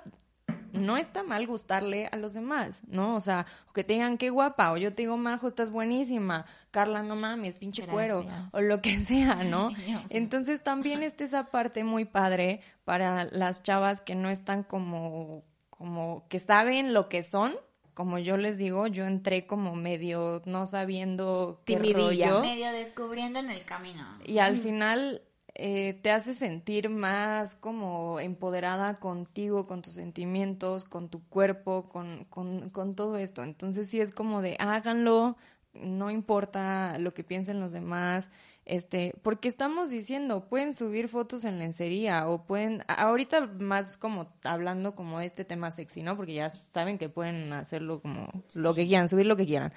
no 0.77 0.97
está 0.97 1.23
mal 1.23 1.45
gustarle 1.47 2.07
a 2.11 2.17
los 2.17 2.33
demás, 2.33 2.81
¿no? 2.87 3.15
O 3.15 3.19
sea, 3.19 3.45
o 3.69 3.73
que 3.73 3.83
te 3.83 3.93
digan 3.93 4.17
qué 4.17 4.29
guapa, 4.29 4.71
o 4.71 4.77
yo 4.77 4.93
te 4.93 5.03
digo, 5.03 5.17
Majo, 5.17 5.47
estás 5.47 5.69
buenísima, 5.69 6.45
Carla, 6.71 7.03
no 7.03 7.15
mames, 7.15 7.55
pinche 7.55 7.85
cuero, 7.85 8.25
o 8.51 8.61
lo 8.61 8.81
que 8.81 8.97
sea, 9.03 9.43
¿no? 9.43 9.69
Entonces 10.09 10.63
también 10.63 11.03
está 11.03 11.23
esa 11.23 11.45
parte 11.51 11.83
muy 11.83 12.05
padre 12.05 12.61
para 12.83 13.25
las 13.25 13.63
chavas 13.63 14.01
que 14.01 14.15
no 14.15 14.29
están 14.29 14.63
como, 14.63 15.43
como, 15.69 16.27
que 16.29 16.39
saben 16.39 16.93
lo 16.93 17.09
que 17.09 17.23
son. 17.23 17.55
Como 17.93 18.19
yo 18.19 18.37
les 18.37 18.59
digo, 18.59 18.85
yo 18.85 19.07
entré 19.07 19.47
como 19.47 19.75
medio 19.75 20.43
no 20.45 20.67
sabiendo 20.67 21.63
qué 21.65 21.77
Timidilla. 21.77 22.29
rollo. 22.29 22.41
Medio 22.41 22.71
descubriendo 22.71 23.39
en 23.39 23.49
el 23.49 23.65
camino. 23.65 24.05
Y 24.23 24.37
al 24.37 24.55
final 24.57 25.23
eh, 25.59 25.99
te 26.03 26.11
hace 26.11 26.35
sentir 26.35 26.87
más 26.87 27.55
como 27.55 28.19
empoderada 28.19 28.99
contigo, 28.99 29.65
con 29.65 29.81
tus 29.81 29.93
sentimientos, 29.93 30.83
con 30.83 31.09
tu 31.09 31.27
cuerpo, 31.29 31.89
con, 31.89 32.25
con, 32.25 32.95
todo 32.95 33.17
esto. 33.17 33.43
Entonces 33.43 33.89
sí 33.89 33.99
es 33.99 34.11
como 34.11 34.43
de 34.43 34.55
háganlo, 34.59 35.35
no 35.73 36.11
importa 36.11 36.99
lo 36.99 37.11
que 37.11 37.23
piensen 37.23 37.59
los 37.59 37.71
demás, 37.71 38.29
este, 38.65 39.15
porque 39.23 39.47
estamos 39.47 39.89
diciendo, 39.89 40.47
pueden 40.47 40.75
subir 40.75 41.07
fotos 41.07 41.43
en 41.43 41.57
lencería 41.57 42.27
o 42.27 42.45
pueden, 42.45 42.83
ahorita 42.87 43.47
más 43.47 43.97
como 43.97 44.27
hablando 44.43 44.93
como 44.93 45.19
de 45.19 45.25
este 45.25 45.43
tema 45.43 45.71
sexy, 45.71 46.03
¿no? 46.03 46.15
Porque 46.15 46.35
ya 46.35 46.51
saben 46.69 46.99
que 46.99 47.09
pueden 47.09 47.51
hacerlo 47.53 47.99
como 47.99 48.27
lo 48.53 48.75
que 48.75 48.85
quieran, 48.85 49.09
subir 49.09 49.25
lo 49.25 49.37
que 49.37 49.47
quieran. 49.47 49.73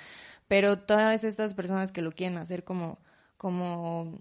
Pero 0.47 0.79
todas 0.79 1.25
estas 1.25 1.55
personas 1.55 1.91
que 1.91 2.03
lo 2.03 2.13
quieren 2.13 2.37
hacer 2.37 2.65
como, 2.65 2.99
como 3.39 4.19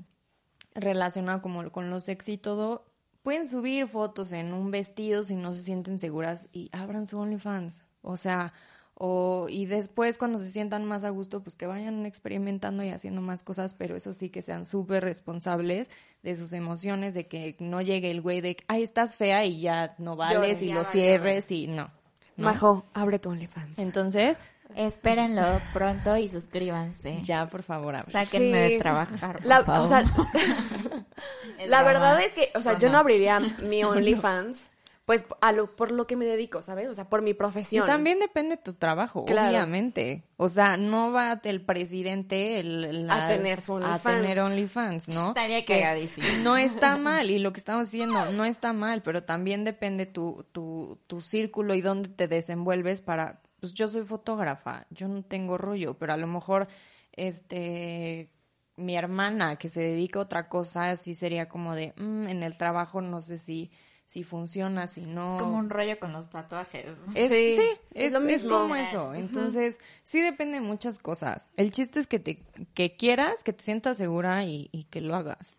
relacionado 0.81 1.41
como 1.41 1.71
con 1.71 1.89
lo 1.89 1.99
sexy 1.99 2.33
y 2.33 2.37
todo, 2.37 2.85
pueden 3.23 3.47
subir 3.47 3.87
fotos 3.87 4.31
en 4.31 4.53
un 4.53 4.71
vestido 4.71 5.23
si 5.23 5.35
no 5.35 5.53
se 5.53 5.61
sienten 5.61 5.99
seguras 5.99 6.47
y 6.51 6.69
abran 6.71 7.07
su 7.07 7.19
OnlyFans. 7.19 7.83
O 8.01 8.17
sea, 8.17 8.53
o 8.95 9.47
y 9.49 9.65
después 9.65 10.17
cuando 10.17 10.37
se 10.39 10.49
sientan 10.51 10.85
más 10.85 11.03
a 11.03 11.09
gusto, 11.09 11.41
pues 11.41 11.55
que 11.55 11.65
vayan 11.65 12.05
experimentando 12.05 12.83
y 12.83 12.89
haciendo 12.89 13.21
más 13.21 13.43
cosas, 13.43 13.73
pero 13.73 13.95
eso 13.95 14.13
sí 14.13 14.29
que 14.29 14.41
sean 14.41 14.65
súper 14.65 15.03
responsables 15.03 15.89
de 16.21 16.35
sus 16.35 16.53
emociones, 16.53 17.13
de 17.13 17.27
que 17.27 17.55
no 17.59 17.81
llegue 17.81 18.11
el 18.11 18.21
güey 18.21 18.41
de, 18.41 18.57
ay, 18.67 18.83
estás 18.83 19.15
fea 19.15 19.45
y 19.45 19.61
ya 19.61 19.95
no 19.99 20.15
vales 20.15 20.61
y 20.61 20.67
ya 20.67 20.75
lo 20.75 20.83
cierres 20.83 21.49
y 21.51 21.67
no. 21.67 21.91
¿no? 22.35 22.45
Majo, 22.45 22.85
abre 22.93 23.19
tu 23.19 23.29
OnlyFans. 23.29 23.79
Entonces, 23.79 24.37
Espérenlo 24.75 25.61
pronto 25.73 26.15
y 26.17 26.27
suscríbanse. 26.27 27.19
ya 27.23 27.47
por 27.49 27.63
favor, 27.63 27.95
abre. 27.95 28.11
Sáquenme 28.11 28.67
Sí. 28.67 28.73
de 28.73 28.79
trabajar, 28.79 29.37
por 29.37 29.45
La, 29.45 29.63
favor. 29.63 29.85
o 29.85 29.87
sea, 29.87 30.03
la 31.67 31.83
verdad 31.83 32.21
es 32.21 32.31
que, 32.33 32.51
o 32.55 32.61
sea, 32.61 32.73
¿O 32.73 32.79
yo 32.79 32.89
no? 32.91 32.97
abriría 32.99 33.39
mi 33.39 33.83
OnlyFans, 33.83 34.63
pues 35.05 35.25
a 35.41 35.51
lo, 35.51 35.65
por 35.75 35.89
lo 35.91 36.05
que 36.05 36.15
me 36.15 36.25
dedico, 36.25 36.61
¿sabes? 36.61 36.87
O 36.87 36.93
sea, 36.93 37.09
por 37.09 37.23
mi 37.23 37.31
Y 37.31 37.33
profesión. 37.33 37.87
también 37.87 38.19
depende 38.19 38.57
de 38.57 38.61
tu 38.61 38.73
trabajo, 38.75 39.25
Claro. 39.25 39.49
obviamente. 39.49 40.23
O 40.37 40.49
sea, 40.49 40.77
no 40.77 41.11
va 41.11 41.39
el 41.43 41.61
presidente 41.65 42.59
el- 42.59 43.09
A 43.09 43.27
tener 43.27 43.61
su 43.61 43.73
a 43.73 43.75
OnlyFans. 43.77 44.03
tener 44.03 44.39
OnlyFans, 44.39 45.09
¿no? 45.09 45.29
Estaría 45.29 45.65
Que 45.65 45.79
cagadísimo. 45.81 46.27
No 46.43 46.57
está 46.57 46.95
mal, 46.97 47.31
y 47.31 47.39
lo 47.39 47.51
que 47.53 47.59
estamos 47.59 47.89
diciendo, 47.89 48.31
no 48.33 48.45
está 48.45 48.71
mal, 48.71 49.01
pero 49.01 49.23
también 49.23 49.63
depende 49.63 50.05
tu, 50.05 50.45
tu, 50.51 50.99
tu 51.07 51.21
círculo 51.21 51.73
y 51.73 51.81
dónde 51.81 52.09
te 52.09 52.27
desenvuelves 52.27 53.01
para... 53.01 53.41
Pues 53.59 53.73
yo 53.73 53.87
soy 53.87 54.03
fotógrafa, 54.03 54.85
yo 54.89 55.07
no 55.07 55.23
tengo 55.23 55.57
rollo, 55.57 55.97
pero 55.97 56.13
a 56.13 56.17
lo 56.17 56.27
mejor, 56.27 56.67
este... 57.13 58.29
Mi 58.77 58.95
hermana 58.95 59.57
que 59.57 59.67
se 59.67 59.81
dedica 59.81 60.19
a 60.19 60.21
otra 60.21 60.47
cosa, 60.47 60.95
sí 60.95 61.13
sería 61.13 61.49
como 61.49 61.75
de, 61.75 61.93
"Mm, 61.97 62.29
en 62.29 62.43
el 62.43 62.57
trabajo 62.57 63.01
no 63.01 63.21
sé 63.21 63.37
si, 63.37 63.71
si 64.05 64.23
funciona, 64.23 64.87
si 64.87 65.01
no. 65.01 65.33
Es 65.33 65.37
como 65.41 65.57
un 65.57 65.69
rollo 65.69 65.99
con 65.99 66.13
los 66.13 66.29
tatuajes. 66.29 66.95
Es, 67.13 67.27
Sí, 67.29 67.55
sí, 67.55 67.61
es 67.93 68.05
es, 68.05 68.13
lo 68.13 68.19
es 68.21 68.25
mismo. 68.25 68.49
como 68.57 68.75
eso. 68.77 69.13
Entonces, 69.13 69.81
sí 70.03 70.21
depende 70.21 70.61
de 70.61 70.65
muchas 70.65 70.97
cosas. 70.97 71.51
El 71.57 71.73
chiste 71.73 71.99
es 71.99 72.07
que 72.07 72.19
te 72.19 72.41
que 72.73 72.95
quieras, 72.95 73.43
que 73.43 73.51
te 73.51 73.61
sientas 73.65 73.97
segura 73.97 74.45
y, 74.45 74.69
y 74.71 74.85
que 74.85 75.01
lo 75.01 75.13
hagas. 75.13 75.57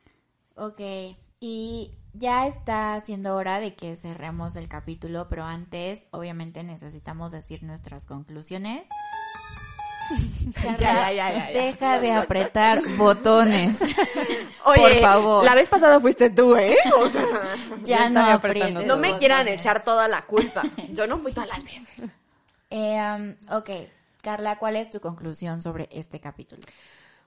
Ok, 0.55 0.80
y 1.40 1.92
ya 2.13 2.47
está 2.47 3.01
siendo 3.01 3.35
hora 3.37 3.61
de 3.61 3.75
que 3.75 3.97
cerremos 3.97 4.57
el 4.57 4.69
capítulo, 4.69 5.29
pero 5.29 5.45
antes, 5.45 6.07
obviamente, 6.11 6.63
necesitamos 6.63 7.33
decir 7.33 7.63
nuestras 7.63 8.07
conclusiones. 8.07 8.83
Carla, 10.55 10.77
Ya, 10.81 11.13
ya, 11.13 11.13
ya, 11.13 11.33
ya, 11.33 11.53
ya. 11.53 11.61
Deja 11.61 12.01
de 12.01 12.13
apretar 12.13 12.81
botones. 12.97 13.79
Oye, 14.65 14.81
Por 14.83 15.01
favor. 15.01 15.45
la 15.45 15.55
vez 15.55 15.69
pasada 15.69 16.01
fuiste 16.01 16.31
tú, 16.31 16.57
¿eh? 16.57 16.77
O 16.99 17.09
sea, 17.09 17.25
Ya 17.85 18.11
no 18.11 18.21
aprietes 18.27 18.73
no 18.75 18.81
me 18.81 18.87
botones. 18.87 19.19
quieran 19.19 19.47
echar 19.49 19.85
toda 19.85 20.09
la 20.09 20.23
culpa. 20.23 20.63
Yo 20.93 21.07
no 21.07 21.19
fui 21.19 21.33
todas 21.33 21.49
las 21.49 21.63
veces. 21.63 22.11
Eh, 22.71 23.01
um, 23.01 23.37
ok, 23.57 23.71
Carla, 24.23 24.59
¿cuál 24.59 24.77
es 24.77 24.91
tu 24.91 25.01
conclusión 25.01 25.63
sobre 25.63 25.89
este 25.93 26.19
capítulo? 26.21 26.63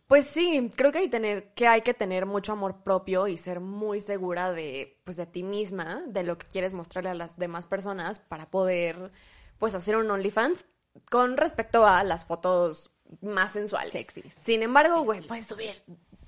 Pues 0.08 0.26
sí, 0.26 0.70
creo 0.76 0.91
que 0.91 0.99
hay, 0.99 1.10
tener, 1.10 1.54
que 1.54 1.68
hay 1.68 1.82
que 1.82 1.93
tener 1.93 2.26
mucho 2.26 2.51
amor 2.51 2.84
propio 2.84 3.28
y 3.28 3.38
ser 3.38 3.60
muy 3.60 4.01
segura 4.01 4.51
de, 4.51 4.99
pues, 5.06 5.18
de 5.18 5.26
ti 5.26 5.43
misma, 5.43 6.04
de 6.08 6.24
lo 6.24 6.38
que 6.38 6.45
quieres 6.47 6.74
mostrarle 6.74 7.10
a 7.10 7.16
las 7.16 7.38
demás 7.38 7.68
personas 7.68 8.20
para 8.20 8.49
poder, 8.51 9.12
pues, 9.58 9.76
hacer 9.76 9.95
un 9.95 10.12
OnlyFans 10.12 10.66
con 11.10 11.38
respecto 11.38 11.86
a 11.88 12.04
las 12.04 12.26
fotos 12.26 12.91
más 13.22 13.54
sensuales. 13.54 13.91
Sexys. 13.91 14.34
Sin 14.34 14.62
embargo, 14.62 15.01
güey, 15.01 15.22
puedes 15.22 15.47
subir 15.47 15.82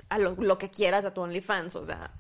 a 0.09 0.17
lo, 0.17 0.36
lo 0.36 0.57
que 0.57 0.69
quieras 0.69 1.05
a 1.05 1.13
tu 1.13 1.21
OnlyFans, 1.21 1.76
o 1.76 1.86
sea... 1.86 2.11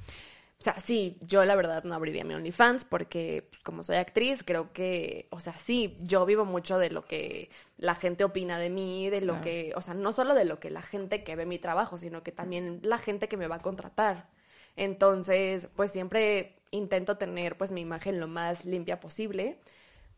O 0.59 0.63
sea, 0.63 0.79
sí, 0.79 1.17
yo 1.21 1.43
la 1.45 1.55
verdad 1.55 1.83
no 1.83 1.93
abriría 1.93 2.23
mi 2.23 2.33
OnlyFans 2.33 2.85
porque 2.85 3.45
pues, 3.49 3.61
como 3.61 3.83
soy 3.83 3.97
actriz, 3.97 4.43
creo 4.43 4.71
que, 4.73 5.27
o 5.29 5.39
sea, 5.39 5.53
sí, 5.53 5.97
yo 6.01 6.25
vivo 6.25 6.45
mucho 6.45 6.79
de 6.79 6.89
lo 6.89 7.05
que 7.05 7.49
la 7.77 7.93
gente 7.93 8.23
opina 8.23 8.57
de 8.57 8.69
mí, 8.69 9.09
de 9.09 9.21
lo 9.21 9.33
Claro. 9.33 9.43
que, 9.43 9.73
o 9.75 9.81
sea, 9.81 9.93
no 9.93 10.11
solo 10.13 10.33
de 10.33 10.45
lo 10.45 10.59
que 10.59 10.69
la 10.69 10.81
gente 10.81 11.23
que 11.23 11.35
ve 11.35 11.45
mi 11.45 11.59
trabajo, 11.59 11.97
sino 11.97 12.23
que 12.23 12.31
también 12.31 12.79
la 12.83 12.97
gente 12.97 13.27
que 13.27 13.37
me 13.37 13.47
va 13.47 13.55
a 13.57 13.61
contratar. 13.61 14.29
Entonces, 14.77 15.69
pues 15.75 15.91
siempre 15.91 16.55
intento 16.71 17.17
tener 17.17 17.57
pues 17.57 17.71
mi 17.71 17.81
imagen 17.81 18.19
lo 18.19 18.27
más 18.27 18.65
limpia 18.65 18.99
posible. 18.99 19.59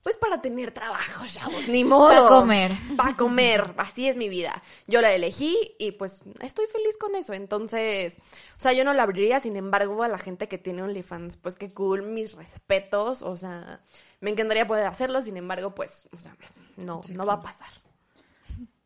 Pues 0.07 0.15
para 0.15 0.41
tener 0.41 0.71
trabajo, 0.71 1.25
chavos, 1.27 1.67
ni 1.67 1.83
modo. 1.83 2.29
Pa' 2.29 2.29
comer. 2.29 2.71
Para 2.95 3.13
comer, 3.15 3.73
así 3.75 4.07
es 4.07 4.15
mi 4.15 4.29
vida. 4.29 4.63
Yo 4.87 5.01
la 5.01 5.11
elegí 5.11 5.75
y 5.79 5.91
pues 5.91 6.21
estoy 6.39 6.65
feliz 6.67 6.95
con 6.97 7.13
eso. 7.13 7.33
Entonces, 7.33 8.15
o 8.55 8.59
sea, 8.61 8.71
yo 8.71 8.85
no 8.85 8.93
la 8.93 9.03
abriría, 9.03 9.41
sin 9.41 9.57
embargo, 9.57 10.03
a 10.03 10.07
la 10.07 10.17
gente 10.17 10.47
que 10.47 10.57
tiene 10.57 10.81
OnlyFans, 10.81 11.35
pues 11.35 11.55
qué 11.55 11.73
cool, 11.73 12.03
mis 12.03 12.35
respetos. 12.35 13.21
O 13.21 13.35
sea, 13.35 13.81
me 14.21 14.29
encantaría 14.29 14.65
poder 14.65 14.85
hacerlo, 14.85 15.21
sin 15.21 15.35
embargo, 15.35 15.75
pues, 15.75 16.07
o 16.15 16.19
sea, 16.19 16.37
no, 16.77 17.01
Sí, 17.01 17.11
no 17.11 17.25
va 17.25 17.33
a 17.33 17.41
pasar. 17.41 17.67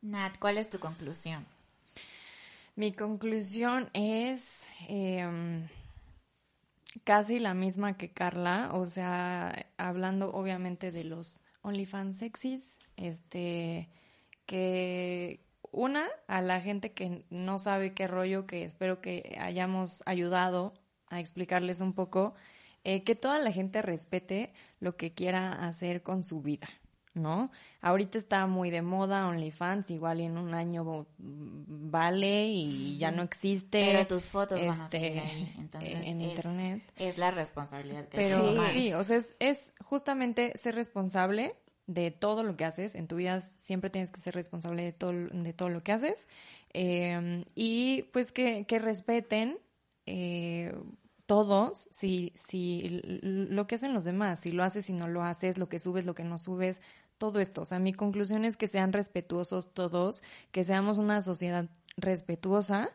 Nat, 0.01 0.39
¿cuál 0.39 0.57
es 0.57 0.71
tu 0.71 0.79
conclusión? 0.79 1.45
Mi 2.75 2.93
conclusión 2.93 3.91
es 3.93 4.65
em, 4.87 5.67
casi 6.99 7.39
la 7.39 7.53
misma 7.53 7.97
que 7.97 8.11
Carla, 8.11 8.69
o 8.73 8.85
sea, 8.85 9.67
hablando 9.77 10.31
obviamente 10.31 10.91
de 10.91 11.03
los 11.03 11.43
OnlyFans 11.61 12.17
sexys, 12.17 12.79
este, 12.97 13.89
que 14.45 15.39
una, 15.71 16.07
a 16.27 16.41
la 16.41 16.59
gente 16.61 16.91
que 16.91 17.23
no 17.29 17.59
sabe 17.59 17.93
qué 17.93 18.07
rollo, 18.07 18.45
que 18.45 18.65
espero 18.65 19.01
que 19.01 19.37
hayamos 19.39 20.03
ayudado 20.05 20.73
a 21.07 21.19
explicarles 21.19 21.81
un 21.81 21.93
poco, 21.93 22.33
eh, 22.83 23.03
que 23.03 23.15
toda 23.15 23.39
la 23.39 23.51
gente 23.51 23.81
respete 23.81 24.53
lo 24.79 24.97
que 24.97 25.13
quiera 25.13 25.65
hacer 25.67 26.03
con 26.03 26.23
su 26.23 26.41
vida. 26.41 26.67
¿No? 27.13 27.51
Ahorita 27.81 28.17
está 28.17 28.47
muy 28.47 28.69
de 28.69 28.81
moda 28.81 29.27
OnlyFans, 29.27 29.91
igual 29.91 30.21
en 30.21 30.37
un 30.37 30.53
año 30.53 31.05
vale 31.17 32.47
y 32.47 32.97
ya 32.97 33.11
no 33.11 33.21
existe. 33.21 33.83
Pero 33.91 34.07
tus 34.07 34.27
fotos 34.27 34.59
van 34.65 34.81
a 34.81 34.85
este, 34.85 35.19
ahí, 35.19 35.53
entonces 35.57 35.91
en 36.05 36.21
es- 36.21 36.29
internet. 36.29 36.83
Es 36.97 37.17
la 37.17 37.31
responsabilidad 37.31 38.07
que 38.07 38.17
Pero 38.17 38.53
toma. 38.53 38.69
sí, 38.69 38.93
o 38.93 39.03
sea, 39.03 39.17
es, 39.17 39.35
es 39.39 39.73
justamente 39.83 40.53
ser 40.55 40.75
responsable 40.75 41.55
de 41.87 42.11
todo 42.11 42.43
lo 42.43 42.55
que 42.55 42.63
haces. 42.65 42.95
En 42.95 43.07
tu 43.07 43.17
vida 43.17 43.41
siempre 43.41 43.89
tienes 43.89 44.11
que 44.11 44.21
ser 44.21 44.33
responsable 44.33 44.83
de 44.83 44.93
todo, 44.93 45.11
de 45.11 45.51
todo 45.53 45.67
lo 45.69 45.83
que 45.83 45.91
haces. 45.91 46.27
Eh, 46.73 47.43
y 47.55 48.03
pues 48.13 48.31
que, 48.31 48.65
que 48.65 48.79
respeten 48.79 49.57
eh, 50.05 50.73
todos 51.25 51.87
si, 51.91 52.31
si 52.35 53.01
lo 53.03 53.67
que 53.67 53.75
hacen 53.75 53.93
los 53.93 54.03
demás, 54.05 54.39
si 54.41 54.51
lo 54.51 54.63
haces, 54.63 54.85
si 54.85 54.93
no 54.93 55.07
lo 55.07 55.23
haces, 55.23 55.57
lo 55.57 55.69
que 55.69 55.79
subes, 55.79 56.05
lo 56.05 56.15
que 56.15 56.23
no 56.23 56.37
subes, 56.37 56.81
todo 57.21 57.39
esto. 57.39 57.61
O 57.61 57.65
sea, 57.65 57.77
mi 57.77 57.93
conclusión 57.93 58.45
es 58.45 58.57
que 58.57 58.65
sean 58.65 58.93
respetuosos 58.93 59.71
todos, 59.75 60.23
que 60.51 60.63
seamos 60.63 60.97
una 60.97 61.21
sociedad 61.21 61.69
respetuosa 61.95 62.89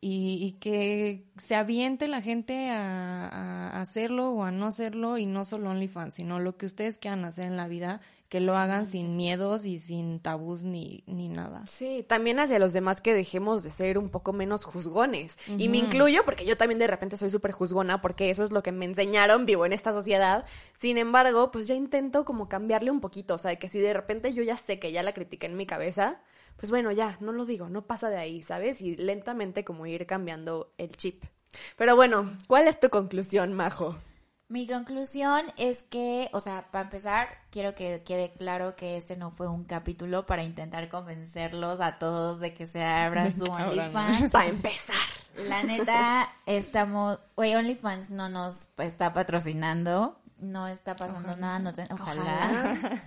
y, 0.00 0.44
y 0.44 0.58
que 0.58 1.28
se 1.36 1.54
aviente 1.54 2.08
la 2.08 2.20
gente 2.20 2.70
a, 2.70 3.28
a 3.28 3.80
hacerlo 3.80 4.32
o 4.32 4.42
a 4.42 4.50
no 4.50 4.66
hacerlo 4.66 5.16
y 5.16 5.26
no 5.26 5.44
solo 5.44 5.70
OnlyFans, 5.70 6.16
sino 6.16 6.40
lo 6.40 6.56
que 6.56 6.66
ustedes 6.66 6.98
quieran 6.98 7.24
hacer 7.24 7.46
en 7.46 7.56
la 7.56 7.68
vida, 7.68 8.00
que 8.28 8.40
lo 8.40 8.56
hagan 8.56 8.84
sin 8.84 9.16
miedos 9.16 9.64
y 9.64 9.78
sin 9.78 10.20
tabús 10.20 10.62
ni, 10.62 11.02
ni 11.06 11.28
nada. 11.28 11.66
Sí, 11.66 12.04
también 12.06 12.38
hacia 12.38 12.58
los 12.58 12.74
demás 12.74 13.00
que 13.00 13.14
dejemos 13.14 13.62
de 13.62 13.70
ser 13.70 13.96
un 13.96 14.10
poco 14.10 14.34
menos 14.34 14.64
juzgones. 14.64 15.38
Y 15.46 15.68
me 15.70 15.78
incluyo 15.78 16.24
porque 16.24 16.44
yo 16.44 16.56
también 16.56 16.78
de 16.78 16.86
repente 16.86 17.16
soy 17.16 17.30
súper 17.30 17.52
juzgona 17.52 18.02
porque 18.02 18.28
eso 18.28 18.44
es 18.44 18.52
lo 18.52 18.62
que 18.62 18.70
me 18.70 18.84
enseñaron, 18.84 19.46
vivo 19.46 19.64
en 19.64 19.72
esta 19.72 19.92
sociedad. 19.92 20.44
Sin 20.78 20.98
embargo, 20.98 21.50
pues 21.50 21.66
ya 21.66 21.74
intento 21.74 22.26
como 22.26 22.50
cambiarle 22.50 22.90
un 22.90 23.00
poquito. 23.00 23.34
O 23.34 23.38
sea, 23.38 23.56
que 23.56 23.68
si 23.68 23.80
de 23.80 23.94
repente 23.94 24.34
yo 24.34 24.42
ya 24.42 24.58
sé 24.58 24.78
que 24.78 24.92
ya 24.92 25.02
la 25.02 25.14
critiqué 25.14 25.46
en 25.46 25.56
mi 25.56 25.64
cabeza, 25.64 26.20
pues 26.58 26.70
bueno, 26.70 26.92
ya, 26.92 27.16
no 27.20 27.32
lo 27.32 27.46
digo, 27.46 27.70
no 27.70 27.86
pasa 27.86 28.10
de 28.10 28.18
ahí, 28.18 28.42
¿sabes? 28.42 28.82
Y 28.82 28.96
lentamente 28.96 29.64
como 29.64 29.86
ir 29.86 30.04
cambiando 30.06 30.74
el 30.76 30.90
chip. 30.96 31.24
Pero 31.76 31.96
bueno, 31.96 32.36
¿cuál 32.46 32.68
es 32.68 32.78
tu 32.78 32.90
conclusión, 32.90 33.54
Majo? 33.54 33.96
Mi 34.48 34.66
conclusión 34.66 35.42
es 35.58 35.78
que, 35.90 36.30
o 36.32 36.40
sea, 36.40 36.70
para 36.70 36.84
empezar, 36.84 37.28
quiero 37.50 37.74
que 37.74 38.02
quede 38.02 38.32
claro 38.32 38.76
que 38.76 38.96
este 38.96 39.14
no 39.16 39.30
fue 39.30 39.46
un 39.46 39.64
capítulo 39.64 40.24
para 40.24 40.42
intentar 40.42 40.88
convencerlos 40.88 41.80
a 41.82 41.98
todos 41.98 42.40
de 42.40 42.54
que 42.54 42.64
se 42.64 42.82
abran 42.82 43.36
su 43.38 43.44
OnlyFans. 43.44 44.32
Para 44.32 44.48
empezar. 44.48 44.96
La 45.36 45.62
neta, 45.62 46.30
estamos, 46.46 47.20
güey, 47.36 47.54
OnlyFans 47.56 48.08
no 48.08 48.30
nos 48.30 48.70
está 48.78 49.12
patrocinando, 49.12 50.18
no 50.38 50.66
está 50.66 50.96
pasando 50.96 51.36
nada, 51.36 51.58
no 51.58 51.74
te- 51.74 51.86
ojalá. 51.92 53.02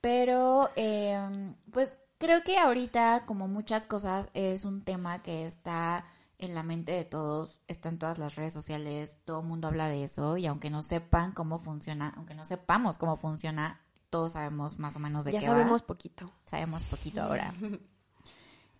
Pero, 0.00 0.70
eh, 0.76 1.52
pues 1.72 1.98
creo 2.18 2.42
que 2.42 2.58
ahorita, 2.58 3.24
como 3.26 3.46
muchas 3.46 3.86
cosas, 3.86 4.28
es 4.34 4.64
un 4.64 4.82
tema 4.82 5.22
que 5.22 5.46
está 5.46 6.04
en 6.40 6.54
la 6.54 6.62
mente 6.62 6.92
de 6.92 7.04
todos, 7.04 7.60
está 7.68 7.88
en 7.88 7.98
todas 7.98 8.18
las 8.18 8.34
redes 8.36 8.52
sociales, 8.52 9.16
todo 9.24 9.40
el 9.40 9.46
mundo 9.46 9.68
habla 9.68 9.88
de 9.88 10.04
eso 10.04 10.36
y 10.36 10.46
aunque 10.46 10.70
no 10.70 10.82
sepan 10.82 11.32
cómo 11.32 11.58
funciona, 11.58 12.12
aunque 12.16 12.34
no 12.34 12.44
sepamos 12.44 12.98
cómo 12.98 13.16
funciona, 13.16 13.80
todos 14.10 14.32
sabemos 14.32 14.78
más 14.78 14.96
o 14.96 14.98
menos 14.98 15.24
de 15.24 15.32
Ya 15.32 15.40
qué 15.40 15.46
sabemos 15.46 15.82
va. 15.82 15.86
poquito. 15.86 16.30
Sabemos 16.44 16.84
poquito 16.84 17.22
ahora. 17.22 17.50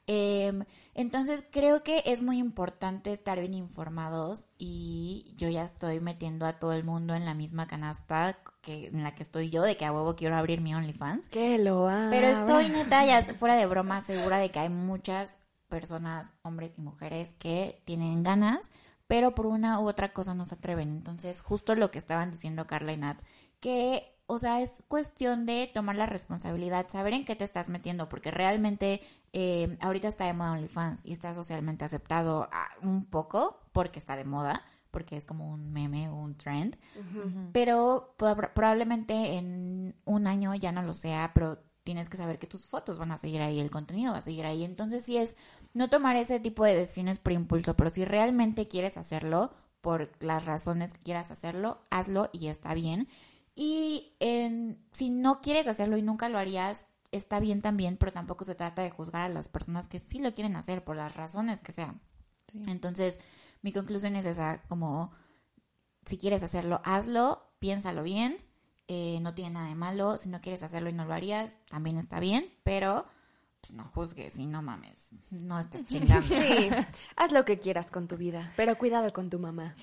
Em, 0.07 0.65
entonces 0.95 1.45
creo 1.53 1.85
que 1.85 2.03
es 2.05 2.21
muy 2.21 2.39
importante 2.39 3.13
estar 3.13 3.39
bien 3.39 3.55
informados 3.55 4.49
y 4.59 5.35
yo 5.37 5.49
ya 5.49 5.65
estoy 5.65 6.01
metiendo 6.01 6.47
a 6.47 6.55
todo 6.59 6.73
el 6.73 6.83
mundo 6.83 7.15
en 7.15 7.25
la 7.25 7.35
misma 7.35 7.69
canasta 7.69 8.39
que 8.61 8.89
en 8.89 9.05
la 9.05 9.15
que 9.15 9.23
estoy 9.23 9.51
yo 9.51 9.63
de 9.63 9.77
que 9.77 9.85
a 9.85 9.93
huevo 9.93 10.17
quiero 10.17 10.37
abrir 10.37 10.61
mi 10.63 10.75
OnlyFans. 10.75 11.29
Que 11.29 11.59
lo 11.59 11.89
haga. 11.89 12.11
Pero 12.11 12.27
estoy 12.27 12.69
neta 12.71 13.05
ya 13.05 13.23
fuera 13.35 13.55
de 13.55 13.67
broma 13.67 14.01
segura 14.01 14.39
de 14.39 14.51
que 14.51 14.59
hay 14.59 14.69
muchas 14.69 15.39
personas, 15.71 16.33
hombres 16.43 16.73
y 16.77 16.83
mujeres 16.83 17.35
que 17.39 17.81
tienen 17.87 18.23
ganas, 18.23 18.71
pero 19.07 19.35
por 19.35 19.47
una 19.47 19.81
u 19.81 19.89
otra 19.89 20.13
cosa 20.13 20.35
no 20.35 20.45
se 20.45 20.57
atreven. 20.57 20.91
Entonces, 20.91 21.41
justo 21.41 21.75
lo 21.75 21.91
que 21.91 21.99
estaban 21.99 22.31
diciendo 22.31 22.67
Carla 22.67 22.93
y 22.93 22.99
Nat, 22.99 23.19
que, 23.61 24.15
o 24.27 24.39
sea, 24.39 24.61
es 24.61 24.83
cuestión 24.89 25.47
de 25.47 25.71
tomar 25.73 25.97
la 25.97 26.07
responsabilidad, 26.07 26.87
saber 26.89 27.15
en 27.15 27.25
qué 27.25 27.35
te 27.35 27.45
estás 27.45 27.69
metiendo, 27.71 28.09
porque 28.09 28.31
realmente 28.31 29.01
eh, 29.33 29.77
ahorita 29.81 30.09
está 30.09 30.27
de 30.27 30.35
moda 30.35 30.53
OnlyFans 30.53 31.05
y 31.07 31.13
está 31.13 31.35
socialmente 31.35 31.85
aceptado 31.85 32.49
ah, 32.53 32.69
un 32.83 33.05
poco, 33.07 33.61
porque 33.73 33.99
está 33.99 34.15
de 34.17 34.25
moda, 34.25 34.63
porque 34.93 35.17
es 35.17 35.27
como 35.27 35.51
un 35.51 35.73
meme 35.73 36.09
o 36.09 36.17
un 36.17 36.35
trend, 36.37 36.77
pero 37.53 38.15
prob- 38.19 38.53
probablemente 38.55 39.37
en 39.39 39.95
un 40.05 40.27
año 40.27 40.55
ya 40.55 40.73
no 40.73 40.83
lo 40.83 40.95
sea, 40.95 41.33
pero 41.35 41.59
tienes 41.83 42.09
que 42.09 42.17
saber 42.17 42.39
que 42.39 42.47
tus 42.47 42.67
fotos 42.67 42.99
van 42.99 43.11
a 43.11 43.19
seguir 43.19 43.41
ahí, 43.41 43.59
el 43.59 43.71
contenido 43.71 44.13
va 44.13 44.19
a 44.19 44.23
seguir 44.23 44.45
ahí. 44.47 44.65
Entonces, 44.65 45.05
sí 45.05 45.17
es 45.17 45.37
no 45.75 45.89
tomar 45.89 46.17
ese 46.17 46.41
tipo 46.41 46.65
de 46.65 46.77
decisiones 46.77 47.19
por 47.19 47.33
impulso, 47.33 47.77
pero 47.77 47.91
si 47.91 48.05
realmente 48.05 48.67
quieres 48.67 48.97
hacerlo, 48.97 49.53
por 49.81 50.11
las 50.21 50.45
razones 50.45 50.93
que 50.93 51.01
quieras 51.01 51.31
hacerlo, 51.31 51.81
hazlo 51.91 52.29
y 52.33 52.49
está 52.49 52.75
bien. 52.75 53.09
Y 53.55 54.13
si 54.93 55.11
no 55.11 55.41
quieres 55.41 55.67
hacerlo 55.67 55.97
y 55.97 56.03
nunca 56.03 56.29
lo 56.29 56.39
harías, 56.39 56.87
está 57.13 57.41
bien 57.41 57.61
también, 57.61 57.97
pero 57.97 58.13
tampoco 58.13 58.45
se 58.45 58.55
trata 58.55 58.83
de 58.83 58.91
juzgar 58.91 59.23
a 59.23 59.29
las 59.29 59.49
personas 59.49 59.89
que 59.89 59.99
sí 59.99 60.19
lo 60.19 60.33
quieren 60.33 60.57
hacer 60.57 60.85
por 60.85 60.97
las 60.97 61.17
razones 61.17 61.61
que 61.61 61.73
sean. 61.73 62.01
Sí. 62.51 62.63
Entonces, 62.69 63.19
mi 63.63 63.73
conclusión 63.73 64.17
es 64.17 64.27
esa, 64.27 64.63
como 64.69 65.13
si 66.07 66.19
quieres 66.19 66.43
hacerlo, 66.43 66.81
hazlo, 66.85 67.43
piénsalo 67.59 68.03
bien, 68.03 68.39
eh, 68.89 69.19
no 69.21 69.35
tiene 69.35 69.51
nada 69.51 69.69
de 69.69 69.75
malo, 69.75 70.17
si 70.17 70.29
no 70.29 70.41
quieres 70.41 70.63
hacerlo 70.63 70.89
y 70.89 70.95
no 70.95 71.05
lo 71.05 71.15
harías, 71.15 71.57
también 71.69 71.99
está 71.99 72.21
bien, 72.21 72.53
pero 72.65 73.05
pues 73.61 73.73
no 73.75 73.85
juzgues 73.85 74.39
y 74.39 74.47
no 74.47 74.63
mames, 74.63 74.99
no 75.31 75.59
estés 75.59 75.85
chingando. 75.87 76.21
Sí, 76.31 76.71
haz 77.17 77.33
lo 77.33 77.45
que 77.45 77.59
quieras 77.59 77.91
con 77.91 78.09
tu 78.09 78.17
vida, 78.17 78.53
pero 78.57 78.77
cuidado 78.77 79.13
con 79.13 79.31
tu 79.31 79.39
mamá. 79.39 79.75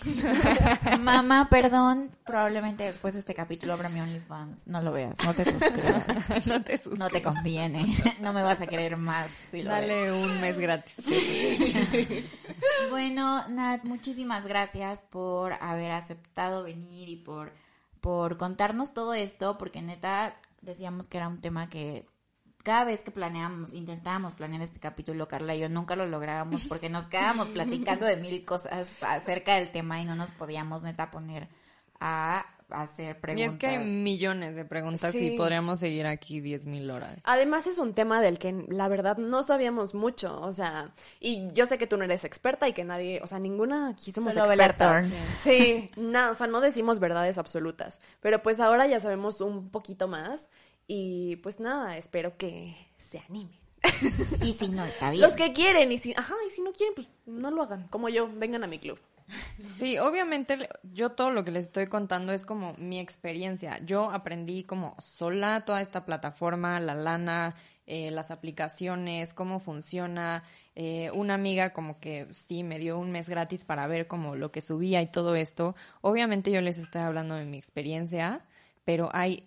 Mamá, 0.99 1.47
perdón, 1.49 2.11
probablemente 2.25 2.83
después 2.83 3.13
de 3.13 3.19
este 3.19 3.33
capítulo 3.33 3.73
abra 3.73 3.89
mi 3.89 3.99
OnlyFans. 3.99 4.67
No 4.67 4.81
lo 4.81 4.91
veas, 4.91 5.17
no 5.23 5.33
te 5.33 5.45
suscribas. 5.45 6.05
no 6.47 6.63
te 6.63 6.77
suscribas. 6.77 6.99
No 6.99 7.09
te 7.09 7.21
conviene. 7.21 7.85
No 8.19 8.33
me 8.33 8.41
vas 8.41 8.61
a 8.61 8.67
querer 8.67 8.97
más 8.97 9.29
si 9.51 9.63
lo 9.63 9.71
ves. 9.71 9.81
Dale 9.81 10.11
un 10.11 10.41
mes 10.41 10.57
gratis. 10.57 11.01
Bueno, 12.89 13.47
Nat, 13.49 13.83
muchísimas 13.83 14.45
gracias 14.45 15.01
por 15.01 15.53
haber 15.53 15.91
aceptado 15.91 16.63
venir 16.63 17.09
y 17.09 17.17
por, 17.17 17.53
por 18.01 18.37
contarnos 18.37 18.93
todo 18.93 19.13
esto, 19.13 19.57
porque 19.57 19.81
neta 19.81 20.35
decíamos 20.61 21.07
que 21.07 21.17
era 21.17 21.27
un 21.27 21.41
tema 21.41 21.67
que 21.67 22.07
cada 22.63 22.83
vez 22.85 23.01
que 23.03 23.11
planeamos, 23.11 23.73
intentábamos 23.73 24.35
planear 24.35 24.61
este 24.61 24.79
capítulo, 24.79 25.27
Carla 25.27 25.55
y 25.55 25.59
yo 25.59 25.69
nunca 25.69 25.95
lo 25.95 26.05
lográbamos 26.05 26.63
porque 26.67 26.89
nos 26.89 27.07
quedábamos 27.07 27.47
platicando 27.49 28.05
de 28.05 28.17
mil 28.17 28.43
cosas 28.45 28.87
acerca 29.01 29.55
del 29.55 29.71
tema 29.71 30.01
y 30.01 30.05
no 30.05 30.15
nos 30.15 30.31
podíamos 30.31 30.83
neta 30.83 31.09
poner 31.11 31.47
a 31.99 32.45
hacer 32.69 33.15
Y 33.15 33.19
preguntas. 33.21 33.53
es 33.53 33.57
que 33.57 33.67
hay 33.67 33.77
millones 33.85 34.53
de 34.55 34.65
preguntas 34.65 35.13
Sí. 35.13 35.27
y 35.27 35.37
podríamos 35.37 35.79
seguir 35.79 36.05
aquí 36.05 36.41
10.000 36.41 36.91
horas. 36.91 37.17
Además 37.23 37.65
es 37.65 37.79
un 37.79 37.93
tema 37.93 38.19
del 38.19 38.37
que 38.39 38.65
la 38.67 38.89
verdad 38.89 39.15
no 39.15 39.41
sabíamos 39.41 39.95
mucho, 39.95 40.37
o 40.41 40.51
sea, 40.51 40.91
y 41.21 41.49
yo 41.53 41.65
sé 41.65 41.77
que 41.77 41.87
tú 41.87 41.95
no 41.95 42.03
eres 42.03 42.25
experta 42.25 42.67
y 42.67 42.73
que 42.73 42.83
nadie, 42.83 43.21
o 43.23 43.27
sea, 43.27 43.39
ninguna 43.39 43.87
aquí 43.91 44.11
somos 44.11 44.33
Solo 44.33 44.47
expertas. 44.47 45.05
Thorne. 45.09 45.23
Sí, 45.39 45.89
nada, 45.95 46.31
o 46.31 46.35
sea, 46.35 46.47
no 46.47 46.59
decimos 46.59 46.99
verdades 46.99 47.37
absolutas, 47.37 48.01
pero 48.19 48.43
pues 48.43 48.59
ahora 48.59 48.85
ya 48.85 48.99
sabemos 48.99 49.39
un 49.39 49.69
poquito 49.69 50.09
más 50.09 50.49
y 50.87 51.35
pues 51.37 51.59
nada, 51.59 51.97
espero 51.97 52.37
que 52.37 52.75
se 52.97 53.19
animen. 53.19 53.59
Y 54.43 54.53
si 54.53 54.69
no, 54.69 54.85
está 54.85 55.11
bien. 55.11 55.21
Los 55.21 55.33
que 55.33 55.53
quieren 55.53 55.91
y 55.91 55.97
si, 55.97 56.13
ajá, 56.13 56.35
y 56.47 56.49
si 56.49 56.61
no 56.61 56.71
quieren, 56.71 56.95
pues 56.95 57.07
no 57.25 57.51
lo 57.51 57.63
hagan, 57.63 57.87
como 57.89 58.09
yo, 58.09 58.29
vengan 58.33 58.63
a 58.63 58.67
mi 58.67 58.79
club. 58.79 58.99
Sí, 59.69 59.97
obviamente 59.97 60.69
yo 60.93 61.11
todo 61.11 61.31
lo 61.31 61.43
que 61.43 61.51
les 61.51 61.65
estoy 61.65 61.87
contando 61.87 62.31
es 62.31 62.45
como 62.45 62.73
mi 62.77 62.99
experiencia. 62.99 63.79
Yo 63.85 64.09
aprendí 64.11 64.63
como 64.63 64.95
sola 64.99 65.65
toda 65.65 65.81
esta 65.81 66.05
plataforma, 66.05 66.79
la 66.79 66.95
lana, 66.95 67.55
eh, 67.85 68.11
las 68.11 68.31
aplicaciones, 68.31 69.33
cómo 69.33 69.59
funciona. 69.59 70.43
Eh, 70.75 71.11
una 71.13 71.33
amiga 71.33 71.73
como 71.73 71.99
que 71.99 72.27
sí 72.31 72.63
me 72.63 72.79
dio 72.79 72.97
un 72.97 73.11
mes 73.11 73.27
gratis 73.27 73.65
para 73.65 73.87
ver 73.87 74.07
como 74.07 74.35
lo 74.35 74.51
que 74.51 74.61
subía 74.61 75.01
y 75.01 75.07
todo 75.07 75.35
esto. 75.35 75.75
Obviamente 76.01 76.51
yo 76.51 76.61
les 76.61 76.77
estoy 76.77 77.01
hablando 77.01 77.35
de 77.35 77.45
mi 77.45 77.57
experiencia, 77.57 78.45
pero 78.85 79.09
hay 79.11 79.43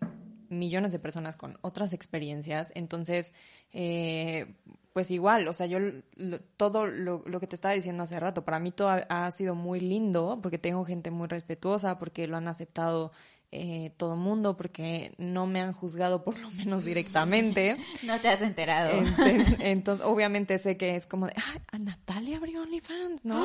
millones 0.50 0.92
de 0.92 0.98
personas 0.98 1.36
con 1.36 1.58
otras 1.62 1.92
experiencias, 1.94 2.72
entonces, 2.74 3.32
eh, 3.72 4.54
pues 4.92 5.10
igual, 5.10 5.48
o 5.48 5.52
sea, 5.52 5.66
yo 5.66 5.78
lo- 6.16 6.40
todo 6.56 6.86
lo, 6.86 7.22
lo 7.26 7.40
que 7.40 7.46
te 7.46 7.54
estaba 7.54 7.74
diciendo 7.74 8.02
hace 8.02 8.18
rato, 8.20 8.44
para 8.44 8.58
mí 8.58 8.72
todo 8.72 8.88
ha, 8.88 8.96
ha 9.08 9.30
sido 9.30 9.54
muy 9.54 9.80
lindo, 9.80 10.40
porque 10.42 10.58
tengo 10.58 10.84
gente 10.84 11.10
muy 11.10 11.28
respetuosa, 11.28 11.98
porque 11.98 12.26
lo 12.26 12.36
han 12.36 12.48
aceptado 12.48 13.12
eh, 13.52 13.92
todo 13.96 14.14
el 14.14 14.20
mundo, 14.20 14.56
porque 14.56 15.12
no 15.18 15.46
me 15.46 15.60
han 15.60 15.72
juzgado 15.72 16.22
por 16.24 16.38
lo 16.38 16.50
menos 16.52 16.84
directamente. 16.84 17.76
No 18.02 18.20
te 18.20 18.28
has 18.28 18.40
enterado. 18.42 18.92
Ent- 18.92 19.56
Entonces, 19.60 20.06
obviamente 20.06 20.56
sé 20.58 20.76
que 20.76 20.94
es 20.96 21.06
como 21.06 21.26
de, 21.26 21.34
ah, 21.36 21.58
a 21.72 21.78
Natalia 21.78 22.36
abrió 22.36 22.62
OnlyFans, 22.62 23.24
¿no? 23.24 23.44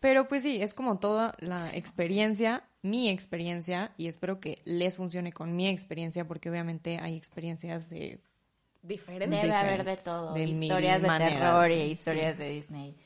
Pero 0.00 0.26
pues 0.26 0.42
sí, 0.42 0.60
es 0.62 0.72
como 0.74 0.98
toda 0.98 1.34
la 1.38 1.68
experiencia, 1.74 2.64
mi 2.82 3.08
experiencia, 3.10 3.92
y 3.98 4.08
espero 4.08 4.40
que 4.40 4.62
les 4.64 4.96
funcione 4.96 5.32
con 5.32 5.54
mi 5.54 5.68
experiencia, 5.68 6.26
porque 6.26 6.48
obviamente 6.50 6.98
hay 6.98 7.16
experiencias 7.16 7.90
de... 7.90 8.20
Diferente. 8.82 9.36
Debe 9.36 9.54
haber 9.54 9.84
de 9.84 9.92
diferentes, 9.92 10.04
todo, 10.04 10.32
de 10.34 10.44
historias 10.44 11.02
de 11.02 11.08
terror 11.08 11.70
y 11.70 11.74
sí. 11.74 11.90
historias 11.92 12.38
de 12.38 12.48
Disney. 12.48 12.96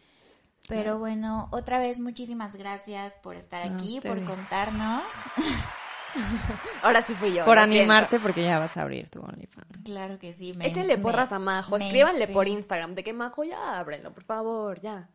Pero 0.68 0.98
bueno, 0.98 1.48
otra 1.52 1.78
vez 1.78 1.98
muchísimas 1.98 2.56
gracias 2.56 3.14
por 3.16 3.36
estar 3.36 3.62
aquí, 3.68 4.00
por 4.00 4.24
contarnos. 4.24 5.02
Ahora 6.82 7.02
sí 7.02 7.14
fui 7.14 7.32
yo. 7.34 7.44
Por 7.44 7.58
animarte, 7.58 8.18
porque 8.20 8.42
ya 8.42 8.58
vas 8.58 8.76
a 8.76 8.82
abrir 8.82 9.08
tu 9.10 9.20
OnlyFans. 9.20 9.78
Claro 9.84 10.18
que 10.18 10.32
sí. 10.32 10.52
me- 10.56 10.66
Échenle 10.66 10.96
me- 10.96 11.02
porras 11.02 11.32
a 11.32 11.38
Majo, 11.38 11.76
escríbanle 11.76 12.28
por. 12.28 12.48
Instagram 12.48 12.94
de 12.94 13.04
que 13.04 13.12
Majo 13.12 13.44
ya 13.44 13.78
ábrelo, 13.78 14.12
por 14.12 14.24
favor, 14.24 14.80
ya. 14.80 15.08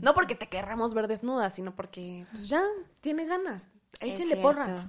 No 0.00 0.14
porque 0.14 0.34
te 0.34 0.48
querramos 0.48 0.94
ver 0.94 1.06
desnuda, 1.08 1.50
sino 1.50 1.74
porque 1.74 2.26
pues, 2.32 2.48
ya 2.48 2.62
tiene 3.00 3.24
ganas. 3.26 3.70
Échenle 4.00 4.36
porras. 4.36 4.88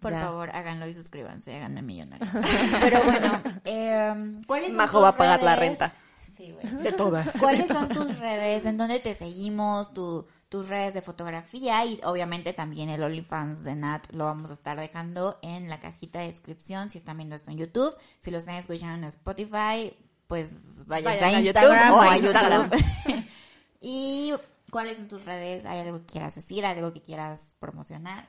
Por 0.00 0.12
Ya. 0.12 0.20
favor, 0.22 0.50
háganlo 0.54 0.86
y 0.88 0.94
suscríbanse, 0.94 1.54
háganme 1.54 1.82
millonario. 1.82 2.26
Pero 2.80 3.02
bueno, 3.04 3.42
eh, 3.64 4.40
¿cuáles 4.46 4.68
son 4.68 4.76
Majo 4.76 4.92
tus 4.98 5.04
va 5.04 5.08
a 5.08 5.16
pagar 5.16 5.42
la 5.42 5.56
redes? 5.56 5.78
renta. 5.78 5.94
Sí. 6.22 6.52
De 6.82 6.92
todas. 6.92 7.32
¿Cuáles 7.38 7.66
son 7.66 7.88
tus 7.88 8.18
redes? 8.18 8.64
¿En 8.64 8.76
dónde 8.78 8.98
te 9.00 9.14
seguimos? 9.14 9.92
Tu, 9.92 10.26
tus 10.50 10.68
redes 10.68 10.94
de 10.94 11.00
fotografía 11.00 11.86
y 11.86 12.00
obviamente 12.02 12.52
también 12.52 12.90
el 12.90 13.02
OnlyFans 13.04 13.62
de 13.62 13.76
Nat 13.76 14.12
lo 14.12 14.24
vamos 14.24 14.50
a 14.50 14.54
estar 14.54 14.78
dejando 14.78 15.38
en 15.42 15.70
la 15.70 15.78
cajita 15.78 16.18
de 16.18 16.26
descripción 16.26 16.90
si 16.90 16.98
están 16.98 17.16
viendo 17.16 17.36
esto 17.36 17.52
en 17.52 17.56
YouTube. 17.56 17.94
Si 18.18 18.32
lo 18.32 18.38
están 18.38 18.56
escuchando 18.56 18.96
en 18.96 19.04
Spotify, 19.04 19.96
pues 20.26 20.50
vayan, 20.86 21.04
Vayan 21.04 21.24
a 21.24 21.36
a 21.36 21.40
Instagram 21.40 21.88
YouTube 21.88 21.96
o 21.96 22.00
a 22.00 22.18
Instagram. 22.18 22.70
YouTube. 22.70 23.24
y 23.80 24.34
¿cuáles 24.72 24.96
son 24.96 25.06
tus 25.06 25.24
redes? 25.24 25.64
¿Hay 25.64 25.78
algo 25.78 26.00
que 26.00 26.06
quieras 26.06 26.34
decir? 26.34 26.66
¿Algo 26.66 26.92
que 26.92 27.00
quieras 27.00 27.56
promocionar? 27.60 28.28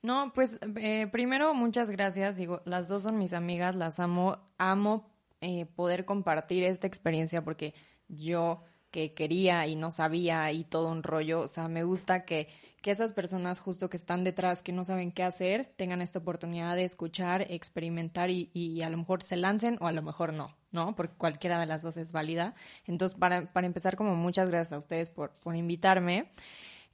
No, 0.00 0.32
pues 0.34 0.58
eh, 0.76 1.06
primero 1.12 1.52
muchas 1.52 1.90
gracias. 1.90 2.36
Digo, 2.36 2.62
las 2.64 2.88
dos 2.88 3.02
son 3.02 3.18
mis 3.18 3.34
amigas, 3.34 3.74
las 3.74 4.00
amo, 4.00 4.38
amo 4.56 5.06
eh, 5.42 5.66
poder 5.66 6.06
compartir 6.06 6.64
esta 6.64 6.86
experiencia 6.86 7.44
porque 7.44 7.74
yo 8.08 8.64
que 8.92 9.14
quería 9.14 9.66
y 9.66 9.74
no 9.74 9.90
sabía 9.90 10.52
y 10.52 10.62
todo 10.62 10.88
un 10.88 11.02
rollo, 11.02 11.40
o 11.40 11.48
sea, 11.48 11.66
me 11.66 11.82
gusta 11.82 12.24
que, 12.24 12.46
que 12.80 12.92
esas 12.92 13.12
personas 13.12 13.58
justo 13.58 13.90
que 13.90 13.96
están 13.96 14.22
detrás, 14.22 14.62
que 14.62 14.70
no 14.72 14.84
saben 14.84 15.10
qué 15.10 15.24
hacer, 15.24 15.72
tengan 15.76 16.00
esta 16.02 16.20
oportunidad 16.20 16.76
de 16.76 16.84
escuchar, 16.84 17.42
experimentar 17.50 18.30
y, 18.30 18.50
y 18.52 18.82
a 18.82 18.90
lo 18.90 18.98
mejor 18.98 19.24
se 19.24 19.36
lancen 19.36 19.78
o 19.80 19.86
a 19.88 19.92
lo 19.92 20.02
mejor 20.02 20.32
no, 20.32 20.54
¿no? 20.70 20.94
Porque 20.94 21.16
cualquiera 21.16 21.58
de 21.58 21.66
las 21.66 21.82
dos 21.82 21.96
es 21.96 22.12
válida. 22.12 22.54
Entonces, 22.86 23.18
para, 23.18 23.52
para 23.52 23.66
empezar, 23.66 23.96
como 23.96 24.14
muchas 24.14 24.48
gracias 24.50 24.72
a 24.72 24.78
ustedes 24.78 25.10
por, 25.10 25.32
por 25.40 25.56
invitarme. 25.56 26.30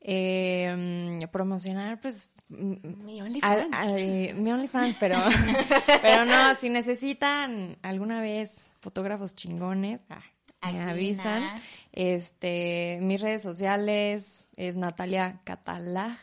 Eh, 0.01 1.26
promocionar, 1.32 2.01
pues, 2.01 2.30
mm, 2.49 3.05
Mi 3.05 3.20
OnlyFans. 3.20 3.76
eh, 3.99 4.34
mi 4.36 4.53
OnlyFans, 4.53 4.96
pero, 4.99 5.16
pero 6.03 6.24
no, 6.24 6.55
si 6.55 6.68
necesitan 6.68 7.76
alguna 7.82 8.20
vez 8.20 8.72
fotógrafos 8.80 9.34
chingones, 9.34 10.07
ah, 10.11 10.22
me 10.62 10.82
avisan. 10.82 11.42
Nat. 11.42 11.62
Este, 11.92 12.98
mis 13.02 13.20
redes 13.20 13.42
sociales 13.42 14.46
es 14.56 14.76
Natalia 14.76 15.40
Catalaj, 15.44 16.18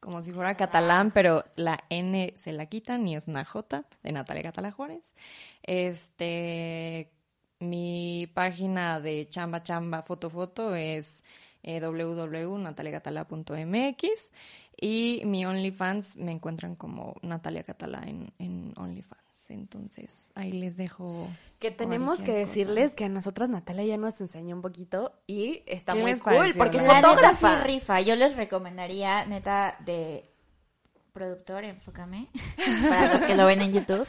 como 0.00 0.22
si 0.22 0.32
fuera 0.32 0.56
catalán, 0.56 1.10
pero 1.10 1.44
la 1.56 1.78
N 1.90 2.32
se 2.34 2.52
la 2.52 2.66
quitan 2.66 3.06
y 3.06 3.16
es 3.16 3.28
una 3.28 3.44
J 3.44 3.84
de 4.02 4.12
Natalia 4.12 4.42
Catalá 4.42 4.72
Juárez. 4.72 5.14
Este, 5.62 7.12
mi 7.60 8.26
página 8.34 9.00
de 9.00 9.28
Chamba 9.28 9.62
Chamba 9.62 10.02
Foto 10.02 10.30
Foto 10.30 10.74
es 10.74 11.22
eh, 11.62 11.80
www.nataliacatalá.mx 11.80 14.32
y 14.76 15.22
mi 15.24 15.46
OnlyFans 15.46 16.16
me 16.16 16.32
encuentran 16.32 16.74
como 16.74 17.14
Natalia 17.22 17.62
Catalá 17.62 18.02
en, 18.04 18.32
en 18.38 18.72
OnlyFans. 18.76 19.21
Entonces, 19.52 20.30
ahí 20.34 20.52
les 20.52 20.76
dejo. 20.76 21.28
Que 21.58 21.70
tenemos 21.70 22.18
que 22.18 22.26
cosa. 22.26 22.38
decirles 22.38 22.94
que 22.94 23.04
a 23.04 23.08
nosotras 23.08 23.48
Natalia 23.48 23.84
ya 23.84 23.96
nos 23.96 24.20
enseñó 24.20 24.56
un 24.56 24.62
poquito 24.62 25.12
y 25.26 25.62
está 25.66 25.92
¿Qué 25.92 26.00
muy 26.00 26.18
cool 26.18 26.34
pareció, 26.34 26.58
porque 26.58 26.76
es 26.78 26.82
la 26.82 27.00
La 27.00 27.14
neta 27.14 27.36
sí 27.36 27.46
rifa. 27.64 28.00
Yo 28.00 28.16
les 28.16 28.36
recomendaría, 28.36 29.24
neta, 29.26 29.76
de 29.84 30.28
productor, 31.12 31.64
enfócame, 31.64 32.28
para 32.88 33.12
los 33.12 33.22
que 33.22 33.36
lo 33.36 33.46
ven 33.46 33.60
en 33.62 33.72
YouTube. 33.72 34.06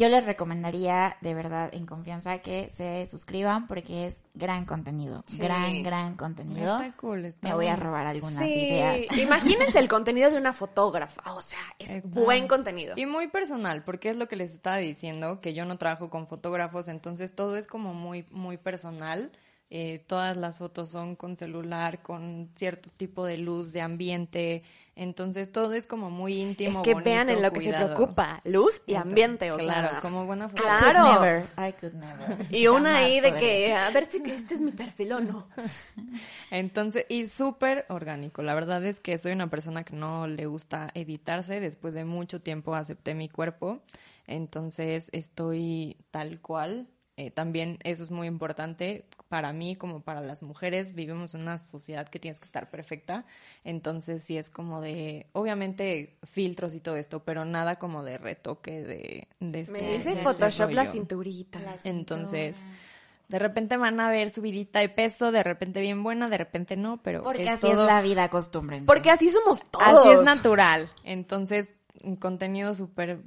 Yo 0.00 0.08
les 0.08 0.24
recomendaría, 0.24 1.18
de 1.20 1.34
verdad, 1.34 1.68
en 1.72 1.84
confianza, 1.84 2.38
que 2.38 2.70
se 2.72 3.04
suscriban 3.06 3.66
porque 3.66 4.06
es 4.06 4.22
gran 4.32 4.64
contenido. 4.64 5.22
Sí. 5.26 5.36
Gran, 5.36 5.82
gran 5.82 6.16
contenido. 6.16 6.76
Está 6.80 6.96
cool, 6.96 7.26
está 7.26 7.46
Me 7.48 7.54
voy 7.54 7.66
a 7.66 7.76
robar 7.76 8.06
algunas 8.06 8.42
Sí, 8.42 8.48
ideas. 8.50 9.18
imagínense 9.18 9.78
el 9.78 9.88
contenido 9.90 10.30
de 10.30 10.38
una 10.38 10.54
fotógrafa, 10.54 11.34
o 11.34 11.42
sea, 11.42 11.58
es 11.78 11.90
Está- 11.90 12.08
buen 12.08 12.48
contenido. 12.48 12.94
Y 12.96 13.04
muy 13.04 13.28
personal, 13.28 13.82
porque 13.84 14.08
es 14.08 14.16
lo 14.16 14.26
que 14.26 14.36
les 14.36 14.54
estaba 14.54 14.78
diciendo, 14.78 15.42
que 15.42 15.52
yo 15.52 15.66
no 15.66 15.76
trabajo 15.76 16.08
con 16.08 16.26
fotógrafos, 16.26 16.88
entonces 16.88 17.34
todo 17.34 17.58
es 17.58 17.66
como 17.66 17.92
muy, 17.92 18.24
muy 18.30 18.56
personal. 18.56 19.30
Eh, 19.72 20.02
todas 20.08 20.36
las 20.36 20.58
fotos 20.58 20.88
son 20.88 21.14
con 21.14 21.36
celular, 21.36 22.02
con 22.02 22.50
cierto 22.56 22.90
tipo 22.96 23.24
de 23.24 23.38
luz, 23.38 23.72
de 23.72 23.80
ambiente, 23.80 24.64
entonces 24.96 25.52
todo 25.52 25.74
es 25.74 25.86
como 25.86 26.10
muy 26.10 26.34
íntimo. 26.42 26.80
es 26.80 26.84
que 26.84 26.92
bonito, 26.94 27.08
vean 27.08 27.30
en 27.30 27.40
lo 27.40 27.52
que 27.52 27.60
cuidado. 27.60 27.88
se 27.88 27.94
preocupa, 27.94 28.40
luz 28.44 28.82
y 28.86 28.94
Entonces, 28.94 28.96
ambiente, 28.96 29.52
o 29.52 29.56
claro, 29.58 29.90
sea. 29.90 30.00
como 30.00 30.26
buena 30.26 30.48
foto. 30.48 30.60
Claro. 30.64 30.98
I 30.98 31.12
could 31.12 31.22
never. 31.22 31.48
I 31.68 31.72
could 31.72 31.92
never. 31.94 32.46
Y 32.50 32.66
una 32.66 32.94
Jamás 32.94 33.04
ahí 33.04 33.20
de 33.20 33.28
podré. 33.28 33.40
que, 33.40 33.72
a 33.74 33.90
ver 33.90 34.06
si 34.06 34.22
que 34.22 34.34
este 34.34 34.54
es 34.54 34.60
mi 34.60 34.72
perfil 34.72 35.12
o 35.12 35.20
no. 35.20 35.48
Entonces, 36.50 37.06
y 37.08 37.26
súper 37.28 37.86
orgánico. 37.88 38.42
La 38.42 38.54
verdad 38.54 38.84
es 38.84 39.00
que 39.00 39.16
soy 39.18 39.32
una 39.32 39.48
persona 39.50 39.84
que 39.84 39.94
no 39.94 40.26
le 40.26 40.46
gusta 40.46 40.90
editarse. 40.94 41.60
Después 41.60 41.94
de 41.94 42.04
mucho 42.04 42.40
tiempo 42.40 42.74
acepté 42.74 43.14
mi 43.14 43.28
cuerpo. 43.28 43.82
Entonces, 44.26 45.08
estoy 45.12 45.96
tal 46.10 46.40
cual. 46.40 46.88
eh, 47.16 47.30
también 47.30 47.78
eso 47.84 48.02
es 48.02 48.10
muy 48.10 48.26
importante 48.26 49.04
para 49.30 49.52
mí 49.52 49.76
como 49.76 50.00
para 50.02 50.20
las 50.20 50.42
mujeres. 50.42 50.92
Vivimos 50.92 51.36
en 51.36 51.42
una 51.42 51.56
sociedad 51.56 52.08
que 52.08 52.18
tienes 52.18 52.40
que 52.40 52.46
estar 52.46 52.68
perfecta, 52.68 53.24
entonces 53.62 54.24
sí 54.24 54.36
es 54.36 54.50
como 54.50 54.80
de, 54.80 55.28
obviamente 55.32 56.18
filtros 56.24 56.74
y 56.74 56.80
todo 56.80 56.96
esto, 56.96 57.22
pero 57.22 57.44
nada 57.44 57.76
como 57.76 58.02
de 58.02 58.18
retoque 58.18 58.82
de, 58.82 59.28
de 59.38 59.60
este, 59.60 59.72
Me 59.72 59.92
dice 59.92 60.04
de 60.04 60.10
este 60.10 60.22
Photoshop 60.24 60.72
la 60.72 60.84
cinturita. 60.86 61.60
La 61.60 61.76
Entonces, 61.84 62.60
de 63.28 63.38
repente 63.38 63.76
van 63.76 64.00
a 64.00 64.10
ver 64.10 64.30
subidita 64.30 64.80
de 64.80 64.88
peso, 64.88 65.30
de 65.30 65.44
repente 65.44 65.80
bien 65.80 66.02
buena, 66.02 66.28
de 66.28 66.36
repente 66.36 66.76
no, 66.76 67.00
pero 67.00 67.22
Porque 67.22 67.44
es 67.44 67.50
así 67.50 67.60
todo- 67.60 67.82
es 67.82 67.86
la 67.86 68.02
vida, 68.02 68.24
acostúmbrense. 68.24 68.84
Porque 68.86 69.10
así 69.12 69.28
somos 69.28 69.62
todos. 69.70 69.86
Así 70.00 70.10
es 70.10 70.22
natural. 70.22 70.90
Entonces, 71.04 71.76
un 72.02 72.16
contenido 72.16 72.74
súper 72.74 73.20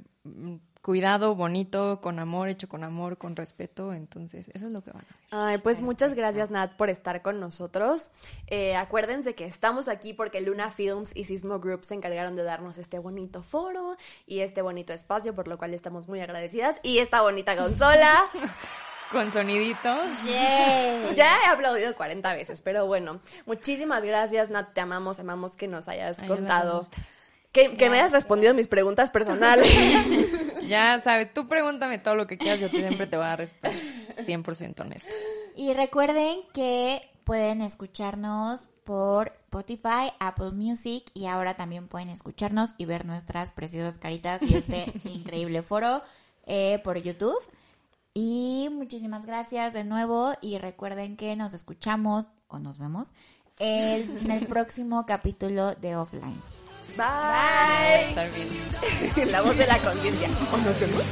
cuidado, 0.84 1.34
bonito, 1.34 2.02
con 2.02 2.18
amor, 2.18 2.50
hecho 2.50 2.68
con 2.68 2.84
amor, 2.84 3.16
con 3.16 3.36
respeto. 3.36 3.94
Entonces, 3.94 4.50
eso 4.52 4.66
es 4.66 4.72
lo 4.72 4.84
que 4.84 4.90
van 4.90 5.02
a 5.02 5.06
ver. 5.06 5.16
Ay, 5.30 5.58
pues 5.58 5.80
muchas 5.80 6.12
gracias 6.12 6.50
Nat 6.50 6.76
por 6.76 6.90
estar 6.90 7.22
con 7.22 7.40
nosotros. 7.40 8.10
Eh, 8.48 8.76
acuérdense 8.76 9.34
que 9.34 9.46
estamos 9.46 9.88
aquí 9.88 10.12
porque 10.12 10.42
Luna 10.42 10.70
Films 10.70 11.16
y 11.16 11.24
Sismo 11.24 11.58
Group 11.58 11.86
se 11.86 11.94
encargaron 11.94 12.36
de 12.36 12.42
darnos 12.42 12.76
este 12.76 12.98
bonito 12.98 13.42
foro 13.42 13.96
y 14.26 14.40
este 14.40 14.60
bonito 14.60 14.92
espacio, 14.92 15.34
por 15.34 15.48
lo 15.48 15.56
cual 15.56 15.72
estamos 15.72 16.06
muy 16.06 16.20
agradecidas. 16.20 16.76
Y 16.82 16.98
esta 16.98 17.22
bonita 17.22 17.56
consola. 17.56 18.24
Con 19.10 19.30
soniditos. 19.30 20.24
Yay. 20.24 21.14
ya 21.14 21.38
he 21.44 21.46
aplaudido 21.46 21.94
40 21.94 22.34
veces, 22.34 22.60
pero 22.60 22.86
bueno, 22.86 23.20
muchísimas 23.46 24.02
gracias 24.02 24.50
Nat, 24.50 24.74
te 24.74 24.82
amamos, 24.82 25.18
amamos 25.18 25.56
que 25.56 25.66
nos 25.66 25.88
hayas 25.88 26.18
Ay, 26.18 26.28
contado. 26.28 26.82
Que, 27.54 27.74
que 27.74 27.88
me 27.88 27.98
hayas 28.00 28.12
respondido 28.12 28.52
mis 28.52 28.68
preguntas 28.68 29.08
personales. 29.10 29.66
Ya 30.68 30.98
sabes, 30.98 31.32
tú 31.34 31.46
pregúntame 31.46 31.98
todo 31.98 32.14
lo 32.14 32.26
que 32.26 32.38
quieras, 32.38 32.58
yo 32.58 32.70
siempre 32.70 33.06
te 33.06 33.18
voy 33.18 33.26
a 33.26 33.36
responder 33.36 33.78
100% 34.08 34.80
honesto. 34.80 35.10
Y 35.54 35.74
recuerden 35.74 36.38
que 36.54 37.02
pueden 37.24 37.60
escucharnos 37.60 38.66
por 38.84 39.34
Spotify, 39.40 40.10
Apple 40.20 40.52
Music 40.52 41.04
y 41.12 41.26
ahora 41.26 41.54
también 41.58 41.86
pueden 41.86 42.08
escucharnos 42.08 42.74
y 42.78 42.86
ver 42.86 43.04
nuestras 43.04 43.52
preciosas 43.52 43.98
caritas 43.98 44.40
y 44.40 44.56
este 44.56 44.90
increíble 45.04 45.60
foro 45.60 46.00
eh, 46.46 46.80
por 46.82 46.96
YouTube. 46.96 47.36
Y 48.14 48.70
muchísimas 48.72 49.26
gracias 49.26 49.74
de 49.74 49.84
nuevo 49.84 50.32
y 50.40 50.56
recuerden 50.56 51.18
que 51.18 51.36
nos 51.36 51.52
escuchamos 51.52 52.30
o 52.48 52.58
nos 52.58 52.78
vemos 52.78 53.08
el- 53.58 54.16
en 54.24 54.30
el 54.30 54.46
próximo 54.46 55.04
capítulo 55.04 55.74
de 55.74 55.94
Offline. 55.94 56.40
Bye. 56.96 58.08
Está 58.08 58.26
bien. 58.28 59.32
La 59.32 59.42
voz 59.42 59.56
de 59.56 59.66
la 59.66 59.78
conciencia. 59.78 60.28
¿O 60.52 60.56
nos 60.58 60.80
vemos? 60.80 61.02